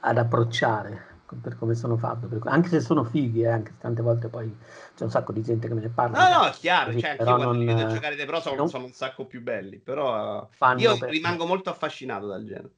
ad 0.00 0.18
approcciare 0.18 1.08
per 1.40 1.56
come 1.56 1.74
sono 1.74 1.96
fatto, 1.96 2.28
anche 2.46 2.68
se 2.68 2.80
sono 2.80 3.04
fighi, 3.04 3.42
eh, 3.42 3.48
anche 3.48 3.70
se 3.70 3.78
tante 3.78 4.02
volte 4.02 4.26
poi 4.26 4.52
c'è 4.96 5.04
un 5.04 5.10
sacco 5.10 5.32
di 5.32 5.42
gente 5.42 5.68
che 5.68 5.74
me 5.74 5.80
ne 5.80 5.88
parla. 5.88 6.28
No, 6.28 6.38
no, 6.38 6.46
è 6.48 6.50
chiaro, 6.50 6.86
così, 6.86 7.00
cioè, 7.00 7.10
anche 7.10 7.22
io 7.22 7.28
quando 7.36 7.52
non, 7.52 7.64
vedo 7.64 7.88
eh, 7.88 7.94
giocare 7.94 8.16
dei 8.16 8.26
pro 8.26 8.40
sono, 8.40 8.56
non 8.56 8.68
sono 8.68 8.84
un 8.84 8.92
sacco 8.92 9.26
più 9.26 9.40
belli, 9.40 9.78
però 9.78 10.48
fanno 10.50 10.80
io 10.80 10.98
rimango 11.04 11.46
molto 11.46 11.70
affascinato 11.70 12.26
dal 12.26 12.44
genere. 12.44 12.70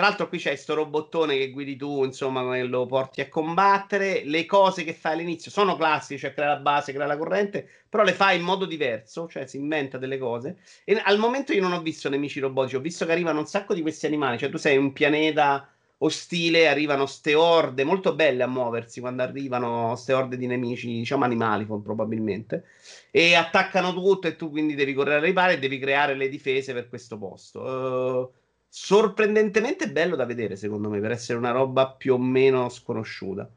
Tra 0.00 0.08
l'altro 0.08 0.28
qui 0.28 0.38
c'è 0.38 0.56
sto 0.56 0.72
robottone 0.72 1.36
che 1.36 1.50
guidi 1.50 1.76
tu, 1.76 2.04
insomma, 2.04 2.40
come 2.40 2.62
lo 2.62 2.86
porti 2.86 3.20
a 3.20 3.28
combattere. 3.28 4.22
Le 4.24 4.46
cose 4.46 4.82
che 4.82 4.94
fai 4.94 5.12
all'inizio 5.12 5.50
sono 5.50 5.76
classiche, 5.76 6.18
cioè 6.18 6.32
crea 6.32 6.48
la 6.48 6.56
base, 6.56 6.94
crea 6.94 7.04
la 7.04 7.18
corrente, 7.18 7.68
però 7.86 8.02
le 8.02 8.14
fai 8.14 8.38
in 8.38 8.42
modo 8.42 8.64
diverso, 8.64 9.28
cioè 9.28 9.46
si 9.46 9.58
inventa 9.58 9.98
delle 9.98 10.16
cose. 10.16 10.56
E 10.84 10.98
al 11.04 11.18
momento 11.18 11.52
io 11.52 11.60
non 11.60 11.74
ho 11.74 11.82
visto 11.82 12.08
nemici 12.08 12.40
robotici, 12.40 12.76
ho 12.76 12.80
visto 12.80 13.04
che 13.04 13.12
arrivano 13.12 13.40
un 13.40 13.46
sacco 13.46 13.74
di 13.74 13.82
questi 13.82 14.06
animali, 14.06 14.38
cioè 14.38 14.48
tu 14.48 14.56
sei 14.56 14.78
un 14.78 14.94
pianeta 14.94 15.68
ostile, 15.98 16.66
arrivano 16.68 17.04
ste 17.04 17.34
orde 17.34 17.84
molto 17.84 18.14
belle 18.14 18.42
a 18.42 18.46
muoversi 18.46 19.00
quando 19.00 19.22
arrivano 19.22 19.94
ste 19.96 20.14
orde 20.14 20.38
di 20.38 20.46
nemici, 20.46 20.86
diciamo 20.86 21.24
animali 21.24 21.66
probabilmente, 21.66 22.64
e 23.10 23.34
attaccano 23.34 23.92
tutto 23.92 24.28
e 24.28 24.36
tu 24.36 24.48
quindi 24.48 24.74
devi 24.74 24.94
correre 24.94 25.16
a 25.18 25.20
ripare 25.20 25.52
e 25.54 25.58
devi 25.58 25.78
creare 25.78 26.14
le 26.14 26.30
difese 26.30 26.72
per 26.72 26.88
questo 26.88 27.18
posto. 27.18 28.32
Eh, 28.32 28.39
sorprendentemente 28.70 29.90
bello 29.92 30.16
da 30.16 30.24
vedere, 30.24 30.56
secondo 30.56 30.88
me, 30.88 31.00
per 31.00 31.10
essere 31.10 31.36
una 31.38 31.50
roba 31.50 31.90
più 31.92 32.14
o 32.14 32.18
meno 32.18 32.68
sconosciuta. 32.70 33.50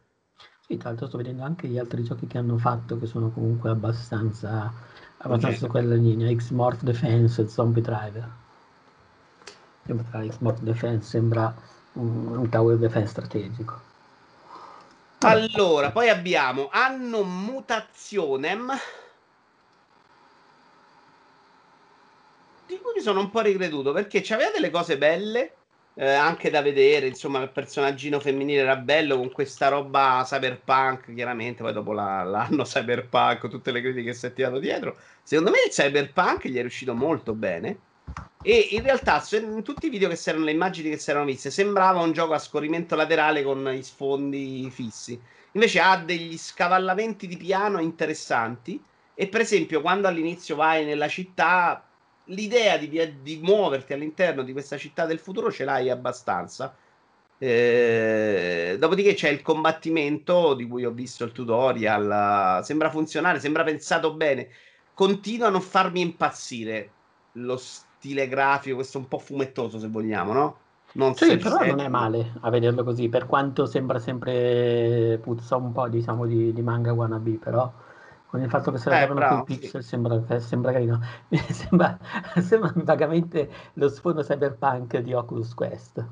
Sì, 0.66 0.78
tra 0.78 0.90
l'altro 0.90 1.06
sto 1.08 1.18
vedendo 1.18 1.44
anche 1.44 1.68
gli 1.68 1.78
altri 1.78 2.04
giochi 2.04 2.26
che 2.26 2.40
hanno 2.40 2.58
fatto 2.58 2.98
che 2.98 3.06
sono 3.06 3.30
comunque 3.30 3.70
abbastanza, 3.70 4.74
abbastanza 5.18 5.68
Ok. 5.68 5.68
quella 5.68 5.94
linea, 5.94 6.36
X-Morph 6.36 6.82
Defense 6.82 7.44
e 7.44 7.48
Zombie 7.48 7.84
Driver. 7.84 8.32
Sembra 9.86 10.26
X-Morph 10.28 10.62
Defense 10.62 11.08
sembra 11.08 11.54
un, 11.94 12.36
un 12.38 12.50
tower 12.50 12.78
defense 12.78 13.12
strategico. 13.12 13.80
Allora, 15.22 15.92
poi 15.92 16.10
abbiamo 16.10 16.70
Anno 16.72 17.24
Mutationem. 17.24 18.72
Di 22.74 22.80
cui 22.82 22.94
mi 22.96 23.02
sono 23.02 23.20
un 23.20 23.30
po' 23.30 23.42
ricreduto 23.42 23.94
perché 23.94 24.22
c'aveva 24.22 24.50
delle 24.50 24.72
cose 24.72 24.98
belle, 24.98 25.54
eh, 25.94 26.10
anche 26.10 26.50
da 26.50 26.64
vedere. 26.64 27.06
Insomma, 27.06 27.40
il 27.44 27.52
personaggino 27.52 28.20
femminile 28.20 28.62
era 28.62 28.76
bello 28.78 29.16
con 29.18 29.32
questa 29.32 29.68
roba 29.68 30.24
cyberpunk. 30.26 31.14
Chiaramente, 31.14 31.62
poi 31.62 31.72
dopo 31.72 31.94
la- 31.94 32.24
l'anno 32.24 32.64
cyberpunk, 32.64 33.48
tutte 33.48 33.72
le 33.72 33.82
critiche 33.82 34.06
che 34.10 34.14
si 34.16 34.26
è 34.26 34.34
tirato 34.34 34.58
dietro. 34.58 34.98
Secondo 35.22 35.52
me 35.52 35.58
il 35.68 35.72
cyberpunk 35.72 36.48
gli 36.48 36.58
è 36.58 36.62
riuscito 36.62 36.96
molto 36.96 37.34
bene. 37.34 37.78
E 38.42 38.70
in 38.72 38.82
realtà, 38.82 39.24
in 39.34 39.62
tutti 39.62 39.86
i 39.86 39.90
video 39.90 40.10
che 40.10 40.16
si 40.16 40.30
erano, 40.30 40.46
le 40.46 40.52
immagini 40.52 40.90
che 40.90 40.98
si 40.98 41.12
erano 41.12 41.26
viste, 41.26 41.52
sembrava 41.52 42.02
un 42.02 42.12
gioco 42.12 42.34
a 42.34 42.40
scorrimento 42.40 42.96
laterale 42.96 43.44
con 43.44 43.72
i 43.72 43.84
sfondi 43.84 44.68
fissi. 44.72 45.20
Invece 45.52 45.80
ha 45.80 45.96
degli 45.98 46.38
scavallamenti 46.40 47.28
di 47.28 47.38
piano 47.38 47.80
interessanti. 47.80 48.84
E 49.14 49.28
per 49.28 49.42
esempio, 49.42 49.80
quando 49.80 50.08
all'inizio 50.08 50.56
vai 50.56 50.84
nella 50.86 51.08
città, 51.08 51.88
l'idea 52.26 52.78
di, 52.78 52.88
via- 52.88 53.12
di 53.12 53.40
muoverti 53.42 53.94
all'interno 53.94 54.44
di 54.44 54.52
questa 54.52 54.78
città 54.78 55.06
del 55.06 55.20
futuro 55.20 55.52
ce 55.52 55.66
l'hai 55.66 55.90
abbastanza. 55.90 56.76
Eh, 57.38 58.78
dopodiché 58.80 59.14
c'è 59.16 59.30
il 59.30 59.42
combattimento 59.42 60.54
di 60.54 60.68
cui 60.68 60.86
ho 60.86 60.92
visto 60.92 61.26
il 61.26 61.32
tutorial. 61.32 62.64
Sembra 62.64 62.90
funzionare, 62.90 63.40
sembra 63.40 63.64
pensato 63.64 64.14
bene. 64.14 64.50
Continua 64.94 65.48
a 65.48 65.52
non 65.52 65.62
farmi 65.62 66.02
impazzire 66.02 66.90
lo 67.34 67.58
stile 67.58 68.28
grafico, 68.28 68.76
questo 68.76 68.98
un 68.98 69.08
po' 69.08 69.20
fumettoso 69.20 69.80
se 69.80 69.88
vogliamo, 69.88 70.34
no? 70.34 70.58
Non 70.94 71.16
Sì, 71.16 71.38
però 71.38 71.66
non 71.66 71.80
è 71.80 71.88
male 71.88 72.34
a 72.42 72.50
vederlo 72.52 72.84
così, 72.84 73.10
per 73.10 73.26
quanto 73.26 73.66
sembra 73.66 73.98
sempre 73.98 75.20
puzza 75.22 75.56
un 75.56 75.72
po' 75.72 75.88
diciamo 75.88 76.28
di, 76.28 76.54
di 76.54 76.62
manga 76.62 76.94
wannabe, 76.94 77.40
però 77.44 77.72
con 78.34 78.42
il 78.42 78.50
fatto 78.50 78.72
che 78.72 78.80
se 78.80 78.90
la 78.90 78.96
Eh, 78.96 79.08
cavano 79.08 79.28
con 79.28 79.38
i 79.38 79.44
pixel 79.60 79.84
sembra, 79.84 80.40
sembra 80.40 80.72
carino. 80.72 81.00
Sembra, 81.54 82.00
sembra 82.42 82.72
vagamente 82.78 83.48
lo 83.74 83.88
sfondo 83.90 84.24
cyberpunk 84.24 84.98
di 84.98 85.14
Oculus 85.14 85.54
Quest. 85.54 86.04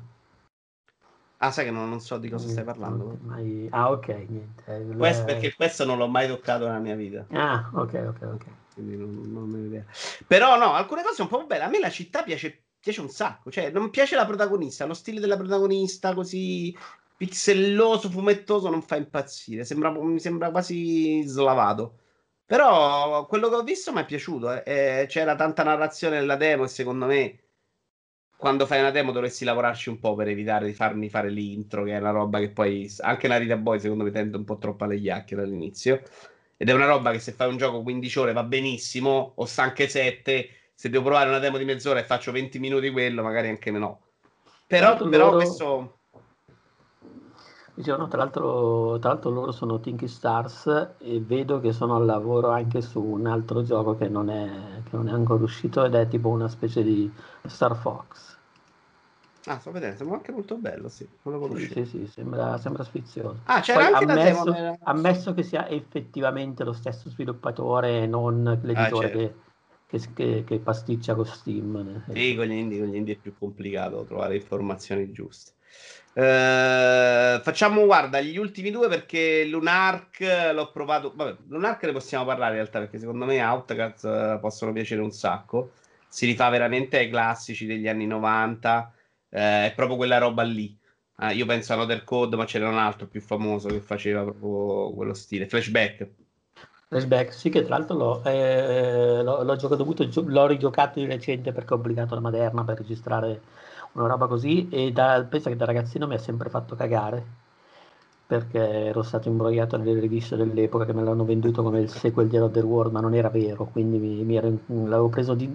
Ah, 1.38 1.50
sai 1.50 1.64
che 1.64 1.72
non, 1.72 1.88
non 1.88 1.98
so 2.00 2.18
di 2.18 2.28
cosa 2.28 2.46
stai 2.46 2.62
parlando. 2.62 3.04
Niente, 3.06 3.24
mai- 3.24 3.68
Ah, 3.72 3.90
ok, 3.90 4.06
niente. 4.28 4.62
eh, 4.66 4.96
Questo 4.96 5.24
perché 5.24 5.52
questo 5.56 5.84
non 5.84 5.98
l'ho 5.98 6.06
mai 6.06 6.28
toccato 6.28 6.66
nella 6.66 6.78
mia 6.78 6.94
vita. 6.94 7.26
Ah, 7.32 7.68
ok, 7.74 8.04
ok, 8.06 8.22
ok. 8.34 8.44
Quindi 8.74 8.96
non, 8.96 9.32
non 9.32 9.52
ho 9.52 9.66
idea. 9.66 9.84
Però 10.28 10.56
no, 10.56 10.74
alcune 10.74 11.02
cose 11.02 11.22
un 11.22 11.28
po' 11.28 11.44
belle. 11.44 11.64
A 11.64 11.68
me 11.68 11.80
la 11.80 11.90
città 11.90 12.22
piace, 12.22 12.66
piace 12.78 13.00
un 13.00 13.08
sacco. 13.08 13.50
Cioè, 13.50 13.72
non 13.72 13.90
piace 13.90 14.14
la 14.14 14.24
protagonista. 14.26 14.86
Lo 14.86 14.94
stile 14.94 15.18
della 15.18 15.36
protagonista 15.36 16.14
così 16.14 16.72
pixelloso, 17.16 18.08
fumettoso, 18.08 18.70
non 18.70 18.80
fa 18.82 18.94
impazzire. 18.94 19.64
Sembra, 19.64 19.90
mi 19.90 20.20
sembra 20.20 20.52
quasi 20.52 21.22
slavato. 21.26 21.96
Però 22.52 23.24
quello 23.24 23.48
che 23.48 23.54
ho 23.54 23.62
visto 23.62 23.94
mi 23.94 24.02
è 24.02 24.04
piaciuto. 24.04 24.62
Eh. 24.62 25.06
C'era 25.08 25.34
tanta 25.36 25.62
narrazione 25.62 26.18
nella 26.18 26.36
demo 26.36 26.64
e 26.64 26.68
secondo 26.68 27.06
me 27.06 27.38
quando 28.36 28.66
fai 28.66 28.80
una 28.80 28.90
demo 28.90 29.10
dovresti 29.10 29.46
lavorarci 29.46 29.88
un 29.88 29.98
po' 29.98 30.14
per 30.14 30.28
evitare 30.28 30.66
di 30.66 30.74
farmi 30.74 31.08
fare 31.08 31.30
l'intro, 31.30 31.82
che 31.82 31.92
è 31.92 31.98
una 31.98 32.10
roba 32.10 32.40
che 32.40 32.50
poi 32.50 32.94
anche 32.98 33.26
la 33.26 33.38
Rita 33.38 33.56
Boy 33.56 33.80
secondo 33.80 34.04
me 34.04 34.10
tende 34.10 34.36
un 34.36 34.44
po' 34.44 34.58
troppo 34.58 34.84
alle 34.84 35.00
chiacchiere 35.00 35.44
all'inizio. 35.44 36.02
Ed 36.58 36.68
è 36.68 36.74
una 36.74 36.84
roba 36.84 37.10
che 37.10 37.20
se 37.20 37.32
fai 37.32 37.48
un 37.48 37.56
gioco 37.56 37.80
15 37.80 38.18
ore 38.18 38.32
va 38.34 38.42
benissimo, 38.42 39.32
o 39.36 39.46
sta 39.46 39.62
anche 39.62 39.88
7. 39.88 40.48
Se 40.74 40.90
devo 40.90 41.04
provare 41.04 41.30
una 41.30 41.38
demo 41.38 41.56
di 41.56 41.64
mezz'ora 41.64 42.00
e 42.00 42.04
faccio 42.04 42.32
20 42.32 42.58
minuti 42.58 42.90
quello, 42.90 43.22
magari 43.22 43.48
anche 43.48 43.70
no. 43.70 44.00
Però, 44.66 44.94
però 44.94 45.08
loro... 45.08 45.36
questo 45.36 46.00
Dicevano, 47.74 48.06
tra 48.06 48.18
l'altro, 48.18 48.98
tra 48.98 49.10
l'altro 49.10 49.30
loro 49.30 49.50
sono 49.50 49.80
Tinky 49.80 50.06
Stars 50.06 50.94
e 50.98 51.20
vedo 51.20 51.58
che 51.60 51.72
sono 51.72 51.96
al 51.96 52.04
lavoro 52.04 52.50
anche 52.50 52.82
su 52.82 53.00
un 53.02 53.26
altro 53.26 53.62
gioco 53.62 53.96
che 53.96 54.08
non 54.08 54.28
è, 54.28 54.82
che 54.88 54.94
non 54.96 55.08
è 55.08 55.12
ancora 55.12 55.42
uscito 55.42 55.82
ed 55.82 55.94
è 55.94 56.06
tipo 56.06 56.28
una 56.28 56.48
specie 56.48 56.82
di 56.82 57.10
Star 57.46 57.74
Fox. 57.74 58.36
Ah, 59.46 59.58
sto 59.58 59.72
vedendo, 59.72 59.96
sembra 59.96 60.16
anche 60.16 60.32
molto 60.32 60.56
bello, 60.56 60.88
sì. 60.88 61.08
Sì, 61.56 61.66
sì, 61.66 61.84
sì 61.84 62.06
sembra, 62.06 62.58
sembra 62.58 62.84
sfizioso. 62.84 63.38
Ah, 63.44 63.60
c'era 63.60 63.84
Poi 63.84 63.92
anche 63.92 64.04
ammesso, 64.04 64.44
la 64.44 64.52
demo. 64.52 64.78
ammesso 64.84 65.34
che 65.34 65.42
sia 65.42 65.66
effettivamente 65.68 66.62
lo 66.64 66.72
stesso 66.72 67.08
sviluppatore 67.08 68.02
e 68.02 68.06
non 68.06 68.60
l'editore 68.62 69.06
ah, 69.06 69.10
certo. 69.10 69.34
che, 69.86 70.12
che, 70.14 70.44
che, 70.46 70.58
pasticcia 70.58 71.14
con 71.14 71.24
Steam. 71.24 72.04
Sì, 72.12 72.36
con 72.36 72.44
gli 72.44 72.52
indie, 72.52 72.78
con 72.78 72.88
gli 72.88 72.96
indie 72.96 73.14
è 73.14 73.18
più 73.18 73.34
complicato 73.36 74.04
trovare 74.04 74.36
informazioni 74.36 75.10
giuste. 75.10 75.52
Uh, 76.14 77.40
facciamo, 77.40 77.86
guarda, 77.86 78.20
gli 78.20 78.36
ultimi 78.36 78.70
due 78.70 78.88
perché 78.88 79.44
Lunark 79.44 80.20
l'ho 80.52 80.70
provato. 80.70 81.12
Vabbè, 81.14 81.36
Lunark 81.48 81.84
ne 81.84 81.92
possiamo 81.92 82.24
parlare 82.24 82.52
in 82.52 82.58
realtà 82.58 82.80
perché 82.80 82.98
secondo 82.98 83.24
me 83.24 83.42
Outcast 83.42 84.04
uh, 84.04 84.40
possono 84.40 84.72
piacere 84.72 85.00
un 85.00 85.10
sacco. 85.10 85.72
Si 86.08 86.26
rifà 86.26 86.50
veramente 86.50 86.98
ai 86.98 87.08
classici 87.08 87.64
degli 87.64 87.88
anni 87.88 88.06
90. 88.06 88.92
Uh, 89.30 89.36
eh, 89.36 89.66
è 89.66 89.72
proprio 89.74 89.96
quella 89.96 90.18
roba 90.18 90.42
lì. 90.42 90.76
Ah, 91.16 91.30
io 91.30 91.46
penso 91.46 91.72
a 91.72 91.76
Another 91.76 92.04
Code, 92.04 92.36
ma 92.36 92.44
c'era 92.44 92.68
un 92.68 92.78
altro 92.78 93.06
più 93.06 93.20
famoso 93.20 93.68
che 93.68 93.80
faceva 93.80 94.22
proprio 94.22 94.92
quello 94.92 95.14
stile. 95.14 95.46
Flashback. 95.46 96.08
Flashback, 96.88 97.32
sì, 97.32 97.48
che 97.48 97.62
tra 97.62 97.78
l'altro 97.78 97.96
l'ho, 97.96 98.24
eh, 98.24 99.22
l'ho, 99.22 99.42
l'ho 99.42 99.56
giocato, 99.56 99.86
l'ho 100.26 100.46
rigiocato 100.46 100.98
di 100.98 101.06
recente 101.06 101.52
perché 101.52 101.72
ho 101.72 101.76
obbligato 101.76 102.14
la 102.14 102.20
Maderna 102.20 102.64
per 102.64 102.78
registrare 102.78 103.40
una 103.92 104.06
roba 104.06 104.26
così 104.26 104.68
e 104.70 104.92
da, 104.92 105.24
penso 105.28 105.48
che 105.48 105.56
da 105.56 105.64
ragazzino 105.64 106.06
mi 106.06 106.14
ha 106.14 106.18
sempre 106.18 106.48
fatto 106.50 106.74
cagare 106.74 107.40
perché 108.26 108.58
ero 108.58 109.02
stato 109.02 109.28
imbrogliato 109.28 109.76
nelle 109.76 110.00
riviste 110.00 110.36
dell'epoca 110.36 110.86
che 110.86 110.94
me 110.94 111.02
l'hanno 111.02 111.24
venduto 111.24 111.62
come 111.62 111.80
il 111.80 111.90
sequel 111.90 112.28
di 112.28 112.38
Other 112.38 112.64
World 112.64 112.92
ma 112.92 113.00
non 113.00 113.14
era 113.14 113.28
vero 113.28 113.64
quindi 113.64 113.98
mi, 113.98 114.24
mi 114.24 114.36
ero, 114.36 114.56
l'avevo 114.66 115.08
preso 115.08 115.34
di, 115.34 115.46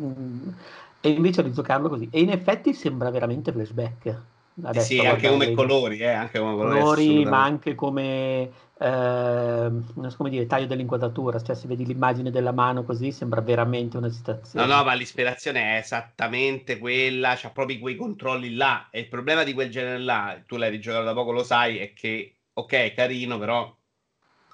e 1.00 1.10
invece 1.10 1.44
di 1.44 1.54
giocarlo 1.54 1.90
così. 1.90 2.08
E 2.12 2.22
in 2.22 2.32
effetti 2.32 2.74
sembra 2.74 3.10
veramente 3.10 3.52
flashback. 3.52 4.22
Adesso, 4.64 4.86
sì, 4.86 5.00
anche 5.00 5.30
come 5.30 5.54
colori, 5.54 6.00
eh, 6.00 6.08
anche 6.08 6.40
come 6.40 6.56
colori, 6.56 6.80
colori 6.80 7.26
ma 7.26 7.44
anche 7.44 7.76
come 7.76 8.50
eh, 8.80 9.72
come 10.16 10.30
dire, 10.30 10.46
taglio 10.46 10.68
dell'inquadratura, 10.68 11.42
cioè 11.42 11.56
se 11.56 11.68
vedi 11.68 11.86
l'immagine 11.86 12.30
della 12.30 12.52
mano 12.52 12.84
così 12.84 13.12
sembra 13.12 13.42
veramente 13.42 13.98
una 13.98 14.12
citazione. 14.12 14.66
No, 14.66 14.76
no, 14.76 14.84
ma 14.84 14.94
l'ispirazione 14.94 15.76
è 15.76 15.78
esattamente 15.78 16.78
quella, 16.78 17.36
c'ha 17.36 17.50
proprio 17.50 17.80
quei 17.80 17.96
controlli 17.96 18.54
là. 18.54 18.88
E 18.92 19.00
il 19.00 19.08
problema 19.08 19.44
di 19.44 19.54
quel 19.54 19.72
genere 19.72 20.00
là, 20.00 20.40
tu 20.46 20.58
l'hai 20.58 20.70
rigiocato 20.70 21.04
da 21.04 21.14
poco, 21.14 21.32
lo 21.32 21.44
sai, 21.44 21.78
è 21.78 21.94
che, 21.94 22.36
ok, 22.54 22.72
è 22.74 22.94
carino, 22.94 23.38
però 23.38 23.76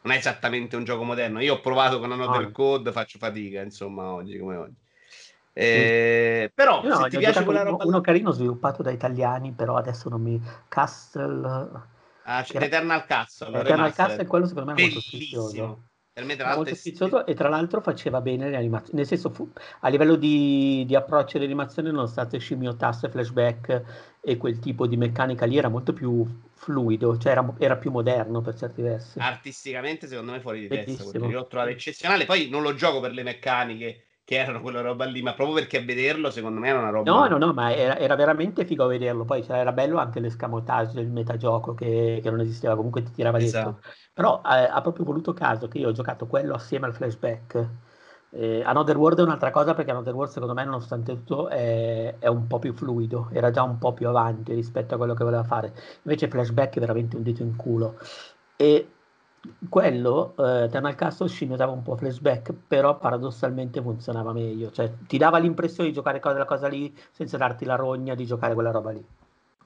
non 0.04 0.14
è 0.14 0.18
esattamente 0.18 0.76
un 0.76 0.84
gioco 0.86 1.04
moderno. 1.04 1.42
Io 1.42 1.56
ho 1.56 1.60
provato 1.60 2.00
con 2.00 2.12
Another 2.12 2.44
no. 2.44 2.52
Code, 2.52 2.92
faccio 2.92 3.18
fatica, 3.18 3.62
insomma, 3.62 4.12
oggi 4.12 4.38
come 4.38 4.56
oggi. 4.56 4.82
Eh, 5.56 6.52
però 6.52 6.82
no, 6.84 6.96
se 6.96 7.10
ti 7.10 7.18
piace 7.20 7.44
quella 7.44 7.62
roba 7.62 7.86
uno 7.86 8.02
carino 8.02 8.32
sviluppato 8.32 8.82
da 8.82 8.90
italiani 8.90 9.52
però 9.52 9.76
adesso 9.76 10.10
non 10.10 10.20
mi 10.20 10.42
Castle 10.68 11.92
Ah, 12.24 12.44
c'è. 12.44 12.62
Eternal 12.62 13.06
Castle. 13.06 13.60
Eternal 13.60 13.94
Castle 13.94 14.24
è 14.24 14.28
quello 14.28 14.48
secondo 14.48 14.74
me 14.74 14.78
è 14.78 14.82
molto 14.82 15.02
sfizioso. 15.02 15.84
Per 16.14 16.26
me, 16.26 16.36
tra 16.36 16.46
l'altro, 16.46 16.64
molto 16.64 16.76
sfizioso 16.76 17.26
e 17.26 17.34
tra 17.34 17.50
l'altro 17.50 17.82
faceva 17.82 18.22
bene 18.22 18.48
le 18.48 18.56
animazioni. 18.56 19.00
Nel 19.00 19.08
senso, 19.08 19.32
fu, 19.32 19.50
a 19.80 19.88
livello 19.90 20.16
di, 20.16 20.84
di 20.86 20.96
approccio 20.96 21.38
all'animazione, 21.38 21.90
nonostante 21.90 22.38
scimmiottasse, 22.38 23.10
flashback 23.10 23.84
e 24.22 24.38
quel 24.38 24.60
tipo 24.60 24.86
di 24.86 24.96
meccanica 24.96 25.46
lì, 25.46 25.58
era 25.58 25.70
molto 25.70 25.92
più 25.92 26.24
fluido, 26.54 27.18
cioè 27.18 27.32
era, 27.32 27.56
era 27.58 27.78
più 27.78 27.90
moderno 27.90 28.42
per 28.42 28.56
certi 28.56 28.84
versi. 28.84 29.18
Artisticamente, 29.18 30.06
secondo 30.08 30.34
me, 30.34 30.40
fuori 30.40 30.60
di 30.60 30.68
Bellissimo. 30.68 31.12
testa. 31.12 31.28
L'ho 31.28 31.48
trovato 31.48 31.72
eccezionale. 31.72 32.26
Poi 32.26 32.48
non 32.48 32.62
lo 32.62 32.76
gioco 32.76 33.00
per 33.00 33.12
le 33.12 33.24
meccaniche 33.24 34.06
che 34.26 34.38
erano 34.38 34.62
quella 34.62 34.82
roba 34.82 35.04
lì, 35.06 35.22
ma 35.22 35.34
proprio 35.34 35.58
perché 35.58 35.80
a 35.80 35.84
vederlo 35.84 36.32
secondo 36.32 36.60
me 36.60 36.70
era 36.70 36.80
una 36.80 36.90
roba... 36.90 37.12
No, 37.12 37.28
no, 37.28 37.38
no, 37.38 37.52
ma 37.52 37.74
era, 37.74 37.98
era 37.98 38.16
veramente 38.16 38.64
figo 38.66 38.88
vederlo, 38.88 39.26
poi 39.26 39.44
cioè, 39.44 39.58
era 39.58 39.74
bello 39.74 39.98
anche 39.98 40.22
l'escamotage 40.22 40.94
del 40.94 41.10
metagioco 41.10 41.74
che, 41.74 42.22
che 42.24 42.30
non 42.30 42.40
esisteva, 42.40 42.76
comunque 42.76 43.04
ti 43.04 43.12
tirava 43.12 43.38
esatto. 43.38 43.72
dentro. 43.72 43.90
Però 44.14 44.42
eh, 44.46 44.70
ha 44.72 44.82
proprio 44.82 45.04
voluto 45.04 45.34
caso 45.34 45.68
che 45.68 45.80
io 45.80 45.90
ho 45.90 45.92
giocato 45.92 46.26
quello 46.26 46.54
assieme 46.54 46.86
al 46.86 46.94
flashback. 46.94 47.70
Eh, 48.30 48.64
Another 48.64 48.98
World 48.98 49.20
è 49.20 49.24
un'altra 49.24 49.52
cosa 49.52 49.74
perché 49.74 49.92
Another 49.92 50.14
World 50.14 50.32
secondo 50.32 50.54
me 50.54 50.64
nonostante 50.64 51.12
tutto 51.12 51.50
è, 51.50 52.16
è, 52.18 52.28
un 52.28 52.48
po' 52.48 52.60
più 52.60 52.74
fluido, 52.74 53.28
era 53.34 53.52
già 53.52 53.62
un 53.62 53.78
po' 53.78 53.94
più 53.94 54.08
avanti 54.08 54.54
rispetto 54.54 54.96
a 54.96 54.98
quello 54.98 55.14
che 55.16 55.26
voleva 55.26 55.44
fare. 55.44 55.74
Invece 56.04 56.30
flashback 56.30 56.78
è 56.78 56.80
veramente 56.80 57.18
un 57.18 57.24
dito 57.24 57.44
in 57.44 57.58
culo. 57.58 57.98
E 58.56 58.93
quello 59.70 60.36
eh, 60.38 60.64
Eternal 60.64 60.96
Castle 60.96 61.28
scimmiotava 61.28 61.72
un 61.72 61.84
po' 61.84 61.96
flashback, 61.96 62.54
però 62.68 62.98
paradossalmente 62.98 63.82
funzionava 63.82 64.32
meglio, 64.34 64.72
cioè 64.72 64.92
ti 65.08 65.18
dava 65.18 65.38
l'impressione 65.38 65.90
di 65.90 65.96
giocare 65.96 66.20
quella 66.20 66.46
cosa 66.46 66.68
lì 66.68 66.96
senza 67.12 67.38
darti 67.38 67.66
la 67.66 67.76
rogna 67.76 68.16
di 68.16 68.26
giocare 68.26 68.54
quella 68.54 68.72
roba 68.72 68.92
lì. 68.92 69.06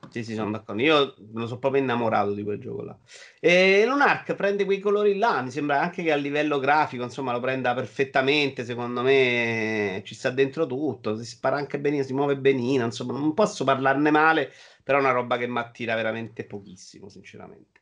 Sì, 0.09 0.23
sì, 0.23 0.35
sono 0.35 0.51
d'accordo. 0.51 0.81
Io 0.81 1.15
lo 1.33 1.47
sono 1.47 1.59
proprio 1.59 1.81
innamorato 1.81 2.33
di 2.33 2.43
quel 2.43 2.59
gioco 2.59 2.81
là. 2.83 2.97
E 3.39 3.83
Lunark 3.85 4.35
prende 4.35 4.63
quei 4.65 4.79
colori 4.79 5.17
là, 5.17 5.41
mi 5.41 5.51
sembra 5.51 5.81
anche 5.81 6.03
che 6.03 6.11
a 6.11 6.15
livello 6.15 6.59
grafico, 6.59 7.03
insomma, 7.03 7.31
lo 7.33 7.39
prenda 7.39 7.73
perfettamente, 7.73 8.63
secondo 8.63 9.01
me 9.01 10.01
ci 10.05 10.15
sta 10.15 10.29
dentro 10.29 10.65
tutto, 10.65 11.17
si 11.17 11.25
spara 11.25 11.57
anche 11.57 11.79
benino, 11.79 12.03
si 12.03 12.13
muove 12.13 12.37
benino, 12.37 12.85
insomma, 12.85 13.13
non 13.13 13.33
posso 13.33 13.63
parlarne 13.63 14.11
male, 14.11 14.51
però 14.83 14.97
è 14.99 15.01
una 15.01 15.11
roba 15.11 15.37
che 15.37 15.47
mi 15.47 15.59
attira 15.59 15.95
veramente 15.95 16.45
pochissimo, 16.45 17.09
sinceramente. 17.09 17.76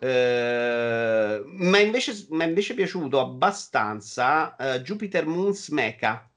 Ma 0.00 1.78
invece 1.78 2.26
mi 2.30 2.44
è 2.44 2.46
invece 2.46 2.74
piaciuto 2.74 3.20
abbastanza 3.20 4.54
uh, 4.58 4.78
Jupiter 4.80 5.26
Moon's 5.26 5.68
Mecha. 5.68 6.30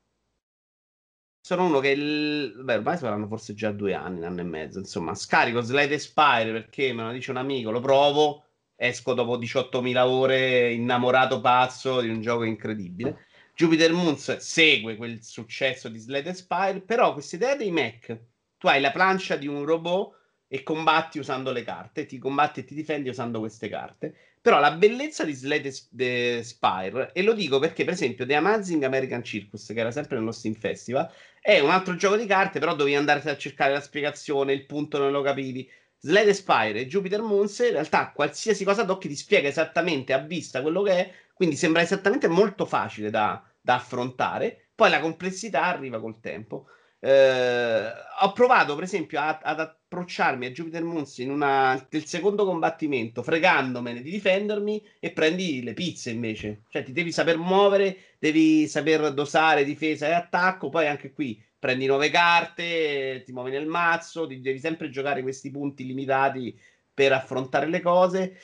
Sono 1.43 1.65
uno 1.65 1.79
che 1.79 1.89
il... 1.89 2.53
Beh, 2.63 2.75
ormai 2.75 2.97
saranno 2.97 3.27
forse 3.27 3.53
già 3.53 3.71
due 3.71 3.93
anni, 3.93 4.19
un 4.19 4.25
anno 4.25 4.41
e 4.41 4.43
mezzo. 4.43 4.79
Insomma, 4.79 5.15
scarico 5.15 5.61
Slide 5.61 5.97
Spire 5.97 6.51
perché 6.51 6.93
me 6.93 7.03
lo 7.03 7.11
dice 7.11 7.31
un 7.31 7.37
amico, 7.37 7.71
lo 7.71 7.79
provo, 7.79 8.45
esco 8.75 9.13
dopo 9.13 9.37
18.000 9.37 9.97
ore 9.99 10.71
innamorato 10.71 11.41
pazzo 11.41 12.01
di 12.01 12.09
un 12.09 12.21
gioco 12.21 12.43
incredibile. 12.43 13.25
Jupiter 13.55 13.91
Moons 13.91 14.37
segue 14.37 14.95
quel 14.95 15.23
successo 15.23 15.89
di 15.89 15.99
Slide 15.99 16.33
Spire, 16.33 16.81
però 16.81 17.13
questa 17.13 17.35
idea 17.35 17.55
dei 17.55 17.71
mech, 17.71 18.17
tu 18.57 18.67
hai 18.67 18.81
la 18.81 18.91
plancia 18.91 19.35
di 19.35 19.47
un 19.47 19.65
robot 19.65 20.20
e 20.53 20.63
combatti 20.63 21.17
usando 21.17 21.53
le 21.53 21.63
carte, 21.63 22.05
ti 22.05 22.17
combatti 22.17 22.59
e 22.59 22.65
ti 22.65 22.75
difendi 22.75 23.07
usando 23.07 23.39
queste 23.39 23.69
carte. 23.69 24.13
Però 24.41 24.59
la 24.59 24.71
bellezza 24.71 25.23
di 25.23 25.31
Slade 25.31 25.71
the 25.91 26.43
Spire, 26.43 27.11
e 27.13 27.23
lo 27.23 27.31
dico 27.31 27.57
perché, 27.57 27.85
per 27.85 27.93
esempio, 27.93 28.25
The 28.25 28.35
Amazing 28.35 28.83
American 28.83 29.23
Circus, 29.23 29.67
che 29.67 29.79
era 29.79 29.91
sempre 29.91 30.17
nello 30.17 30.33
Steam 30.33 30.53
Festival, 30.55 31.09
è 31.39 31.59
un 31.59 31.69
altro 31.69 31.95
gioco 31.95 32.17
di 32.17 32.25
carte, 32.25 32.59
però 32.59 32.75
dovevi 32.75 32.97
andare 32.97 33.21
a 33.29 33.37
cercare 33.37 33.71
la 33.71 33.79
spiegazione, 33.79 34.51
il 34.51 34.65
punto 34.65 34.97
non 34.97 35.11
lo 35.11 35.21
capivi. 35.21 35.69
Slade 35.97 36.33
Spire 36.33 36.81
e 36.81 36.87
Jupiter 36.87 37.21
Moons, 37.21 37.57
in 37.59 37.71
realtà, 37.71 38.11
qualsiasi 38.11 38.65
cosa 38.65 38.83
tocchi 38.83 39.07
ti 39.07 39.15
spiega 39.15 39.47
esattamente 39.47 40.11
a 40.11 40.17
vista 40.17 40.61
quello 40.61 40.81
che 40.81 40.91
è, 40.91 41.13
quindi 41.33 41.55
sembra 41.55 41.81
esattamente 41.81 42.27
molto 42.27 42.65
facile 42.65 43.09
da, 43.09 43.41
da 43.61 43.75
affrontare. 43.75 44.71
Poi 44.75 44.89
la 44.89 44.99
complessità 44.99 45.63
arriva 45.63 46.01
col 46.01 46.19
tempo. 46.19 46.65
Eh, 47.03 47.91
ho 48.21 48.31
provato, 48.31 48.75
per 48.75 48.83
esempio, 48.83 49.19
a, 49.19 49.39
ad 49.41 49.59
approcciarmi 49.59 50.45
a 50.45 50.51
Jupiter 50.51 50.83
Moons 50.83 51.17
in 51.17 51.31
una, 51.31 51.73
nel 51.89 52.05
secondo 52.05 52.45
combattimento, 52.45 53.23
fregandomene 53.23 54.03
di 54.03 54.11
difendermi 54.11 54.85
e 54.99 55.11
prendi 55.11 55.63
le 55.63 55.73
pizze 55.73 56.11
invece. 56.11 56.63
Cioè, 56.69 56.83
ti 56.83 56.91
devi 56.91 57.11
saper 57.11 57.37
muovere, 57.37 57.97
devi 58.19 58.67
saper 58.67 59.13
dosare 59.13 59.63
difesa 59.63 60.07
e 60.07 60.11
attacco. 60.11 60.69
Poi 60.69 60.87
anche 60.87 61.11
qui 61.11 61.43
prendi 61.57 61.87
nuove 61.87 62.11
carte, 62.11 63.23
ti 63.25 63.31
muovi 63.31 63.49
nel 63.51 63.65
mazzo, 63.65 64.27
ti 64.27 64.39
devi 64.39 64.59
sempre 64.59 64.89
giocare 64.89 65.23
questi 65.23 65.49
punti 65.49 65.85
limitati 65.85 66.57
per 66.93 67.13
affrontare 67.13 67.65
le 67.67 67.81
cose. 67.81 68.39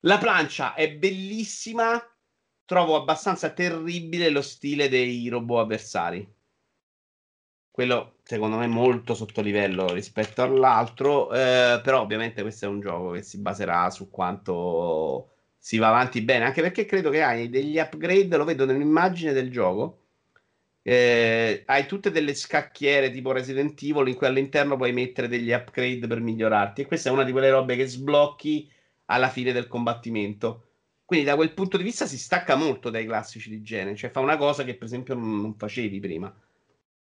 La 0.00 0.18
plancia 0.18 0.74
è 0.74 0.94
bellissima, 0.94 2.00
trovo 2.64 2.96
abbastanza 2.96 3.50
terribile 3.50 4.30
lo 4.30 4.42
stile 4.42 4.88
dei 4.88 5.28
robot 5.28 5.64
avversari 5.64 6.35
quello 7.76 8.20
secondo 8.22 8.56
me 8.56 8.66
molto 8.66 9.12
sotto 9.14 9.42
livello 9.42 9.92
rispetto 9.92 10.40
all'altro, 10.40 11.30
eh, 11.30 11.78
però 11.84 12.00
ovviamente 12.00 12.40
questo 12.40 12.64
è 12.64 12.68
un 12.68 12.80
gioco 12.80 13.10
che 13.10 13.20
si 13.22 13.38
baserà 13.38 13.90
su 13.90 14.08
quanto 14.08 15.32
si 15.58 15.76
va 15.76 15.88
avanti 15.88 16.22
bene, 16.22 16.46
anche 16.46 16.62
perché 16.62 16.86
credo 16.86 17.10
che 17.10 17.22
hai 17.22 17.50
degli 17.50 17.76
upgrade, 17.76 18.34
lo 18.38 18.44
vedo 18.44 18.64
nell'immagine 18.64 19.34
del 19.34 19.50
gioco. 19.50 20.04
Eh, 20.80 21.64
hai 21.66 21.86
tutte 21.86 22.10
delle 22.10 22.34
scacchiere 22.34 23.10
tipo 23.10 23.32
Resident 23.32 23.78
Evil 23.82 24.08
in 24.08 24.14
cui 24.14 24.26
all'interno 24.26 24.76
puoi 24.78 24.92
mettere 24.92 25.28
degli 25.28 25.52
upgrade 25.52 26.06
per 26.06 26.20
migliorarti. 26.20 26.80
E 26.80 26.86
questa 26.86 27.10
è 27.10 27.12
una 27.12 27.24
di 27.24 27.32
quelle 27.32 27.50
robe 27.50 27.76
che 27.76 27.86
sblocchi 27.86 28.70
alla 29.06 29.28
fine 29.28 29.52
del 29.52 29.66
combattimento. 29.66 30.68
Quindi 31.04 31.26
da 31.26 31.36
quel 31.36 31.52
punto 31.52 31.76
di 31.76 31.82
vista 31.82 32.06
si 32.06 32.16
stacca 32.16 32.56
molto 32.56 32.88
dai 32.88 33.04
classici 33.04 33.50
di 33.50 33.60
genere, 33.60 33.96
cioè 33.96 34.10
fa 34.10 34.20
una 34.20 34.38
cosa 34.38 34.64
che 34.64 34.76
per 34.76 34.86
esempio 34.86 35.14
non 35.14 35.54
facevi 35.58 36.00
prima. 36.00 36.34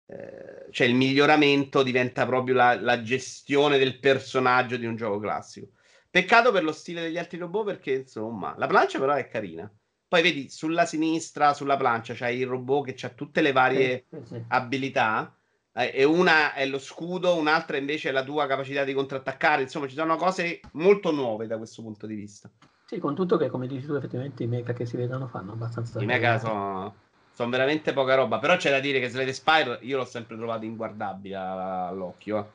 Eh, 0.08 0.70
cioè 0.70 0.86
il 0.86 0.94
miglioramento 0.94 1.82
diventa 1.82 2.24
proprio 2.26 2.54
la, 2.54 2.80
la, 2.80 3.02
gestione 3.02 3.76
del 3.76 3.98
personaggio 3.98 4.76
di 4.76 4.86
un 4.86 4.94
gioco 4.94 5.18
classico. 5.18 5.70
Peccato 6.08 6.52
per 6.52 6.62
lo 6.62 6.72
stile 6.72 7.02
degli 7.02 7.18
altri 7.18 7.38
robot 7.38 7.64
perché 7.64 7.92
insomma 7.92 8.54
la 8.56 8.66
plancia 8.66 8.98
però 8.98 9.14
è 9.14 9.26
carina. 9.26 9.70
Poi 10.08 10.22
vedi 10.22 10.48
sulla 10.48 10.86
sinistra, 10.86 11.52
sulla 11.52 11.76
plancia, 11.76 12.14
c'è 12.14 12.28
il 12.28 12.46
robot 12.46 12.92
che 12.92 13.06
ha 13.06 13.10
tutte 13.10 13.40
le 13.40 13.50
varie 13.50 14.04
sì, 14.08 14.18
sì. 14.24 14.44
abilità 14.48 15.36
eh, 15.72 15.90
e 15.92 16.04
una 16.04 16.54
è 16.54 16.64
lo 16.66 16.78
scudo, 16.78 17.36
un'altra 17.36 17.76
invece 17.76 18.08
è 18.08 18.12
la 18.12 18.22
tua 18.22 18.46
capacità 18.46 18.84
di 18.84 18.94
contrattaccare. 18.94 19.62
Insomma, 19.62 19.88
ci 19.88 19.96
sono 19.96 20.16
cose 20.16 20.60
molto 20.72 21.10
nuove 21.10 21.46
da 21.46 21.58
questo 21.58 21.82
punto 21.82 22.06
di 22.06 22.14
vista. 22.14 22.48
Sì, 22.86 22.98
con 22.98 23.16
tutto 23.16 23.36
che, 23.36 23.48
come 23.48 23.66
dici 23.66 23.84
tu, 23.84 23.94
effettivamente 23.94 24.44
i 24.44 24.46
mecha 24.46 24.72
che 24.72 24.86
si 24.86 24.96
vedono 24.96 25.26
fanno 25.26 25.52
abbastanza. 25.52 26.00
I 26.00 26.06
mecha 26.06 26.38
sono 26.38 26.94
sono 27.36 27.50
veramente 27.50 27.92
poca 27.92 28.14
roba. 28.14 28.38
Però 28.38 28.56
c'è 28.56 28.70
da 28.70 28.80
dire 28.80 28.98
che 28.98 29.10
Slade 29.10 29.34
Spire 29.34 29.78
io 29.82 29.98
l'ho 29.98 30.06
sempre 30.06 30.36
trovato 30.36 30.64
inguardabile 30.64 31.34
all'occhio. 31.36 32.52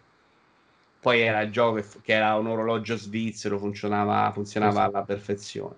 Poi 1.00 1.22
era 1.22 1.42
il 1.42 1.52
gioco 1.52 1.76
che, 1.76 1.86
che, 2.02 2.14
era 2.14 2.36
un 2.36 2.48
orologio 2.48 2.96
svizzero, 2.98 3.60
funzionava, 3.60 4.32
funzionava 4.34 4.84
alla 4.84 5.04
perfezione. 5.04 5.76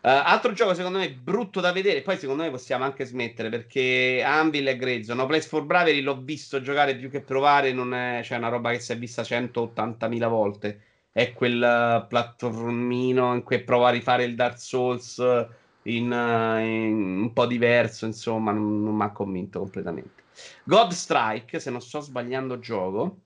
Uh, 0.00 0.08
altro 0.24 0.52
gioco 0.52 0.74
secondo 0.74 0.98
me 0.98 1.12
brutto 1.12 1.60
da 1.60 1.70
vedere, 1.70 2.02
poi 2.02 2.18
secondo 2.18 2.42
me 2.42 2.50
possiamo 2.50 2.82
anche 2.82 3.04
smettere 3.04 3.48
perché 3.48 4.20
Anvil 4.26 4.66
e 4.66 4.76
Grezzo, 4.76 5.14
No 5.14 5.26
Place 5.26 5.46
for 5.46 5.62
Bravery 5.62 6.00
l'ho 6.00 6.20
visto 6.20 6.60
giocare 6.60 6.96
più 6.96 7.08
che 7.08 7.20
provare, 7.20 7.72
non 7.72 7.94
è 7.94 8.22
cioè, 8.24 8.38
una 8.38 8.48
roba 8.48 8.72
che 8.72 8.80
si 8.80 8.90
è 8.90 8.98
vista 8.98 9.22
180.000 9.22 10.28
volte. 10.28 10.80
È 11.12 11.32
quel 11.32 12.02
uh, 12.04 12.08
platformino 12.08 13.34
in 13.34 13.42
cui 13.44 13.62
prova 13.62 13.88
a 13.88 13.92
rifare 13.92 14.24
il 14.24 14.34
Dark 14.34 14.58
Souls 14.58 15.20
in, 15.84 16.10
uh, 16.10 16.58
in 16.60 17.20
un 17.22 17.32
po' 17.32 17.46
diverso, 17.46 18.06
insomma, 18.06 18.52
non, 18.52 18.82
non 18.82 18.94
mi 18.94 19.02
ha 19.02 19.10
convinto 19.10 19.58
completamente. 19.58 20.24
God 20.64 20.92
Strike, 20.92 21.58
se 21.58 21.70
non 21.70 21.80
sto 21.80 22.00
sbagliando 22.00 22.58
gioco, 22.58 23.18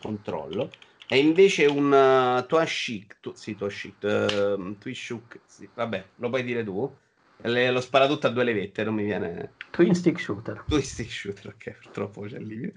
controllo, 0.00 0.70
è 1.06 1.16
invece 1.16 1.66
un 1.66 1.92
uh, 1.92 2.46
Toashik, 2.46 3.18
tu, 3.20 3.34
sì, 3.34 3.54
Toashik, 3.54 4.02
uh, 4.02 4.78
Twishuk, 4.78 5.40
sì, 5.46 5.68
vabbè, 5.74 6.12
lo 6.16 6.28
puoi 6.28 6.42
dire 6.42 6.64
tu. 6.64 6.96
Le, 7.42 7.70
lo 7.70 7.80
spara 7.80 8.06
tutto 8.06 8.26
a 8.26 8.30
due 8.30 8.44
levette, 8.44 8.84
non 8.84 8.92
mi 8.92 9.04
viene. 9.04 9.54
Twin 9.70 9.94
stick 9.94 10.20
shooter. 10.20 10.62
Twin 10.68 10.82
stick 10.82 11.10
shooter, 11.10 11.46
ok, 11.54 11.70
purtroppo 11.70 12.20
c'è 12.26 12.38
lì. 12.38 12.70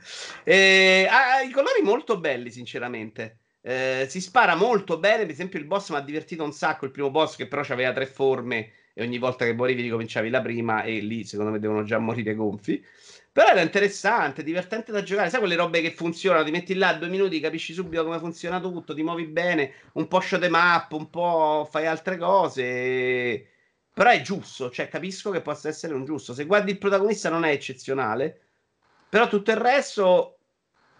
E, 0.46 1.06
ha 1.10 1.42
i 1.42 1.52
colori 1.52 1.82
molto 1.84 2.18
belli, 2.18 2.50
sinceramente. 2.50 3.43
Eh, 3.66 4.08
si 4.10 4.20
spara 4.20 4.56
molto 4.56 5.00
bene. 5.00 5.24
Per 5.24 5.32
esempio, 5.32 5.58
il 5.58 5.66
boss 5.66 5.90
mi 5.90 5.96
ha 5.96 6.02
divertito 6.02 6.44
un 6.44 6.52
sacco. 6.52 6.86
Il 6.86 6.92
primo 6.92 7.10
boss, 7.10 7.36
che 7.38 7.48
però 7.48 7.62
aveva 7.70 7.94
tre 7.94 8.06
forme, 8.06 8.72
e 8.94 9.04
ogni 9.04 9.18
volta 9.18 9.46
che 9.46 9.54
morivi 9.54 9.82
ricominciavi 9.84 10.30
la 10.30 10.42
prima, 10.42 10.84
e 10.84 11.00
lì 11.00 11.24
secondo 11.24 11.52
me 11.52 11.60
devono 11.60 11.84
già 11.84 11.98
morire 11.98 12.36
gonfi. 12.36 12.86
Però 13.32 13.48
era 13.48 13.62
interessante, 13.62 14.44
divertente 14.44 14.92
da 14.92 15.02
giocare. 15.02 15.30
Sai 15.30 15.40
quelle 15.40 15.56
robe 15.56 15.82
che 15.82 15.92
funzionano? 15.92 16.44
Ti 16.44 16.52
metti 16.52 16.76
là 16.76 16.94
due 16.94 17.08
minuti, 17.08 17.40
capisci 17.40 17.74
subito 17.74 18.04
come 18.04 18.20
funziona 18.20 18.60
tutto, 18.60 18.94
ti 18.94 19.02
muovi 19.02 19.26
bene, 19.26 19.74
un 19.94 20.08
po' 20.08 20.20
show 20.20 20.40
them 20.40 20.54
up, 20.54 20.92
un 20.92 21.10
po' 21.10 21.68
fai 21.72 21.88
altre 21.88 22.18
cose. 22.18 23.48
Però 23.92 24.10
è 24.10 24.22
giusto, 24.22 24.70
cioè 24.70 24.88
capisco 24.88 25.32
che 25.32 25.42
possa 25.42 25.68
essere 25.70 25.94
un 25.96 26.06
giusto. 26.06 26.34
Se 26.34 26.46
guardi 26.46 26.72
il 26.72 26.78
protagonista 26.78 27.30
non 27.30 27.44
è 27.44 27.52
eccezionale, 27.52 28.40
però 29.10 29.28
tutto 29.28 29.52
il 29.52 29.58
resto 29.58 30.33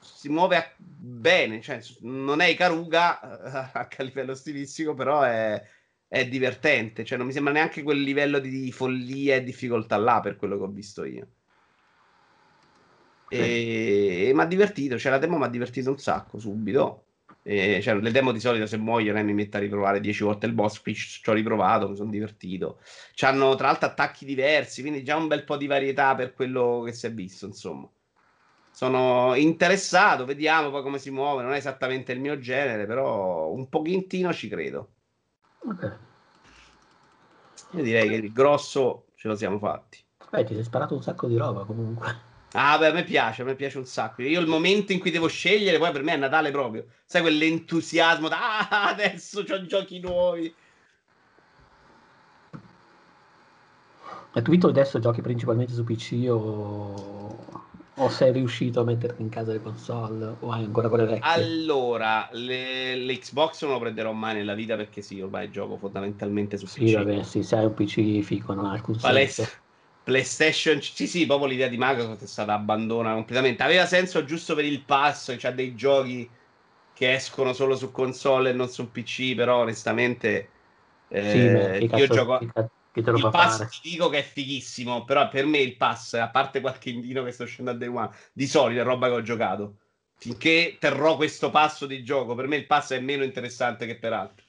si 0.04 0.30
muove 0.30 0.76
bene, 0.78 1.62
cioè 1.62 1.80
non 2.02 2.42
è 2.42 2.48
Ikaruga 2.48 3.72
a 3.74 4.04
livello 4.04 4.36
stilistico, 4.36 4.94
però 4.94 5.22
è, 5.22 5.62
è, 6.08 6.28
divertente, 6.28 7.04
cioè 7.04 7.18
non 7.18 7.28
mi 7.28 7.34
sembra 7.34 7.54
neanche 7.54 7.84
quel 7.84 8.02
livello 8.02 8.40
di 8.40 8.72
follia 8.72 9.36
e 9.36 9.44
difficoltà 9.44 9.98
là 9.98 10.20
per 10.20 10.36
quello 10.36 10.58
che 10.58 10.64
ho 10.64 10.68
visto 10.68 11.04
io. 11.06 11.28
E, 13.30 14.28
e 14.28 14.34
mi 14.34 14.42
ha 14.42 14.46
divertito, 14.46 15.00
cioè 15.00 15.12
la 15.12 15.18
demo 15.18 15.38
mi 15.38 15.46
ha 15.46 15.50
divertito 15.50 15.90
un 15.90 15.98
sacco 15.98 16.40
subito. 16.40 17.06
E, 17.46 17.82
cioè, 17.82 17.96
le 17.96 18.12
demo 18.12 18.32
di 18.32 18.40
solito 18.40 18.66
se 18.68 18.78
muoiono 18.78 19.20
eh, 19.20 19.24
mi 19.24 19.34
metto 19.34 19.58
a 19.58 19.60
riprovare 19.60 20.00
10 20.00 20.24
volte 20.24 20.46
il 20.46 20.54
boss, 20.54 20.80
qui 20.82 20.94
ci 20.94 21.30
ho 21.30 21.34
riprovato, 21.34 21.90
mi 21.90 21.96
sono 21.96 22.10
divertito. 22.12 22.80
C'hanno 23.16 23.56
tra 23.56 23.68
l'altro 23.68 23.88
attacchi 23.90 24.26
diversi, 24.26 24.82
quindi 24.82 25.04
già 25.04 25.18
un 25.18 25.28
bel 25.28 25.44
po' 25.44 25.58
di 25.58 25.68
varietà 25.68 26.16
per 26.16 26.34
quello 26.34 26.84
che 26.86 26.94
si 26.94 27.08
è 27.08 27.12
visto, 27.12 27.46
insomma 27.46 27.90
sono 28.74 29.36
interessato, 29.36 30.26
vediamo 30.26 30.72
poi 30.72 30.82
come 30.82 30.98
si 30.98 31.12
muove, 31.12 31.44
non 31.44 31.54
è 31.54 31.58
esattamente 31.58 32.12
il 32.12 32.20
mio 32.20 32.40
genere, 32.40 32.88
però 32.88 33.52
un 33.52 33.70
pochettino 33.70 34.34
ci 34.34 34.50
credo. 34.50 34.90
Ok. 35.60 35.98
Io 37.74 37.84
direi 37.84 38.10
che 38.10 38.16
il 38.16 38.34
grosso 38.34 39.06
ce 39.16 39.28
lo 39.28 39.36
siamo 39.36 39.60
fatti. 39.60 40.00
Beh, 40.32 40.44
ti 40.44 40.56
sei 40.56 40.64
sparato 40.64 40.96
un 40.96 41.04
sacco 41.04 41.28
di 41.28 41.38
roba 41.38 41.66
comunque. 41.66 42.32
Ah, 42.54 42.80
beh, 42.80 42.88
a 42.88 42.92
me 42.94 43.04
piace, 43.04 43.44
a 43.44 43.46
me 43.46 43.54
piace 43.54 43.78
un 43.78 43.86
sacco. 43.86 44.24
Io 44.24 44.40
il 44.40 44.48
momento 44.48 44.92
in 44.92 45.00
cui 45.00 45.12
devo 45.12 45.28
scegliere, 45.28 45.78
poi 45.78 45.92
per 45.92 46.02
me 46.02 46.14
è 46.14 46.18
Natale 46.18 46.50
proprio. 46.50 46.86
Sai, 47.06 47.22
quell'entusiasmo 47.22 48.28
da 48.28 48.68
ah, 48.70 48.90
adesso 48.90 49.42
ho 49.42 49.66
giochi 49.66 50.00
nuovi. 50.00 50.54
E 54.36 54.42
tu 54.42 54.50
Vito 54.50 54.68
adesso 54.68 54.98
giochi 54.98 55.22
principalmente 55.22 55.74
su 55.74 55.84
PC 55.84 56.26
o 56.28 57.72
o 57.96 58.10
sei 58.10 58.32
riuscito 58.32 58.82
a 58.82 58.84
metterti 58.84 59.22
in 59.22 59.30
casa 59.30 59.52
le 59.52 59.62
console 59.62 60.36
o 60.40 60.52
hai 60.52 60.64
ancora 60.64 60.90
quelle 60.90 61.06
vecchie? 61.06 61.22
Allora, 61.32 62.28
le, 62.32 62.96
l'Xbox 62.96 63.64
non 63.64 63.74
lo 63.74 63.80
prenderò 63.80 64.12
mai 64.14 64.36
nella 64.36 64.56
vita 64.56 64.76
perché 64.76 65.02
sì, 65.02 65.22
ormai 65.22 65.52
gioco 65.52 65.78
fondamentalmente 65.78 66.58
su 66.58 66.66
sì, 66.66 66.86
PC. 66.86 66.96
Vabbè, 66.96 67.24
sì, 67.24 67.44
se 67.44 67.56
hai 67.56 67.66
un 67.66 67.74
PC 67.74 68.22
fico 68.22 68.54
non 68.54 68.66
ha 68.66 68.72
alcun 68.72 68.98
Palest- 69.00 69.42
senso. 69.42 69.62
PlayStation, 70.04 70.82
sì, 70.82 71.08
sì, 71.08 71.26
proprio 71.26 71.48
l'idea 71.48 71.68
di 71.70 71.78
Microsoft 71.78 72.24
è 72.24 72.28
stata 72.28 72.54
abbandonata 72.54 73.16
completamente. 73.16 73.64
Aveva 73.64 73.86
senso 73.86 74.26
giusto 74.26 74.56
per 74.56 74.66
il 74.66 74.82
pass, 74.82 75.28
c'ha 75.32 75.38
cioè 75.38 75.54
dei 75.54 75.76
giochi 75.76 76.30
che 76.94 77.14
escono 77.14 77.54
solo 77.54 77.76
su 77.76 77.92
console 77.92 78.50
e 78.50 78.54
non 78.54 78.68
su 78.68 78.92
PC, 78.92 79.36
però 79.36 79.62
onestamente 79.62 80.50
eh, 81.08 81.78
sì, 81.80 81.96
io 81.96 82.08
gioco 82.08 82.38
che 82.40 82.52
te 83.02 83.12
lo 83.12 83.18
il 83.18 83.30
pass 83.30 83.58
fare. 83.58 83.70
ti 83.70 83.90
dico 83.90 84.10
che 84.10 84.20
è 84.20 84.24
fighissimo, 84.24 85.04
però 85.04 85.28
per 85.28 85.46
me 85.46 85.58
il 85.58 85.78
pass, 85.78 86.14
a 86.14 86.30
parte 86.30 86.62
qualche 86.62 86.90
indino 86.90 87.24
che 87.24 87.32
sto 87.32 87.46
scendendo 87.46 87.84
a 87.84 87.90
Day 87.90 87.96
One, 87.96 88.10
di 88.32 88.46
solito 88.46 88.82
è 88.82 88.84
roba 88.84 89.08
che 89.08 89.14
ho 89.14 89.22
giocato. 89.22 89.78
Finché 90.16 90.78
terrò 90.80 91.16
questo 91.16 91.50
passo 91.50 91.86
di 91.86 92.04
gioco, 92.04 92.36
per 92.36 92.48
me 92.48 92.56
il 92.56 92.68
pass 92.68 92.94
è 92.94 93.00
meno 93.00 93.24
interessante 93.24 93.86
che 93.86 93.98
per 93.98 94.14
altri. 94.14 94.46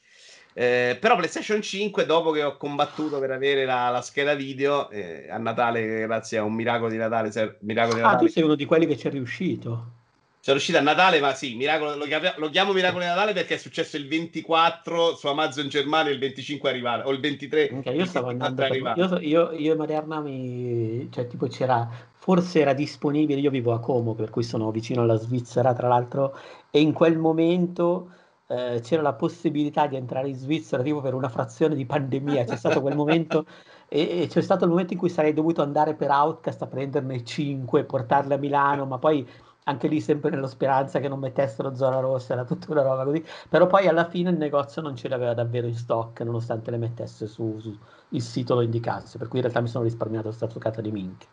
Eh, 0.56 0.96
però 1.00 1.16
PlayStation 1.16 1.60
5, 1.60 2.06
dopo 2.06 2.30
che 2.30 2.44
ho 2.44 2.56
combattuto 2.56 3.18
per 3.18 3.32
avere 3.32 3.64
la, 3.64 3.88
la 3.88 4.02
scheda 4.02 4.34
video, 4.34 4.88
eh, 4.90 5.26
a 5.28 5.38
Natale, 5.38 6.02
grazie 6.02 6.38
a 6.38 6.44
un 6.44 6.52
miracolo 6.52 6.90
di 6.90 6.96
Natale, 6.96 7.32
se, 7.32 7.56
miracolo 7.62 7.96
di 7.96 8.02
Natale. 8.02 8.22
Ah, 8.22 8.24
tu 8.24 8.32
sei 8.32 8.42
uno 8.44 8.54
di 8.54 8.64
quelli 8.64 8.86
che 8.86 8.96
ci 8.96 9.08
è 9.08 9.10
riuscito. 9.10 10.03
Sono 10.44 10.58
uscito 10.58 10.76
a 10.76 10.82
Natale, 10.82 11.20
ma 11.20 11.32
sì, 11.32 11.54
miracolo, 11.54 11.96
lo, 11.96 12.04
chiamo, 12.04 12.28
lo, 12.36 12.50
chiamo 12.50 12.74
Miracolo 12.74 13.00
di 13.00 13.08
Natale 13.08 13.32
perché 13.32 13.54
è 13.54 13.56
successo 13.56 13.96
il 13.96 14.06
24 14.06 15.16
su 15.16 15.26
Amazon 15.26 15.68
Germania, 15.68 16.12
il 16.12 16.18
25 16.18 16.68
arrivare, 16.68 17.02
o 17.04 17.12
il 17.12 17.20
23. 17.20 17.70
Okay, 17.78 17.96
io 17.96 18.04
stavo 18.04 18.28
andando, 18.28 18.62
io, 18.66 19.18
io, 19.20 19.52
io, 19.52 19.72
e 19.72 19.74
Mariana 19.74 20.20
mi, 20.20 21.08
cioè 21.10 21.26
tipo 21.28 21.46
c'era, 21.46 21.88
forse 22.12 22.60
era 22.60 22.74
disponibile, 22.74 23.40
io 23.40 23.48
vivo 23.48 23.72
a 23.72 23.80
Como, 23.80 24.14
per 24.14 24.28
cui 24.28 24.42
sono 24.42 24.70
vicino 24.70 25.00
alla 25.00 25.16
Svizzera, 25.16 25.72
tra 25.72 25.88
l'altro, 25.88 26.36
e 26.70 26.78
in 26.78 26.92
quel 26.92 27.16
momento 27.16 28.10
eh, 28.46 28.80
c'era 28.82 29.00
la 29.00 29.14
possibilità 29.14 29.86
di 29.86 29.96
entrare 29.96 30.28
in 30.28 30.34
Svizzera 30.34 30.82
tipo 30.82 31.00
per 31.00 31.14
una 31.14 31.30
frazione 31.30 31.74
di 31.74 31.86
pandemia, 31.86 32.44
c'è 32.44 32.56
stato 32.56 32.82
quel 32.82 32.96
momento... 32.96 33.46
E, 33.86 34.22
e 34.22 34.26
c'è 34.28 34.40
stato 34.40 34.64
il 34.64 34.70
momento 34.70 34.94
in 34.94 34.98
cui 34.98 35.10
sarei 35.10 35.34
dovuto 35.34 35.62
andare 35.62 35.94
per 35.94 36.10
Outcast 36.10 36.62
a 36.62 36.66
prenderne 36.66 37.22
5, 37.22 37.84
portarle 37.84 38.34
a 38.34 38.38
Milano, 38.38 38.86
ma 38.86 38.98
poi 38.98 39.24
anche 39.64 39.88
lì 39.88 40.00
sempre 40.00 40.30
nello 40.30 40.46
speranza 40.46 41.00
che 41.00 41.08
non 41.08 41.18
mettessero 41.18 41.74
zona 41.74 42.00
rossa, 42.00 42.32
era 42.34 42.44
tutta 42.44 42.70
una 42.70 42.82
roba 42.82 43.04
così, 43.04 43.24
però 43.48 43.66
poi 43.66 43.88
alla 43.88 44.08
fine 44.08 44.30
il 44.30 44.36
negozio 44.36 44.82
non 44.82 44.96
ce 44.96 45.08
l'aveva 45.08 45.34
davvero 45.34 45.66
in 45.66 45.74
stock 45.76 46.20
nonostante 46.20 46.70
le 46.70 46.78
mettesse 46.78 47.26
su, 47.26 47.58
su 47.60 47.76
il 48.10 48.22
sito 48.22 48.54
lo 48.54 48.60
indicasse, 48.62 49.18
per 49.18 49.28
cui 49.28 49.38
in 49.38 49.44
realtà 49.44 49.60
mi 49.62 49.68
sono 49.68 49.84
risparmiato 49.84 50.28
questa 50.28 50.48
zuccata 50.48 50.80
di 50.80 50.90
minchia. 50.92 51.28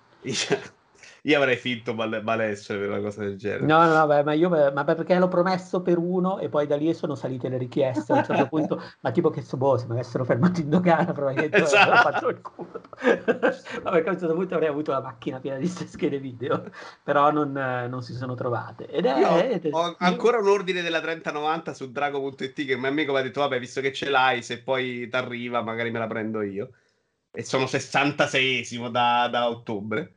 Io 1.23 1.37
avrei 1.37 1.55
finto 1.55 1.93
mal- 1.93 2.21
malessere 2.23 2.79
per 2.79 2.89
una 2.89 2.99
cosa 2.99 3.21
del 3.21 3.37
genere. 3.37 3.65
No, 3.65 3.85
no, 3.85 3.93
no, 3.93 4.07
beh, 4.07 4.23
ma 4.23 4.33
io 4.33 4.49
ma 4.49 4.83
perché 4.83 5.19
l'ho 5.19 5.27
promesso 5.27 5.83
per 5.83 5.99
uno 5.99 6.39
e 6.39 6.49
poi 6.49 6.65
da 6.65 6.75
lì 6.75 6.91
sono 6.95 7.13
salite 7.13 7.47
le 7.47 7.57
richieste 7.57 8.11
a 8.11 8.17
un 8.17 8.23
certo 8.23 8.47
punto, 8.49 8.81
ma 9.01 9.11
tipo 9.11 9.29
che 9.29 9.43
so, 9.43 9.55
boh, 9.55 9.77
se 9.77 9.85
mi 9.85 9.91
avessero 9.91 10.25
fermato 10.25 10.61
in 10.61 10.69
dogana 10.69 11.11
probabilmente 11.13 11.61
esatto. 11.61 11.91
avrei 11.91 12.11
fatto 12.11 12.29
il 12.29 12.41
culo. 12.41 12.81
ma 13.83 13.91
perché 13.91 14.09
a 14.09 14.13
un 14.13 14.19
certo 14.19 14.33
punto 14.33 14.55
avrei 14.55 14.69
avuto 14.69 14.91
la 14.91 15.01
macchina 15.01 15.39
piena 15.39 15.57
di 15.57 15.67
schede 15.67 16.17
video, 16.17 16.71
però 17.03 17.31
non, 17.31 17.51
non 17.51 18.01
si 18.01 18.13
sono 18.13 18.33
trovate. 18.33 18.87
Ed 18.87 19.05
è, 19.05 19.19
io 19.19 19.43
ed 19.43 19.65
è, 19.67 19.69
ho 19.71 19.95
ancora 19.99 20.39
un 20.39 20.47
ordine 20.47 20.81
della 20.81 21.01
3090 21.01 21.75
su 21.75 21.91
drago.it 21.91 22.53
che 22.65 22.71
il 22.71 22.79
mio 22.79 22.89
amico 22.89 23.11
mi 23.11 23.19
ha 23.19 23.21
detto, 23.21 23.41
vabbè, 23.41 23.59
visto 23.59 23.79
che 23.79 23.93
ce 23.93 24.09
l'hai, 24.09 24.41
se 24.41 24.63
poi 24.63 25.07
ti 25.07 25.15
arriva 25.15 25.61
magari 25.61 25.91
me 25.91 25.99
la 25.99 26.07
prendo 26.07 26.41
io. 26.41 26.71
E 27.31 27.43
sono 27.43 27.65
66esimo 27.65 28.89
da, 28.89 29.27
da 29.31 29.47
ottobre. 29.47 30.15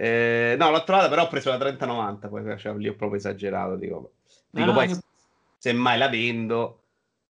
Eh, 0.00 0.54
no, 0.56 0.70
l'ho 0.70 0.84
trovata, 0.84 1.08
però 1.08 1.24
ho 1.24 1.26
preso 1.26 1.50
la 1.50 1.58
3090, 1.58 2.28
poi 2.28 2.56
cioè, 2.56 2.72
lì 2.76 2.86
ho 2.86 2.94
proprio 2.94 3.18
esagerato. 3.18 3.74
Dico, 3.74 4.12
dico 4.48 4.70
ah, 4.70 4.72
poi 4.72 4.88
io... 4.90 4.98
se 5.58 5.72
mai 5.72 5.98
la 5.98 6.08
vendo 6.08 6.82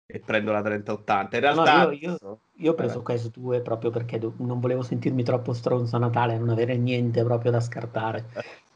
e 0.06 0.20
prendo 0.20 0.52
la 0.52 0.62
3080. 0.62 1.36
In 1.36 1.42
realtà... 1.42 1.84
No, 1.86 1.90
io, 1.90 2.10
io, 2.20 2.38
io, 2.54 2.70
ho 2.70 2.74
preso 2.74 3.02
questo 3.02 3.30
2 3.34 3.62
proprio 3.62 3.90
perché 3.90 4.20
non 4.36 4.60
volevo 4.60 4.82
sentirmi 4.82 5.24
troppo 5.24 5.52
stronzo 5.52 5.96
a 5.96 5.98
Natale, 5.98 6.38
non 6.38 6.50
avere 6.50 6.76
niente 6.76 7.24
proprio 7.24 7.50
da 7.50 7.58
scartare. 7.58 8.26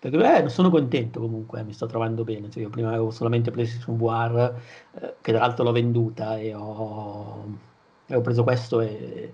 Perché 0.00 0.16
beh, 0.16 0.48
sono 0.48 0.68
contento 0.68 1.20
comunque, 1.20 1.62
mi 1.62 1.72
sto 1.72 1.86
trovando 1.86 2.24
bene. 2.24 2.50
Cioè, 2.50 2.64
io 2.64 2.70
prima 2.70 2.88
avevo 2.88 3.12
solamente 3.12 3.52
PlayStation 3.52 3.96
VR, 3.96 4.52
eh, 4.94 5.14
che 5.20 5.30
tra 5.30 5.42
l'altro 5.42 5.62
l'ho 5.62 5.70
venduta 5.70 6.36
e 6.38 6.52
ho, 6.52 7.46
e 8.04 8.16
ho 8.16 8.20
preso 8.20 8.42
questo 8.42 8.80
e 8.80 9.32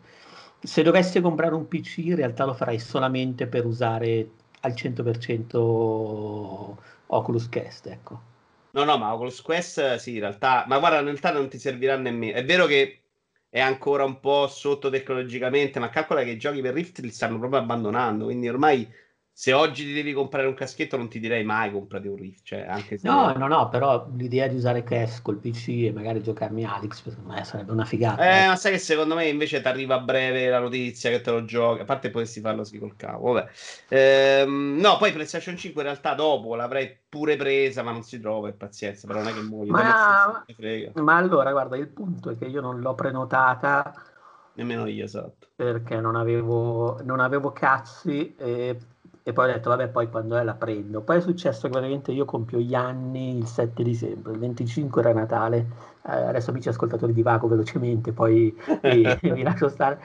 se 0.64 0.82
dovessi 0.82 1.20
comprare 1.20 1.54
un 1.54 1.66
PC 1.66 1.98
in 1.98 2.16
realtà 2.16 2.44
lo 2.44 2.52
farei 2.52 2.78
solamente 2.78 3.48
per 3.48 3.66
usare 3.66 4.28
al 4.62 4.74
100% 4.74 6.76
Oculus 7.06 7.48
Quest, 7.48 7.86
ecco. 7.86 8.30
No, 8.70 8.84
no, 8.84 8.96
ma 8.96 9.12
Oculus 9.12 9.42
Quest 9.42 9.96
sì, 9.96 10.14
in 10.14 10.20
realtà, 10.20 10.64
ma 10.66 10.78
guarda, 10.78 10.98
in 10.98 11.04
realtà 11.04 11.30
non 11.30 11.48
ti 11.48 11.58
servirà 11.58 11.96
nemmeno. 11.96 12.36
È 12.36 12.44
vero 12.44 12.66
che 12.66 13.02
è 13.48 13.60
ancora 13.60 14.04
un 14.04 14.18
po' 14.18 14.48
sotto 14.48 14.88
tecnologicamente, 14.88 15.78
ma 15.78 15.90
calcola 15.90 16.22
che 16.22 16.30
i 16.30 16.38
giochi 16.38 16.62
per 16.62 16.74
Rift 16.74 17.00
li 17.00 17.10
stanno 17.10 17.38
proprio 17.38 17.60
abbandonando, 17.60 18.24
quindi 18.24 18.48
ormai 18.48 18.90
se 19.34 19.54
oggi 19.54 19.86
ti 19.86 19.94
devi 19.94 20.12
comprare 20.12 20.46
un 20.46 20.52
caschetto 20.52 20.98
non 20.98 21.08
ti 21.08 21.18
direi 21.18 21.42
mai 21.42 21.72
comprati 21.72 22.06
un 22.06 22.16
Rift 22.16 22.44
cioè, 22.44 22.66
anche 22.68 22.98
se... 22.98 23.08
no 23.08 23.32
no 23.32 23.46
no 23.46 23.70
però 23.70 24.06
l'idea 24.14 24.46
di 24.46 24.56
usare 24.56 24.84
Cash 24.84 25.22
col 25.22 25.38
PC 25.38 25.68
e 25.68 25.92
magari 25.92 26.22
giocarmi 26.22 26.66
Alex 26.66 27.02
secondo 27.02 27.32
me 27.32 27.42
sarebbe 27.42 27.72
una 27.72 27.86
figata 27.86 28.22
eh, 28.22 28.44
eh. 28.44 28.46
ma 28.48 28.56
sai 28.56 28.72
che 28.72 28.78
secondo 28.78 29.14
me 29.14 29.26
invece 29.26 29.62
ti 29.62 29.68
arriva 29.68 29.94
a 29.94 30.00
breve 30.00 30.50
la 30.50 30.58
notizia 30.58 31.08
che 31.08 31.22
te 31.22 31.30
lo 31.30 31.46
giochi 31.46 31.80
a 31.80 31.84
parte 31.84 32.10
potresti 32.10 32.40
farlo 32.40 32.62
sì 32.62 32.78
col 32.78 32.94
cavo 32.94 33.32
vabbè. 33.32 33.50
Ehm, 33.88 34.76
no 34.78 34.98
poi 34.98 35.12
PlayStation 35.12 35.56
5 35.56 35.80
in 35.80 35.88
realtà 35.88 36.12
dopo 36.12 36.54
l'avrei 36.54 36.94
pure 37.08 37.36
presa 37.36 37.82
ma 37.82 37.90
non 37.90 38.02
si 38.02 38.20
trova 38.20 38.48
e 38.48 38.52
pazienza 38.52 39.06
però 39.06 39.20
non 39.20 39.28
è 39.28 39.32
che 39.32 39.40
muoio 39.40 39.70
ma... 39.70 40.44
ma 40.94 41.16
allora 41.16 41.52
guarda 41.52 41.76
il 41.78 41.88
punto 41.88 42.30
è 42.30 42.36
che 42.36 42.44
io 42.44 42.60
non 42.60 42.80
l'ho 42.80 42.94
prenotata 42.94 43.94
nemmeno 44.54 44.86
io 44.86 45.04
esatto. 45.04 45.48
perché 45.56 45.98
non 46.00 46.16
avevo, 46.16 47.00
non 47.02 47.20
avevo 47.20 47.52
cazzi 47.52 48.34
e 48.36 48.76
e 49.24 49.32
poi 49.32 49.48
ho 49.48 49.52
detto 49.52 49.68
vabbè 49.70 49.88
poi 49.88 50.08
quando 50.08 50.36
è 50.36 50.42
la 50.42 50.54
prendo. 50.54 51.00
Poi 51.02 51.18
è 51.18 51.20
successo 51.20 51.62
che 51.62 51.70
praticamente 51.70 52.12
io 52.12 52.24
compio 52.24 52.58
gli 52.58 52.74
anni 52.74 53.38
il 53.38 53.46
7 53.46 53.82
dicembre 53.82 54.32
il 54.32 54.38
25 54.38 55.00
era 55.00 55.12
Natale. 55.12 55.66
Eh, 56.06 56.12
adesso 56.12 56.50
amici 56.50 56.68
ascoltatori 56.68 57.12
divago 57.12 57.46
velocemente 57.46 58.12
poi 58.12 58.54
vi, 58.82 59.18
vi 59.20 59.42
lascio 59.42 59.68
stare. 59.68 60.00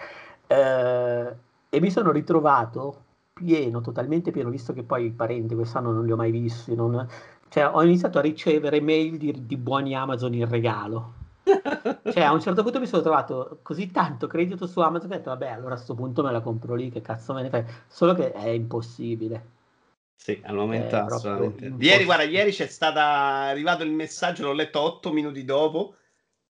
Eh, 0.46 1.36
e 1.70 1.80
mi 1.82 1.92
sono 1.92 2.12
ritrovato 2.12 3.04
pieno 3.34 3.82
totalmente 3.82 4.32
pieno 4.32 4.50
visto 4.50 4.74
che 4.74 4.84
poi 4.84 5.06
i 5.06 5.12
parenti 5.12 5.54
quest'anno 5.54 5.92
non 5.92 6.06
li 6.06 6.12
ho 6.12 6.16
mai 6.16 6.32
visti 6.32 6.74
non, 6.74 7.08
cioè, 7.50 7.70
ho 7.72 7.84
iniziato 7.84 8.18
a 8.18 8.22
ricevere 8.22 8.82
mail 8.82 9.18
di, 9.18 9.46
di 9.46 9.58
buoni 9.58 9.96
Amazon 9.96 10.34
in 10.34 10.50
regalo 10.50 11.14
cioè, 12.12 12.24
a 12.24 12.34
un 12.34 12.42
certo 12.42 12.64
punto 12.64 12.80
mi 12.80 12.88
sono 12.88 13.02
trovato 13.02 13.60
così 13.62 13.92
tanto 13.92 14.28
credito 14.28 14.68
su 14.68 14.80
Amazon 14.80 15.10
che 15.10 15.16
ho 15.16 15.18
detto, 15.18 15.30
vabbè, 15.30 15.50
allora 15.50 15.74
a 15.74 15.76
questo 15.76 15.96
punto 15.96 16.24
me 16.24 16.32
la 16.32 16.42
compro 16.42 16.76
lì, 16.76 16.90
che 16.90 17.02
cazzo 17.02 17.34
me 17.34 17.42
ne 17.42 17.50
fai? 17.50 17.64
Solo 17.88 18.14
che 18.14 18.32
è 18.32 18.50
impossibile. 18.50 19.56
Sì, 20.16 20.42
al 20.44 20.56
momento 20.56 20.96
è 20.96 21.00
assolutamente. 21.00 21.86
Ieri, 21.86 22.04
guarda, 22.04 22.24
ieri 22.24 22.52
c'è 22.52 22.68
stato 22.68 23.00
arrivato 23.00 23.84
il 23.84 23.92
messaggio, 23.92 24.44
l'ho 24.44 24.54
letto 24.54 24.82
otto 24.82 25.14
minuti 25.14 25.46
dopo. 25.46 25.96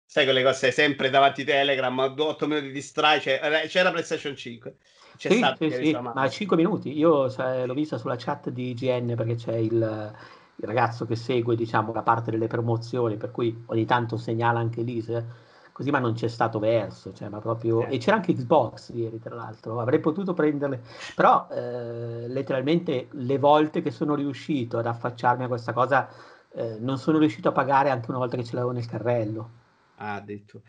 Sai 0.05 0.23
quelle 0.23 0.43
cose 0.43 0.71
sempre 0.71 1.09
davanti 1.09 1.41
a 1.41 1.45
Telegram, 1.45 1.97
otto 1.97 2.47
minuti 2.47 2.71
di 2.71 2.81
strike, 2.81 3.21
cioè, 3.21 3.67
c'era 3.67 3.91
PlayStation 3.91 4.35
5. 4.35 4.77
C'è 5.17 5.31
sì, 5.31 5.37
stato, 5.37 5.69
sì, 5.69 5.83
sì, 5.83 5.97
ma 5.99 6.29
5 6.29 6.55
minuti. 6.55 6.95
Io 6.97 7.29
cioè, 7.29 7.65
l'ho 7.65 7.73
vista 7.73 7.97
sulla 7.97 8.15
chat 8.15 8.49
di 8.49 8.69
IGN 8.69 9.15
perché 9.15 9.35
c'è 9.35 9.55
il 9.55 10.13
il 10.57 10.65
ragazzo 10.65 11.05
che 11.05 11.15
segue 11.15 11.55
diciamo, 11.55 11.93
la 11.93 12.01
parte 12.01 12.31
delle 12.31 12.47
promozioni, 12.47 13.17
per 13.17 13.31
cui 13.31 13.63
ogni 13.67 13.85
tanto 13.85 14.17
segnala 14.17 14.59
anche 14.59 14.81
lì, 14.81 15.01
se, 15.01 15.23
così 15.71 15.91
ma 15.91 15.99
non 15.99 16.13
c'è 16.13 16.27
stato 16.27 16.59
verso, 16.59 17.13
cioè, 17.13 17.27
ma 17.29 17.39
proprio... 17.39 17.85
e 17.87 17.97
c'era 17.97 18.15
anche 18.15 18.33
Xbox 18.33 18.89
ieri 18.93 19.19
tra 19.19 19.35
l'altro, 19.35 19.79
avrei 19.79 19.99
potuto 19.99 20.33
prenderle, 20.33 20.81
però 21.15 21.47
eh, 21.51 22.27
letteralmente 22.27 23.07
le 23.11 23.37
volte 23.37 23.81
che 23.81 23.91
sono 23.91 24.15
riuscito 24.15 24.77
ad 24.77 24.85
affacciarmi 24.85 25.43
a 25.43 25.47
questa 25.47 25.73
cosa 25.73 26.07
eh, 26.51 26.77
non 26.79 26.97
sono 26.97 27.17
riuscito 27.17 27.49
a 27.49 27.51
pagare 27.51 27.89
anche 27.89 28.09
una 28.09 28.19
volta 28.19 28.37
che 28.37 28.43
ce 28.43 28.53
l'avevo 28.55 28.71
nel 28.71 28.87
carrello. 28.87 29.49
Ah, 29.97 30.19
detto 30.19 30.61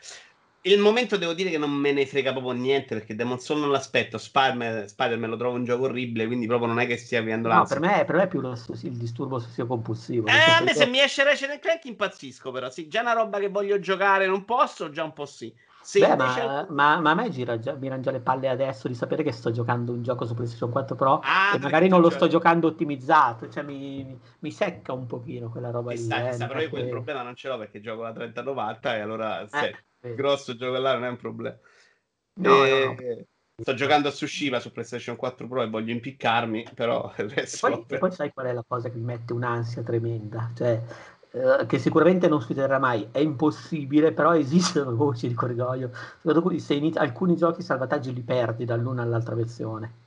il 0.66 0.78
momento 0.78 1.16
devo 1.16 1.32
dire 1.32 1.50
che 1.50 1.58
non 1.58 1.70
me 1.70 1.92
ne 1.92 2.06
frega 2.06 2.32
proprio 2.32 2.52
niente 2.52 2.94
perché 2.94 3.14
Demon 3.14 3.38
Soul 3.38 3.60
non 3.60 3.70
l'aspetto. 3.70 4.18
Spider-Man, 4.18 4.88
Spider-Man 4.88 5.30
lo 5.30 5.36
trovo 5.36 5.56
un 5.56 5.64
gioco 5.64 5.84
orribile, 5.84 6.26
quindi 6.26 6.46
proprio 6.46 6.68
non 6.68 6.80
è 6.80 6.86
che 6.86 6.96
stia 6.96 7.20
avviando 7.20 7.48
No, 7.52 7.64
per 7.64 7.80
me, 7.80 8.04
per 8.04 8.16
me, 8.16 8.22
è 8.22 8.28
più 8.28 8.40
lo, 8.40 8.52
il 8.82 8.96
disturbo 8.96 9.36
ossessivo 9.36 9.66
compulsivo. 9.66 10.26
Eh, 10.26 10.32
a 10.32 10.62
me 10.62 10.74
se 10.74 10.86
mi 10.86 11.00
esce 11.00 11.24
Ratchet 11.24 11.58
Clank 11.58 11.84
impazzisco, 11.84 12.50
però 12.50 12.70
sì, 12.70 12.88
già 12.88 13.00
una 13.00 13.12
roba 13.12 13.38
che 13.38 13.48
voglio 13.48 13.78
giocare 13.78 14.26
non 14.26 14.44
posso, 14.44 14.90
già 14.90 15.04
un 15.04 15.12
po' 15.12 15.26
sì. 15.26 15.54
Sì, 15.86 16.00
Beh, 16.00 16.16
ma, 16.16 16.66
ma, 16.68 16.98
ma, 16.98 17.10
a 17.12 17.14
me 17.14 17.30
gira 17.30 17.60
già, 17.60 17.74
mi 17.74 17.88
già 18.00 18.10
le 18.10 18.18
palle 18.18 18.48
adesso 18.48 18.88
di 18.88 18.94
sapere 18.94 19.22
che 19.22 19.30
sto 19.30 19.52
giocando 19.52 19.92
un 19.92 20.02
gioco 20.02 20.26
su 20.26 20.34
PlayStation 20.34 20.68
4 20.68 20.96
Pro 20.96 21.20
ah, 21.22 21.54
e 21.54 21.60
magari 21.60 21.86
non 21.86 22.00
lo 22.00 22.10
sto 22.10 22.26
giocando 22.26 22.66
ottimizzato, 22.66 23.48
cioè 23.48 23.62
mi, 23.62 24.18
mi, 24.40 24.50
secca 24.50 24.92
un 24.92 25.06
pochino 25.06 25.48
quella 25.48 25.70
roba 25.70 25.92
lì. 25.92 25.98
Sta, 25.98 26.28
eh, 26.28 26.32
sta, 26.32 26.48
però 26.48 26.58
io 26.58 26.70
quel 26.70 26.88
problema 26.88 27.22
non 27.22 27.36
ce 27.36 27.46
l'ho 27.46 27.58
perché 27.58 27.80
gioco 27.80 28.02
la 28.02 28.10
3090 28.10 28.96
e 28.96 29.00
allora 29.00 29.42
eh, 29.42 29.46
se, 29.46 29.84
grosso 30.14 30.56
gioco 30.56 30.78
là 30.78 30.94
non 30.94 31.04
è 31.04 31.08
un 31.08 31.16
problema. 31.16 31.58
No, 32.40 32.64
e... 32.64 32.84
no, 32.84 32.92
no. 32.92 33.24
Sto 33.58 33.72
giocando 33.72 34.08
a 34.08 34.10
Tsushima 34.10 34.60
su 34.60 34.70
PlayStation 34.70 35.16
4 35.16 35.48
Pro 35.48 35.62
e 35.62 35.70
voglio 35.70 35.90
impiccarmi, 35.90 36.66
però 36.74 37.10
il 37.16 37.30
resto... 37.30 37.68
Poi, 37.68 37.84
per... 37.86 37.98
poi 37.98 38.12
sai 38.12 38.32
qual 38.32 38.46
è 38.46 38.52
la 38.52 38.64
cosa 38.66 38.90
che 38.90 38.96
mi 38.96 39.04
mette 39.04 39.32
un'ansia 39.32 39.82
tremenda? 39.82 40.50
Cioè, 40.54 40.82
eh, 41.30 41.66
che 41.66 41.78
sicuramente 41.78 42.28
non 42.28 42.40
succederà 42.40 42.78
mai, 42.78 43.08
è 43.10 43.18
impossibile, 43.18 44.12
però 44.12 44.36
esistono 44.36 44.94
voci 44.94 45.28
di 45.28 45.34
corridoio, 45.34 45.90
cui 46.42 46.60
se 46.60 46.74
inizi, 46.74 46.98
alcuni 46.98 47.34
giochi 47.34 47.62
salvataggi 47.62 48.12
li 48.12 48.22
perdi 48.22 48.66
dall'una 48.66 49.02
all'altra 49.02 49.34
versione. 49.34 50.04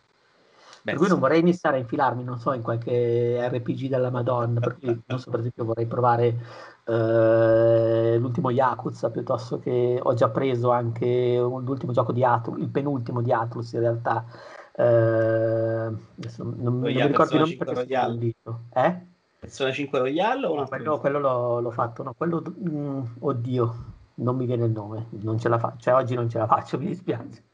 Beh, 0.82 0.92
per 0.92 0.96
cui 0.96 1.08
non 1.10 1.20
vorrei 1.20 1.42
iniziare 1.42 1.78
a 1.78 1.80
infilarmi, 1.80 2.24
non 2.24 2.40
so, 2.40 2.54
in 2.54 2.62
qualche 2.62 3.38
RPG 3.50 3.88
della 3.90 4.10
Madonna, 4.10 4.60
per 4.60 4.78
cui, 4.78 5.02
non 5.06 5.20
so, 5.20 5.30
per 5.30 5.42
esempio 5.42 5.66
vorrei 5.66 5.86
provare 5.86 6.38
uh, 6.86 8.18
l'ultimo 8.18 8.50
Yakuza, 8.50 9.10
piuttosto 9.10 9.60
che 9.60 10.00
ho 10.02 10.14
già 10.14 10.30
preso 10.30 10.72
anche 10.72 11.38
l'ultimo 11.38 11.92
gioco 11.92 12.14
di 12.14 12.24
Atlus, 12.24 12.60
il 12.60 12.70
penultimo 12.70 13.22
di 13.22 13.34
Atlus 13.34 13.74
in 13.74 13.80
realtà, 13.82 14.26
adesso 14.74 16.44
non, 16.44 16.56
non 16.58 16.80
mi 16.80 16.94
ricordo 16.94 17.34
il 17.36 17.40
nome 17.42 17.56
perché 17.58 18.36
Eh? 18.74 19.08
Persona 19.40 19.72
5 19.72 20.00
Royale 20.00 20.46
o 20.46 20.56
no, 20.56 20.68
quello, 20.68 20.98
quello 21.00 21.20
l'ho, 21.20 21.60
l'ho, 21.60 21.72
fatto, 21.72 22.04
no, 22.04 22.14
quello, 22.14 22.44
mm, 22.60 23.02
oddio, 23.20 23.76
non 24.16 24.36
mi 24.36 24.46
viene 24.46 24.66
il 24.66 24.72
nome, 24.72 25.08
non 25.12 25.40
ce 25.40 25.50
la 25.50 25.58
faccio, 25.58 25.78
cioè 25.80 25.94
oggi 25.94 26.16
non 26.16 26.30
ce 26.30 26.38
la 26.38 26.48
faccio, 26.48 26.78
mi 26.80 26.88
dispiace 26.88 27.48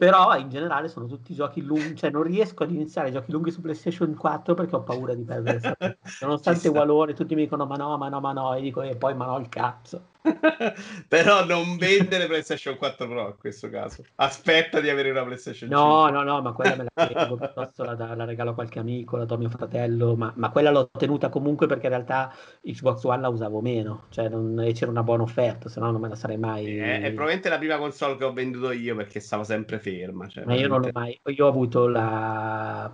però 0.00 0.34
in 0.38 0.48
generale 0.48 0.88
sono 0.88 1.04
tutti 1.04 1.34
giochi 1.34 1.60
lunghi, 1.60 1.94
cioè 1.94 2.08
non 2.08 2.22
riesco 2.22 2.62
ad 2.62 2.70
iniziare 2.70 3.12
giochi 3.12 3.32
lunghi 3.32 3.50
su 3.50 3.60
PlayStation 3.60 4.14
4 4.14 4.54
perché 4.54 4.76
ho 4.76 4.82
paura 4.82 5.12
di 5.12 5.24
perdere 5.24 5.76
nonostante 6.22 6.68
Walone 6.68 7.12
tutti 7.12 7.34
mi 7.34 7.42
dicono 7.42 7.66
ma 7.66 7.76
no, 7.76 7.98
ma 7.98 8.08
no, 8.08 8.18
ma 8.18 8.32
no 8.32 8.54
e 8.54 8.62
dico 8.62 8.80
e 8.80 8.96
poi 8.96 9.14
ma 9.14 9.26
no 9.26 9.36
il 9.36 9.50
cazzo 9.50 10.04
però 11.08 11.44
non 11.44 11.76
vendere 11.76 12.26
PlayStation 12.26 12.76
4 12.76 13.08
Pro 13.08 13.26
in 13.28 13.36
questo 13.38 13.70
caso 13.70 14.04
aspetta 14.16 14.80
di 14.80 14.88
avere 14.88 15.10
una 15.10 15.24
PlayStation 15.24 15.68
no, 15.70 16.06
5 16.06 16.10
no, 16.12 16.22
no, 16.22 16.42
ma 16.42 16.52
quella 16.52 16.76
me 16.76 16.84
la 16.92 17.06
tengo 17.06 17.36
piuttosto 17.36 17.84
la, 17.84 17.94
la, 17.94 18.24
regalo 18.24 18.50
a 18.50 18.54
qualche 18.54 18.78
amico, 18.78 19.16
la 19.16 19.24
do 19.24 19.34
a 19.34 19.38
mio 19.38 19.48
fratello 19.50 20.16
ma, 20.16 20.32
ma, 20.36 20.50
quella 20.50 20.70
l'ho 20.70 20.90
tenuta 20.90 21.28
comunque 21.28 21.66
perché 21.66 21.86
in 21.86 21.92
realtà 21.92 22.34
Xbox 22.62 23.04
One 23.04 23.20
la 23.20 23.28
usavo 23.28 23.60
meno 23.60 24.04
cioè 24.10 24.28
non, 24.28 24.60
e 24.60 24.72
c'era 24.72 24.90
una 24.90 25.02
buona 25.02 25.22
offerta 25.22 25.68
se 25.68 25.80
no 25.80 25.90
non 25.90 26.00
me 26.00 26.08
la 26.08 26.16
sarei 26.16 26.38
mai 26.38 26.76
è, 26.76 27.00
è 27.00 27.12
probabilmente 27.12 27.48
la 27.48 27.58
prima 27.58 27.78
console 27.78 28.16
che 28.16 28.24
ho 28.24 28.32
venduto 28.32 28.72
io 28.72 28.94
perché 28.96 29.20
stavo 29.20 29.44
sempre 29.44 29.78
ferma. 29.78 30.28
Cioè, 30.28 30.44
Ma 30.44 30.54
io 30.54 30.68
non 30.68 30.80
l'ho 30.80 30.90
mai. 30.92 31.18
Io 31.24 31.44
ho 31.44 31.48
avuto 31.48 31.86
la. 31.86 32.92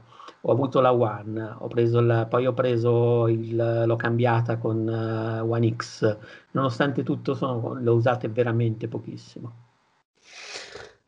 Ho 0.49 0.53
avuto 0.53 0.81
la 0.81 0.93
One, 0.93 1.57
ho 1.59 1.67
preso 1.67 2.01
la, 2.01 2.27
poi 2.27 2.47
ho 2.47 2.55
preso 2.55 3.27
il, 3.27 3.83
l'ho 3.85 3.97
cambiata 3.97 4.59
con 4.59 4.87
uh, 4.87 5.45
One 5.45 5.75
X, 5.75 6.17
nonostante 6.53 7.03
tutto 7.03 7.35
sono, 7.35 7.75
l'ho 7.81 7.95
usata 7.95 8.29
veramente 8.29 8.87
pochissimo. 8.87 9.65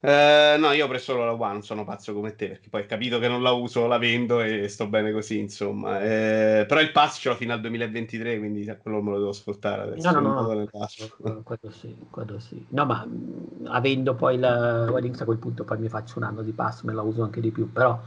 Eh, 0.01 0.57
no, 0.59 0.73
io 0.73 0.85
ho 0.85 0.89
preso 0.89 1.13
solo 1.13 1.25
la 1.25 1.35
One, 1.35 1.63
sono 1.63 1.85
pazzo 1.85 2.15
come 2.15 2.35
te, 2.35 2.49
perché 2.49 2.69
poi 2.69 2.83
ho 2.83 2.87
capito 2.87 3.21
che 3.21 3.29
non 3.29 3.41
la 3.41 3.53
uso, 3.53 3.87
la 3.87 3.99
vendo 3.99 4.41
e 4.41 4.67
sto 4.67 4.89
bene 4.89 5.13
così, 5.13 5.39
insomma. 5.39 6.01
Eh, 6.01 6.65
però 6.67 6.81
il 6.81 6.91
pass 6.91 7.21
ce 7.21 7.29
l'ho 7.29 7.37
fino 7.37 7.53
al 7.53 7.61
2023, 7.61 8.39
quindi 8.39 8.69
a 8.69 8.77
quello 8.77 9.01
me 9.01 9.11
lo 9.11 9.19
devo 9.19 9.31
ascoltare 9.31 9.83
adesso. 9.83 10.11
No, 10.11 10.19
no, 10.19 10.33
no, 10.33 10.53
no. 10.53 10.69
Quello, 10.69 11.43
quello 11.45 11.71
sì, 11.71 11.97
quello 12.11 12.41
sì. 12.41 12.65
No, 12.71 12.85
ma 12.85 13.05
mh, 13.05 13.67
avendo 13.67 14.15
poi 14.15 14.37
la 14.37 14.89
Weddings 14.91 15.21
a 15.21 15.25
quel 15.25 15.39
punto 15.39 15.63
poi 15.63 15.79
mi 15.79 15.89
faccio 15.89 16.19
un 16.19 16.25
anno 16.25 16.43
di 16.43 16.53
pass, 16.53 16.83
me 16.83 16.93
la 16.93 17.03
uso 17.03 17.23
anche 17.23 17.41
di 17.41 17.53
più, 17.53 17.71
però 17.73 18.01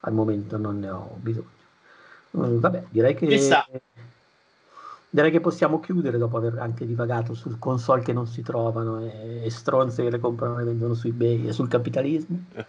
al 0.00 0.12
momento 0.12 0.56
non 0.56 0.78
ne 0.78 0.90
ho 0.90 1.16
bisogno. 1.20 1.56
Mm, 2.36 2.58
vabbè, 2.58 2.84
direi 2.90 3.14
che 3.14 3.26
direi 5.10 5.30
che 5.30 5.40
possiamo 5.40 5.80
chiudere 5.80 6.18
dopo 6.18 6.36
aver 6.36 6.58
anche 6.58 6.86
divagato 6.86 7.34
sul 7.34 7.58
console 7.58 8.02
che 8.02 8.12
non 8.12 8.26
si 8.26 8.42
trovano 8.42 9.00
e, 9.00 9.44
e 9.44 9.50
stronze 9.50 10.02
che 10.02 10.10
le 10.10 10.18
comprano 10.18 10.58
e 10.58 10.64
vendono 10.64 10.94
su 10.94 11.06
eBay 11.06 11.46
e 11.46 11.52
sul 11.52 11.68
capitalismo. 11.68 12.44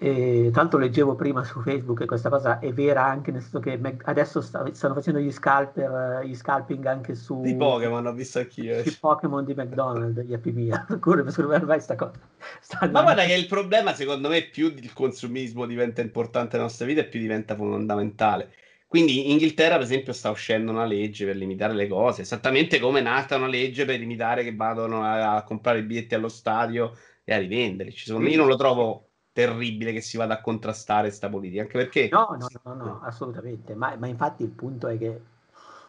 E 0.00 0.50
tanto 0.52 0.78
leggevo 0.78 1.16
prima 1.16 1.42
su 1.42 1.60
Facebook 1.60 1.98
che 1.98 2.06
questa 2.06 2.28
cosa 2.28 2.60
è 2.60 2.72
vera 2.72 3.04
anche 3.04 3.32
nel 3.32 3.40
senso 3.40 3.58
che 3.58 3.80
adesso 4.04 4.40
sta- 4.40 4.64
stanno 4.72 4.94
facendo 4.94 5.18
gli 5.18 5.32
scalper, 5.32 6.20
eh, 6.22 6.28
gli 6.28 6.36
scalping 6.36 6.86
anche 6.86 7.16
su 7.16 7.40
Di 7.40 7.56
Pokémon 7.56 8.06
ho 8.06 8.12
visto 8.12 8.38
anch'io. 8.38 8.76
eh. 8.76 8.82
sui 8.82 8.96
Pokémon 9.00 9.44
di 9.44 9.54
McDonald's, 9.54 10.22
gli 10.22 10.32
Happy 10.32 10.52
Meal. 10.52 10.86
Secondo 10.88 11.50
me 11.50 11.56
ormai 11.56 11.80
sta 11.80 11.96
cosa 11.96 12.12
sta 12.60 12.88
Ma 12.88 13.02
guarda 13.02 13.24
che 13.24 13.34
il 13.34 13.46
problema, 13.46 13.92
secondo 13.92 14.28
me, 14.28 14.42
più 14.42 14.66
il 14.66 14.92
consumismo 14.92 15.66
diventa 15.66 16.00
importante 16.00 16.52
nella 16.52 16.64
nostra 16.68 16.86
vita 16.86 17.00
e 17.00 17.06
più 17.06 17.18
diventa 17.18 17.56
fondamentale. 17.56 18.52
Quindi 18.86 19.24
in 19.24 19.32
Inghilterra, 19.32 19.74
per 19.74 19.82
esempio, 19.82 20.12
sta 20.12 20.30
uscendo 20.30 20.70
una 20.70 20.86
legge 20.86 21.26
per 21.26 21.36
limitare 21.36 21.74
le 21.74 21.88
cose, 21.88 22.22
esattamente 22.22 22.78
come 22.78 23.00
è 23.00 23.02
nata 23.02 23.36
una 23.36 23.48
legge 23.48 23.84
per 23.84 23.98
limitare 23.98 24.44
che 24.44 24.54
vadano 24.54 25.02
a, 25.02 25.34
a 25.34 25.42
comprare 25.42 25.80
i 25.80 25.82
biglietti 25.82 26.14
allo 26.14 26.28
stadio 26.28 26.96
e 27.24 27.34
a 27.34 27.38
rivenderli. 27.38 27.94
Io 28.06 28.36
non 28.38 28.46
lo 28.46 28.56
trovo 28.56 29.07
terribile 29.38 29.92
che 29.92 30.00
si 30.00 30.16
vada 30.16 30.34
a 30.34 30.40
contrastare 30.40 31.10
sta 31.12 31.28
politica, 31.28 31.62
anche 31.62 31.78
perché 31.78 32.08
No, 32.10 32.36
no, 32.36 32.48
no, 32.64 32.74
no, 32.74 33.00
assolutamente. 33.04 33.74
Ma, 33.76 33.94
ma 33.96 34.08
infatti 34.08 34.42
il 34.42 34.48
punto 34.50 34.88
è 34.88 34.98
che, 34.98 35.20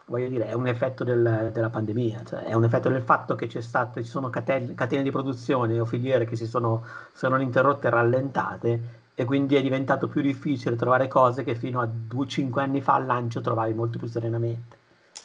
voglio 0.06 0.28
dire, 0.28 0.46
è 0.46 0.52
un 0.52 0.68
effetto 0.68 1.02
del- 1.02 1.50
della 1.52 1.68
pandemia, 1.68 2.22
cioè 2.24 2.40
è 2.44 2.52
un 2.54 2.62
effetto 2.64 2.88
del 2.88 3.02
fatto 3.02 3.34
che 3.34 3.48
c'è 3.48 3.60
stato, 3.60 4.00
ci 4.00 4.08
sono 4.08 4.30
catene, 4.30 4.74
catene 4.74 5.02
di 5.02 5.10
produzione 5.10 5.80
o 5.80 5.84
filiere 5.84 6.26
che 6.26 6.36
si 6.36 6.46
sono, 6.46 6.84
sono 7.12 7.40
interrotte 7.40 7.88
e 7.88 7.90
rallentate 7.90 8.98
e 9.14 9.24
quindi 9.24 9.56
è 9.56 9.62
diventato 9.62 10.06
più 10.08 10.20
difficile 10.22 10.76
trovare 10.76 11.08
cose 11.08 11.42
che 11.42 11.56
fino 11.56 11.80
a 11.80 11.86
2-5 11.86 12.62
anni 12.62 12.80
fa 12.80 12.94
al 12.94 13.06
lancio 13.06 13.40
trovavi 13.40 13.74
molto 13.74 13.98
più 13.98 14.06
serenamente. 14.06 14.78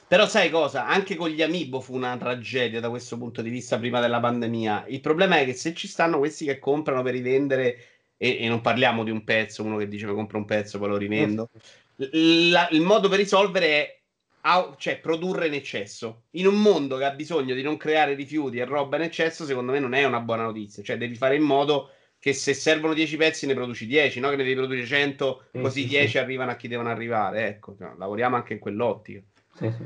Però 0.08 0.26
sai 0.28 0.50
cosa? 0.50 0.88
Anche 0.88 1.16
con 1.16 1.30
gli 1.30 1.42
Amiibo 1.44 1.80
fu 1.80 1.94
una 1.96 2.18
tragedia 2.18 2.80
da 2.80 2.90
questo 2.90 3.18
punto 3.18 3.42
di 3.44 3.50
vista 3.50 3.78
prima 3.78 4.00
della 4.00 4.20
pandemia. 4.20 4.86
Il 4.88 5.00
problema 5.02 5.38
è 5.38 5.46
che 5.46 5.54
se 5.54 5.74
ci 5.76 5.88
stanno 5.88 6.18
questi 6.20 6.46
che 6.46 6.60
comprano 6.60 7.02
per 7.04 7.14
rivendere, 7.14 7.95
e, 8.18 8.38
e 8.42 8.48
non 8.48 8.62
parliamo 8.62 9.04
di 9.04 9.12
un 9.12 9.24
pezzo, 9.24 9.64
uno 9.64 9.78
che 9.78 9.88
dice 9.88 10.06
mi 10.06 10.14
compro 10.14 10.38
un 10.38 10.46
pezzo 10.46 10.78
poi 10.80 10.90
lo 10.90 10.98
rivendo, 10.98 11.50
l- 11.98 12.50
la- 12.50 12.68
il 12.72 12.82
modo 12.82 13.10
per 13.10 13.20
risolvere 13.20 13.68
è 13.68 14.00
au- 14.42 14.76
cioè, 14.78 15.00
produrre 15.00 15.48
in 15.48 15.54
eccesso. 15.54 16.26
In 16.32 16.48
un 16.48 16.62
mondo 16.62 16.98
che 16.98 17.06
ha 17.06 17.12
bisogno 17.12 17.56
di 17.56 17.62
non 17.62 17.78
creare 17.78 18.14
rifiuti 18.14 18.58
e 18.58 18.66
roba 18.66 18.98
in 18.98 19.04
eccesso, 19.04 19.46
secondo 19.46 19.72
me 19.72 19.80
non 19.80 19.94
è 19.94 20.04
una 20.06 20.20
buona 20.20 20.44
notizia. 20.44 20.84
Cioè, 20.84 20.98
devi 20.98 21.16
fare 21.16 21.36
in 21.36 21.44
modo 21.44 21.90
che 22.20 22.34
se 22.34 22.54
servono 22.54 22.94
10 22.94 23.18
pezzi 23.18 23.46
ne 23.46 23.54
produci 23.54 23.86
10, 23.88 24.20
no? 24.20 24.30
Che 24.30 24.36
ne 24.36 24.44
devi 24.44 24.56
produrre 24.56 24.86
100, 24.86 25.46
Sì, 25.52 25.62
così 25.62 25.82
sì, 25.82 25.88
10 25.88 26.12
sì. 26.12 26.18
arrivano 26.20 26.52
a 26.52 26.56
chi 26.56 26.68
devono 26.68 26.90
arrivare. 26.90 27.48
Ecco, 27.48 27.76
cioè, 27.78 27.94
lavoriamo 27.98 28.36
anche 28.36 28.54
in 28.54 28.60
quell'ottica. 28.60 29.22
Sì, 29.56 29.72
sì, 29.72 29.84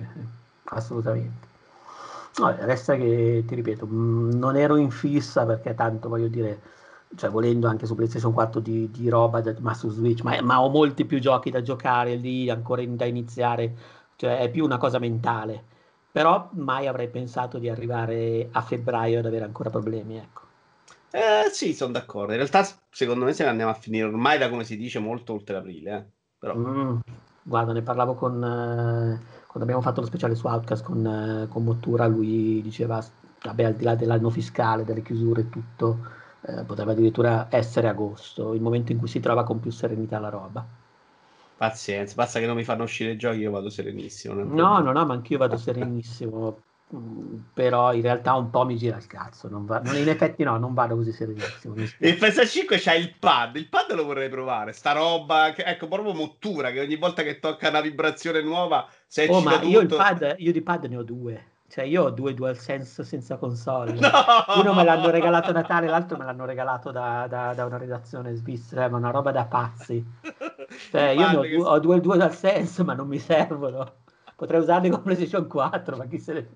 assolutamente. 0.66 1.48
Vabbè, 2.38 2.64
resta 2.66 2.96
che, 2.96 3.44
ti 3.46 3.56
ripeto, 3.56 3.86
mh, 3.86 4.38
non 4.38 4.56
ero 4.56 4.78
in 4.78 4.92
fissa 4.92 5.46
perché 5.46 5.74
tanto 5.76 6.08
voglio 6.10 6.28
dire, 6.28 6.60
cioè 7.16 7.30
volendo 7.30 7.68
anche 7.68 7.86
su 7.86 7.96
PlayStation 7.96 8.34
4 8.34 8.60
di, 8.60 8.90
di 8.92 9.10
roba, 9.10 9.42
da- 9.42 9.56
ma 9.60 9.74
su 9.74 9.90
Switch, 9.90 10.22
ma, 10.24 10.40
ma 10.42 10.62
ho 10.62 10.70
molti 10.70 11.06
più 11.06 11.20
giochi 11.20 11.50
da 11.52 11.62
giocare 11.62 12.16
lì, 12.16 12.50
ancora 12.50 12.82
in- 12.82 12.96
da 12.96 13.06
iniziare, 13.06 13.74
cioè 14.16 14.40
è 14.40 14.50
più 14.50 14.64
una 14.66 14.78
cosa 14.78 15.00
mentale. 15.00 15.64
Però 16.12 16.50
mai 16.54 16.88
avrei 16.88 17.10
pensato 17.10 17.58
di 17.60 17.70
arrivare 17.70 18.50
a 18.52 18.62
febbraio 18.62 19.20
ad 19.20 19.26
avere 19.26 19.46
ancora 19.46 19.70
problemi, 19.70 20.18
ecco. 20.18 20.42
Eh, 21.12 21.50
sì, 21.52 21.74
sono 21.74 21.92
d'accordo. 21.94 22.32
In 22.32 22.38
realtà, 22.40 22.64
secondo 22.90 23.26
me, 23.26 23.34
se 23.34 23.44
ne 23.44 23.50
andiamo 23.50 23.72
a 23.72 23.74
finire 23.76 24.06
ormai 24.06 24.38
da 24.38 24.50
come 24.50 24.64
si 24.64 24.78
dice 24.78 25.00
molto 25.00 25.34
oltre 25.34 25.58
aprile. 25.58 25.92
eh. 25.98 26.12
Però, 26.38 26.58
Mm, 26.58 26.98
guarda, 27.44 27.74
ne 27.74 27.82
parlavo 27.82 28.16
con, 28.16 28.34
eh, 28.44 29.20
quando 29.46 29.62
abbiamo 29.64 29.82
fatto 29.82 30.02
lo 30.02 30.08
speciale 30.08 30.36
su 30.36 30.48
Outcast 30.48 30.84
con, 30.84 31.06
eh, 31.06 31.48
con 31.48 31.64
Mottura, 31.64 32.08
lui 32.08 32.62
diceva, 32.62 33.04
vabbè, 33.44 33.64
al 33.64 33.76
di 33.76 33.84
là 33.84 33.96
dell'anno 33.96 34.30
fiscale, 34.30 34.84
delle 34.84 35.02
chiusure 35.04 35.42
e 35.42 35.50
tutto, 35.50 36.00
eh, 36.42 36.64
poteva 36.66 36.92
addirittura 36.92 37.48
essere 37.52 37.88
agosto, 37.88 38.54
il 38.54 38.62
momento 38.62 38.92
in 38.92 38.98
cui 38.98 39.08
si 39.08 39.20
trova 39.20 39.44
con 39.44 39.60
più 39.60 39.72
serenità 39.72 40.20
la 40.20 40.30
roba. 40.30 40.68
pazienza, 41.56 42.16
basta 42.16 42.40
che 42.40 42.46
non 42.48 42.56
mi 42.56 42.64
fanno 42.64 42.84
uscire 42.84 43.12
i 43.12 43.18
giochi, 43.18 43.38
io 43.40 43.52
vado 43.52 43.70
serenissimo. 43.70 44.34
No, 44.42 44.80
no, 44.82 44.94
no, 44.94 45.06
ma 45.06 45.14
anch'io 45.16 45.38
vado 45.38 45.58
serenissimo, 45.58 46.64
mm, 46.96 47.36
però 47.54 47.94
in 47.94 48.02
realtà 48.02 48.36
un 48.36 48.50
po' 48.50 48.64
mi 48.66 48.78
gira 48.78 48.96
il 48.98 49.06
cazzo, 49.06 49.50
non 49.50 49.66
va- 49.66 49.80
non- 49.82 49.98
in 49.98 50.08
effetti 50.08 50.44
no, 50.44 50.58
non 50.58 50.74
vado 50.74 50.96
così 50.96 51.12
serenissimo. 51.12 51.76
Il 52.00 52.18
PS5 52.18 52.78
c'ha 52.80 52.94
il 52.94 53.18
pad, 53.20 53.56
il 53.58 53.68
pad 53.68 53.92
lo 53.94 54.06
vorrei 54.06 54.30
provare, 54.30 54.72
sta 54.72 54.94
roba, 54.94 55.52
che- 55.54 55.64
ecco, 55.64 55.88
proprio 55.90 56.14
mottura, 56.14 56.72
che 56.72 56.80
ogni 56.80 56.96
volta 56.96 57.22
che 57.24 57.40
tocca 57.40 57.68
una 57.70 57.82
vibrazione 57.82 58.42
nuova, 58.42 58.90
se 59.08 59.30
Oh, 59.30 59.40
ma 59.42 59.62
io, 59.62 59.80
il 59.80 59.88
tutto. 59.88 59.96
pad, 59.96 60.36
io 60.40 60.52
di 60.52 60.62
pad 60.62 60.84
ne 60.86 60.98
ho 60.98 61.04
due, 61.04 61.52
cioè 61.70 61.84
io 61.86 62.04
ho 62.04 62.10
due 62.10 62.34
DualSense 62.34 63.04
senza 63.04 63.38
console. 63.38 63.94
No! 64.00 64.62
Uno 64.62 64.74
me 64.74 64.84
l'hanno 64.84 65.10
regalato 65.10 65.52
a 65.52 65.54
Natale, 65.54 65.88
l'altro 65.88 66.18
me 66.18 66.26
l'hanno 66.26 66.46
regalato 66.46 66.92
da, 66.92 67.28
da- 67.28 67.54
da 67.54 67.66
una 67.66 67.78
redazione 67.78 68.34
svizzera, 68.34 68.90
ma 68.90 68.98
una 68.98 69.12
roba 69.12 69.32
da 69.32 69.46
pazzi. 69.46 70.04
Cioè, 70.92 71.10
io 71.10 71.40
ho, 71.40 71.80
due, 71.80 71.98
ho 71.98 72.00
due, 72.00 72.30
senso, 72.32 72.84
ma 72.84 72.94
non 72.94 73.08
mi 73.08 73.18
servono. 73.18 74.02
Potrei 74.36 74.60
usarli 74.60 74.90
con 74.90 75.02
PlayStation 75.02 75.48
4, 75.48 75.98
ma 75.98 76.06
chi 76.06 76.20
se 76.20 76.34
ne... 76.34 76.50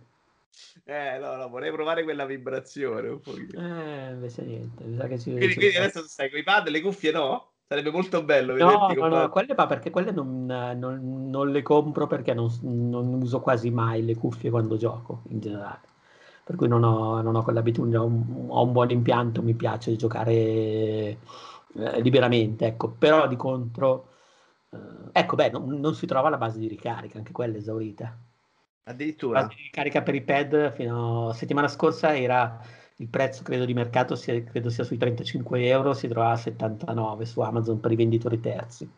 Eh, 0.86 1.18
no, 1.20 1.36
no, 1.36 1.50
vorrei 1.50 1.72
provare 1.72 2.04
quella 2.04 2.26
vibrazione 2.26 3.08
un 3.08 3.20
pochino. 3.22 3.60
Eh, 3.60 4.12
invece 4.12 4.44
niente, 4.44 4.84
mi 4.84 4.98
sa 4.98 5.08
che 5.08 5.20
ci... 5.20 5.32
Quindi, 5.32 5.56
quindi 5.56 5.78
adesso 5.78 6.04
stai 6.08 6.30
con 6.30 6.40
i 6.40 6.44
pad, 6.44 6.68
le 6.68 6.82
cuffie 6.82 7.12
no? 7.12 7.53
Sarebbe 7.68 7.92
molto 7.92 8.24
bello 8.24 8.54
No, 8.56 8.94
vederti 8.94 8.94
no, 8.94 9.08
no, 9.10 9.30
pad. 9.30 9.32
quelle, 9.32 9.56
ma 9.56 9.66
perché 9.66 9.90
quelle 9.90 10.12
non, 10.12 10.46
non- 10.46 11.30
non 11.30 11.50
le 11.52 11.62
compro 11.64 12.06
perché 12.08 12.34
non, 12.34 12.50
non 12.62 13.14
uso 13.16 13.40
quasi 13.42 13.72
mai 13.72 14.06
le 14.06 14.16
cuffie 14.16 14.52
quando 14.52 14.78
gioco, 14.78 15.24
in 15.30 15.40
generale. 15.40 15.82
Per 16.44 16.56
cui 16.56 16.68
non 16.68 16.84
ho, 16.84 17.22
non 17.22 17.36
ho 17.36 17.42
quell'abitudine, 17.44 17.98
ho 17.98 18.06
un, 18.06 18.46
ho 18.50 18.64
un 18.64 18.72
buon 18.72 18.92
impianto, 18.92 19.42
mi 19.42 19.56
piace 19.56 19.96
giocare 19.96 20.32
eh, 20.32 21.18
liberamente, 22.02 22.66
ecco. 22.68 22.90
Però 22.92 23.28
di 23.28 23.36
contro, 23.36 24.08
eh, 24.72 24.78
ecco, 25.14 25.36
beh, 25.36 25.50
non, 25.50 25.80
non 25.80 25.96
si 25.96 26.06
trova 26.06 26.30
la 26.30 26.38
base 26.38 26.60
di 26.60 26.68
ricarica, 26.68 27.18
anche 27.18 27.32
quella 27.32 27.56
è 27.56 27.58
esaurita. 27.58 28.16
La 28.16 28.20
Addirittura. 28.92 29.42
base 29.42 29.56
di 29.56 29.64
ricarica 29.64 30.02
per 30.04 30.16
i 30.16 30.24
pad 30.24 30.74
fino 30.74 31.30
a 31.30 31.34
settimana 31.34 31.68
scorsa 31.68 32.16
era 32.16 32.62
il 32.98 33.08
prezzo, 33.08 33.44
credo, 33.44 33.66
di 33.66 33.74
mercato 33.74 34.16
sia, 34.16 34.42
credo 34.44 34.70
sia 34.70 34.84
sui 34.84 34.98
35 34.98 35.66
euro, 35.68 35.94
si 35.94 36.08
trovava 36.08 36.34
a 36.34 36.38
79 36.38 37.26
su 37.26 37.40
Amazon 37.42 37.80
per 37.80 37.92
i 37.92 37.96
venditori 37.96 38.40
terzi. 38.40 38.90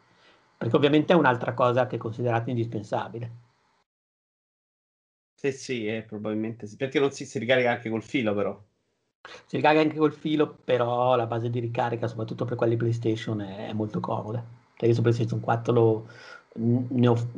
Perché 0.58 0.76
ovviamente 0.76 1.14
è 1.14 1.16
un'altra 1.16 1.54
cosa 1.54 1.88
che 1.88 1.96
è 1.98 2.00
considerata 2.00 2.50
indispensabile. 2.50 3.32
Sì, 5.34 5.52
sì, 5.54 5.86
eh, 5.88 6.04
probabilmente 6.04 6.68
sì. 6.68 6.76
Perché 6.76 7.00
non 7.00 7.12
si, 7.12 7.26
si 7.26 7.39
ricarica 7.39 7.72
anche 7.72 7.89
col 7.89 8.04
filo, 8.04 8.34
però. 8.34 8.62
Si 9.46 9.56
ricarica 9.58 9.82
anche 9.82 9.98
col 9.98 10.14
filo, 10.14 10.56
però 10.64 11.16
la 11.16 11.26
base 11.28 11.50
di 11.50 11.60
ricarica, 11.60 12.08
soprattutto 12.08 12.46
per 12.46 12.56
quelli 12.58 12.76
PlayStation, 12.78 13.41
è, 13.41 13.68
è 13.70 13.74
molto 13.74 14.00
comoda. 14.00 14.43
Perché 14.78 14.93
su 14.93 15.02
PlayStation 15.02 15.39
4 15.39 15.74
l'ho, 15.74 16.08
ne 16.56 17.08
ho- 17.08 17.30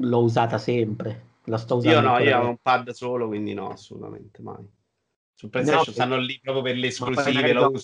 l'ho 0.00 0.22
usata 0.22 0.58
sempre. 0.58 1.24
La 1.44 1.58
sto 1.58 1.76
usando 1.76 1.90
Io 1.92 2.00
no, 2.02 2.18
io 2.18 2.38
ho 2.40 2.48
un 2.50 2.58
pad 2.58 2.90
solo, 2.90 3.28
quindi 3.28 3.54
no, 3.54 3.70
assolutamente 3.70 4.42
mai. 4.42 4.68
Su 5.38 5.50
PlayStation 5.50 5.84
No, 5.86 5.92
stanno 5.92 6.16
lì 6.16 6.40
proprio 6.42 6.62
per 6.62 6.76
le 6.76 6.86
esclusive, 6.86 7.52
lo 7.52 7.66
ore, 7.66 7.80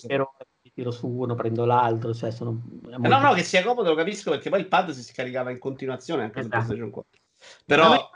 tiro 0.73 0.89
su 0.89 1.07
uno, 1.07 1.35
prendo 1.35 1.65
l'altro, 1.65 2.11
cioè 2.13 2.31
sono... 2.31 2.63
Eh, 2.85 2.97
molto- 2.97 3.07
No, 3.07 3.19
no, 3.19 3.33
che 3.33 3.43
sia 3.43 3.61
comodo 3.63 3.89
lo 3.89 3.95
capisco 3.95 4.31
perché 4.31 4.49
poi 4.49 4.59
il 4.61 4.67
pad 4.67 4.89
si 4.89 5.03
scaricava 5.03 5.51
in 5.51 5.59
continuazione 5.59 6.23
anche 6.23 6.41
su 6.41 6.47
Esatto. 6.47 6.63
PlayStation 6.65 6.89
4. 6.89 7.19
Ma 7.43 7.47
Però 7.65 7.89
la 7.89 8.09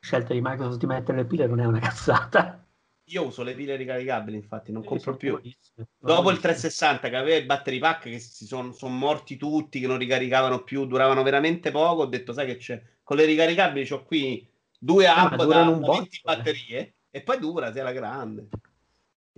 scelta 0.00 0.32
di 0.32 0.40
Microsoft 0.40 0.78
di 0.78 0.86
mettere 0.86 1.18
le 1.18 1.26
pile 1.26 1.46
non 1.46 1.60
è 1.60 1.66
una 1.66 1.80
cazzata. 1.80 2.64
io 3.10 3.26
uso 3.26 3.42
le 3.42 3.54
pile 3.54 3.76
ricaricabili, 3.76 4.36
infatti, 4.38 4.72
non 4.72 4.82
compro 4.84 5.16
più. 5.16 5.32
Dopo 5.32 5.40
il 5.44 5.54
comodissime. 6.00 6.38
360 6.40 7.08
che 7.10 7.16
aveva 7.16 7.36
il 7.36 7.44
battery 7.44 7.78
pack 7.78 8.02
che 8.04 8.18
si 8.18 8.46
sono 8.46 8.72
morti 8.88 9.36
tutti, 9.36 9.80
che 9.80 9.86
non 9.86 9.98
ricaricavano 9.98 10.62
più, 10.64 10.86
duravano 10.86 11.22
veramente 11.22 11.70
poco, 11.70 12.02
ho 12.02 12.06
detto, 12.06 12.32
sai 12.32 12.46
che 12.46 12.56
c'è? 12.56 12.82
Con 13.02 13.18
le 13.18 13.26
ricaricabili 13.26 13.86
ho 13.92 14.02
qui 14.04 14.48
due 14.78 15.04
Eh, 15.04 15.10
hub 15.10 15.44
da, 15.44 15.60
un 15.68 15.80
da 15.80 15.86
botto, 15.86 15.92
20 15.98 16.16
eh. 16.16 16.20
batterie 16.22 16.94
e 17.10 17.22
poi 17.22 17.38
dura, 17.38 17.70
sei 17.72 17.82
la 17.82 17.92
grande. 17.92 18.48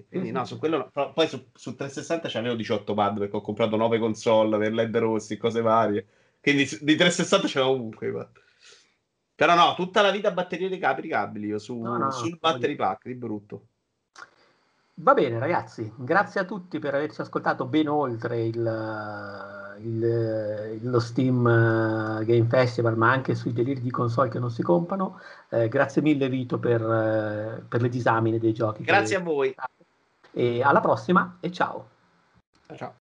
Quindi 0.08 0.30
no, 0.30 0.44
su 0.44 0.58
quello 0.58 0.90
no. 0.92 1.12
Poi 1.12 1.28
su, 1.28 1.50
su 1.54 1.74
360 1.74 2.28
c'avevo 2.28 2.54
18 2.54 2.94
pad 2.94 3.18
perché 3.18 3.36
ho 3.36 3.40
comprato 3.40 3.76
9 3.76 3.98
console 3.98 4.58
per 4.58 4.72
LED 4.72 4.96
rossi, 4.98 5.36
cose 5.36 5.60
varie. 5.60 6.06
Quindi 6.40 6.64
di 6.80 6.96
360 6.96 7.48
c'avevo 7.48 7.72
ovunque. 7.72 8.12
pad. 8.12 8.30
Però 9.34 9.54
no, 9.54 9.74
tutta 9.74 10.02
la 10.02 10.10
vita 10.10 10.30
batterie 10.32 10.68
ricaricabili 10.68 11.46
io 11.46 11.58
su, 11.58 11.80
No, 11.80 11.96
no, 11.96 12.10
sul 12.10 12.36
battery 12.38 12.76
pack, 12.76 13.06
di 13.06 13.14
brutto. 13.14 13.66
Va 15.02 15.14
bene 15.14 15.38
ragazzi, 15.38 15.90
grazie 15.96 16.40
a 16.40 16.44
tutti 16.44 16.78
per 16.78 16.94
averci 16.94 17.22
ascoltato 17.22 17.64
ben 17.64 17.88
oltre 17.88 18.44
il, 18.44 19.78
il, 19.78 20.78
lo 20.82 21.00
Steam 21.00 21.46
eh, 21.46 22.24
Game 22.26 22.48
Festival, 22.48 22.98
ma 22.98 23.10
anche 23.10 23.34
sui 23.34 23.54
deliri 23.54 23.80
di 23.80 23.90
console 23.90 24.28
che 24.28 24.38
non 24.38 24.50
si 24.50 24.62
compano. 24.62 25.18
Eh, 25.48 25.68
grazie 25.68 26.02
mille 26.02 26.28
Vito 26.28 26.58
per, 26.58 26.82
eh, 26.82 27.62
per 27.66 27.80
le 27.80 27.88
disamine 27.88 28.38
dei 28.38 28.52
giochi. 28.52 28.82
Grazie 28.82 29.16
a 29.16 29.20
voi. 29.20 29.54
E 30.32 30.62
alla 30.62 30.80
prossima 30.80 31.38
e 31.40 31.50
ciao. 31.50 31.88
Ciao. 32.76 32.94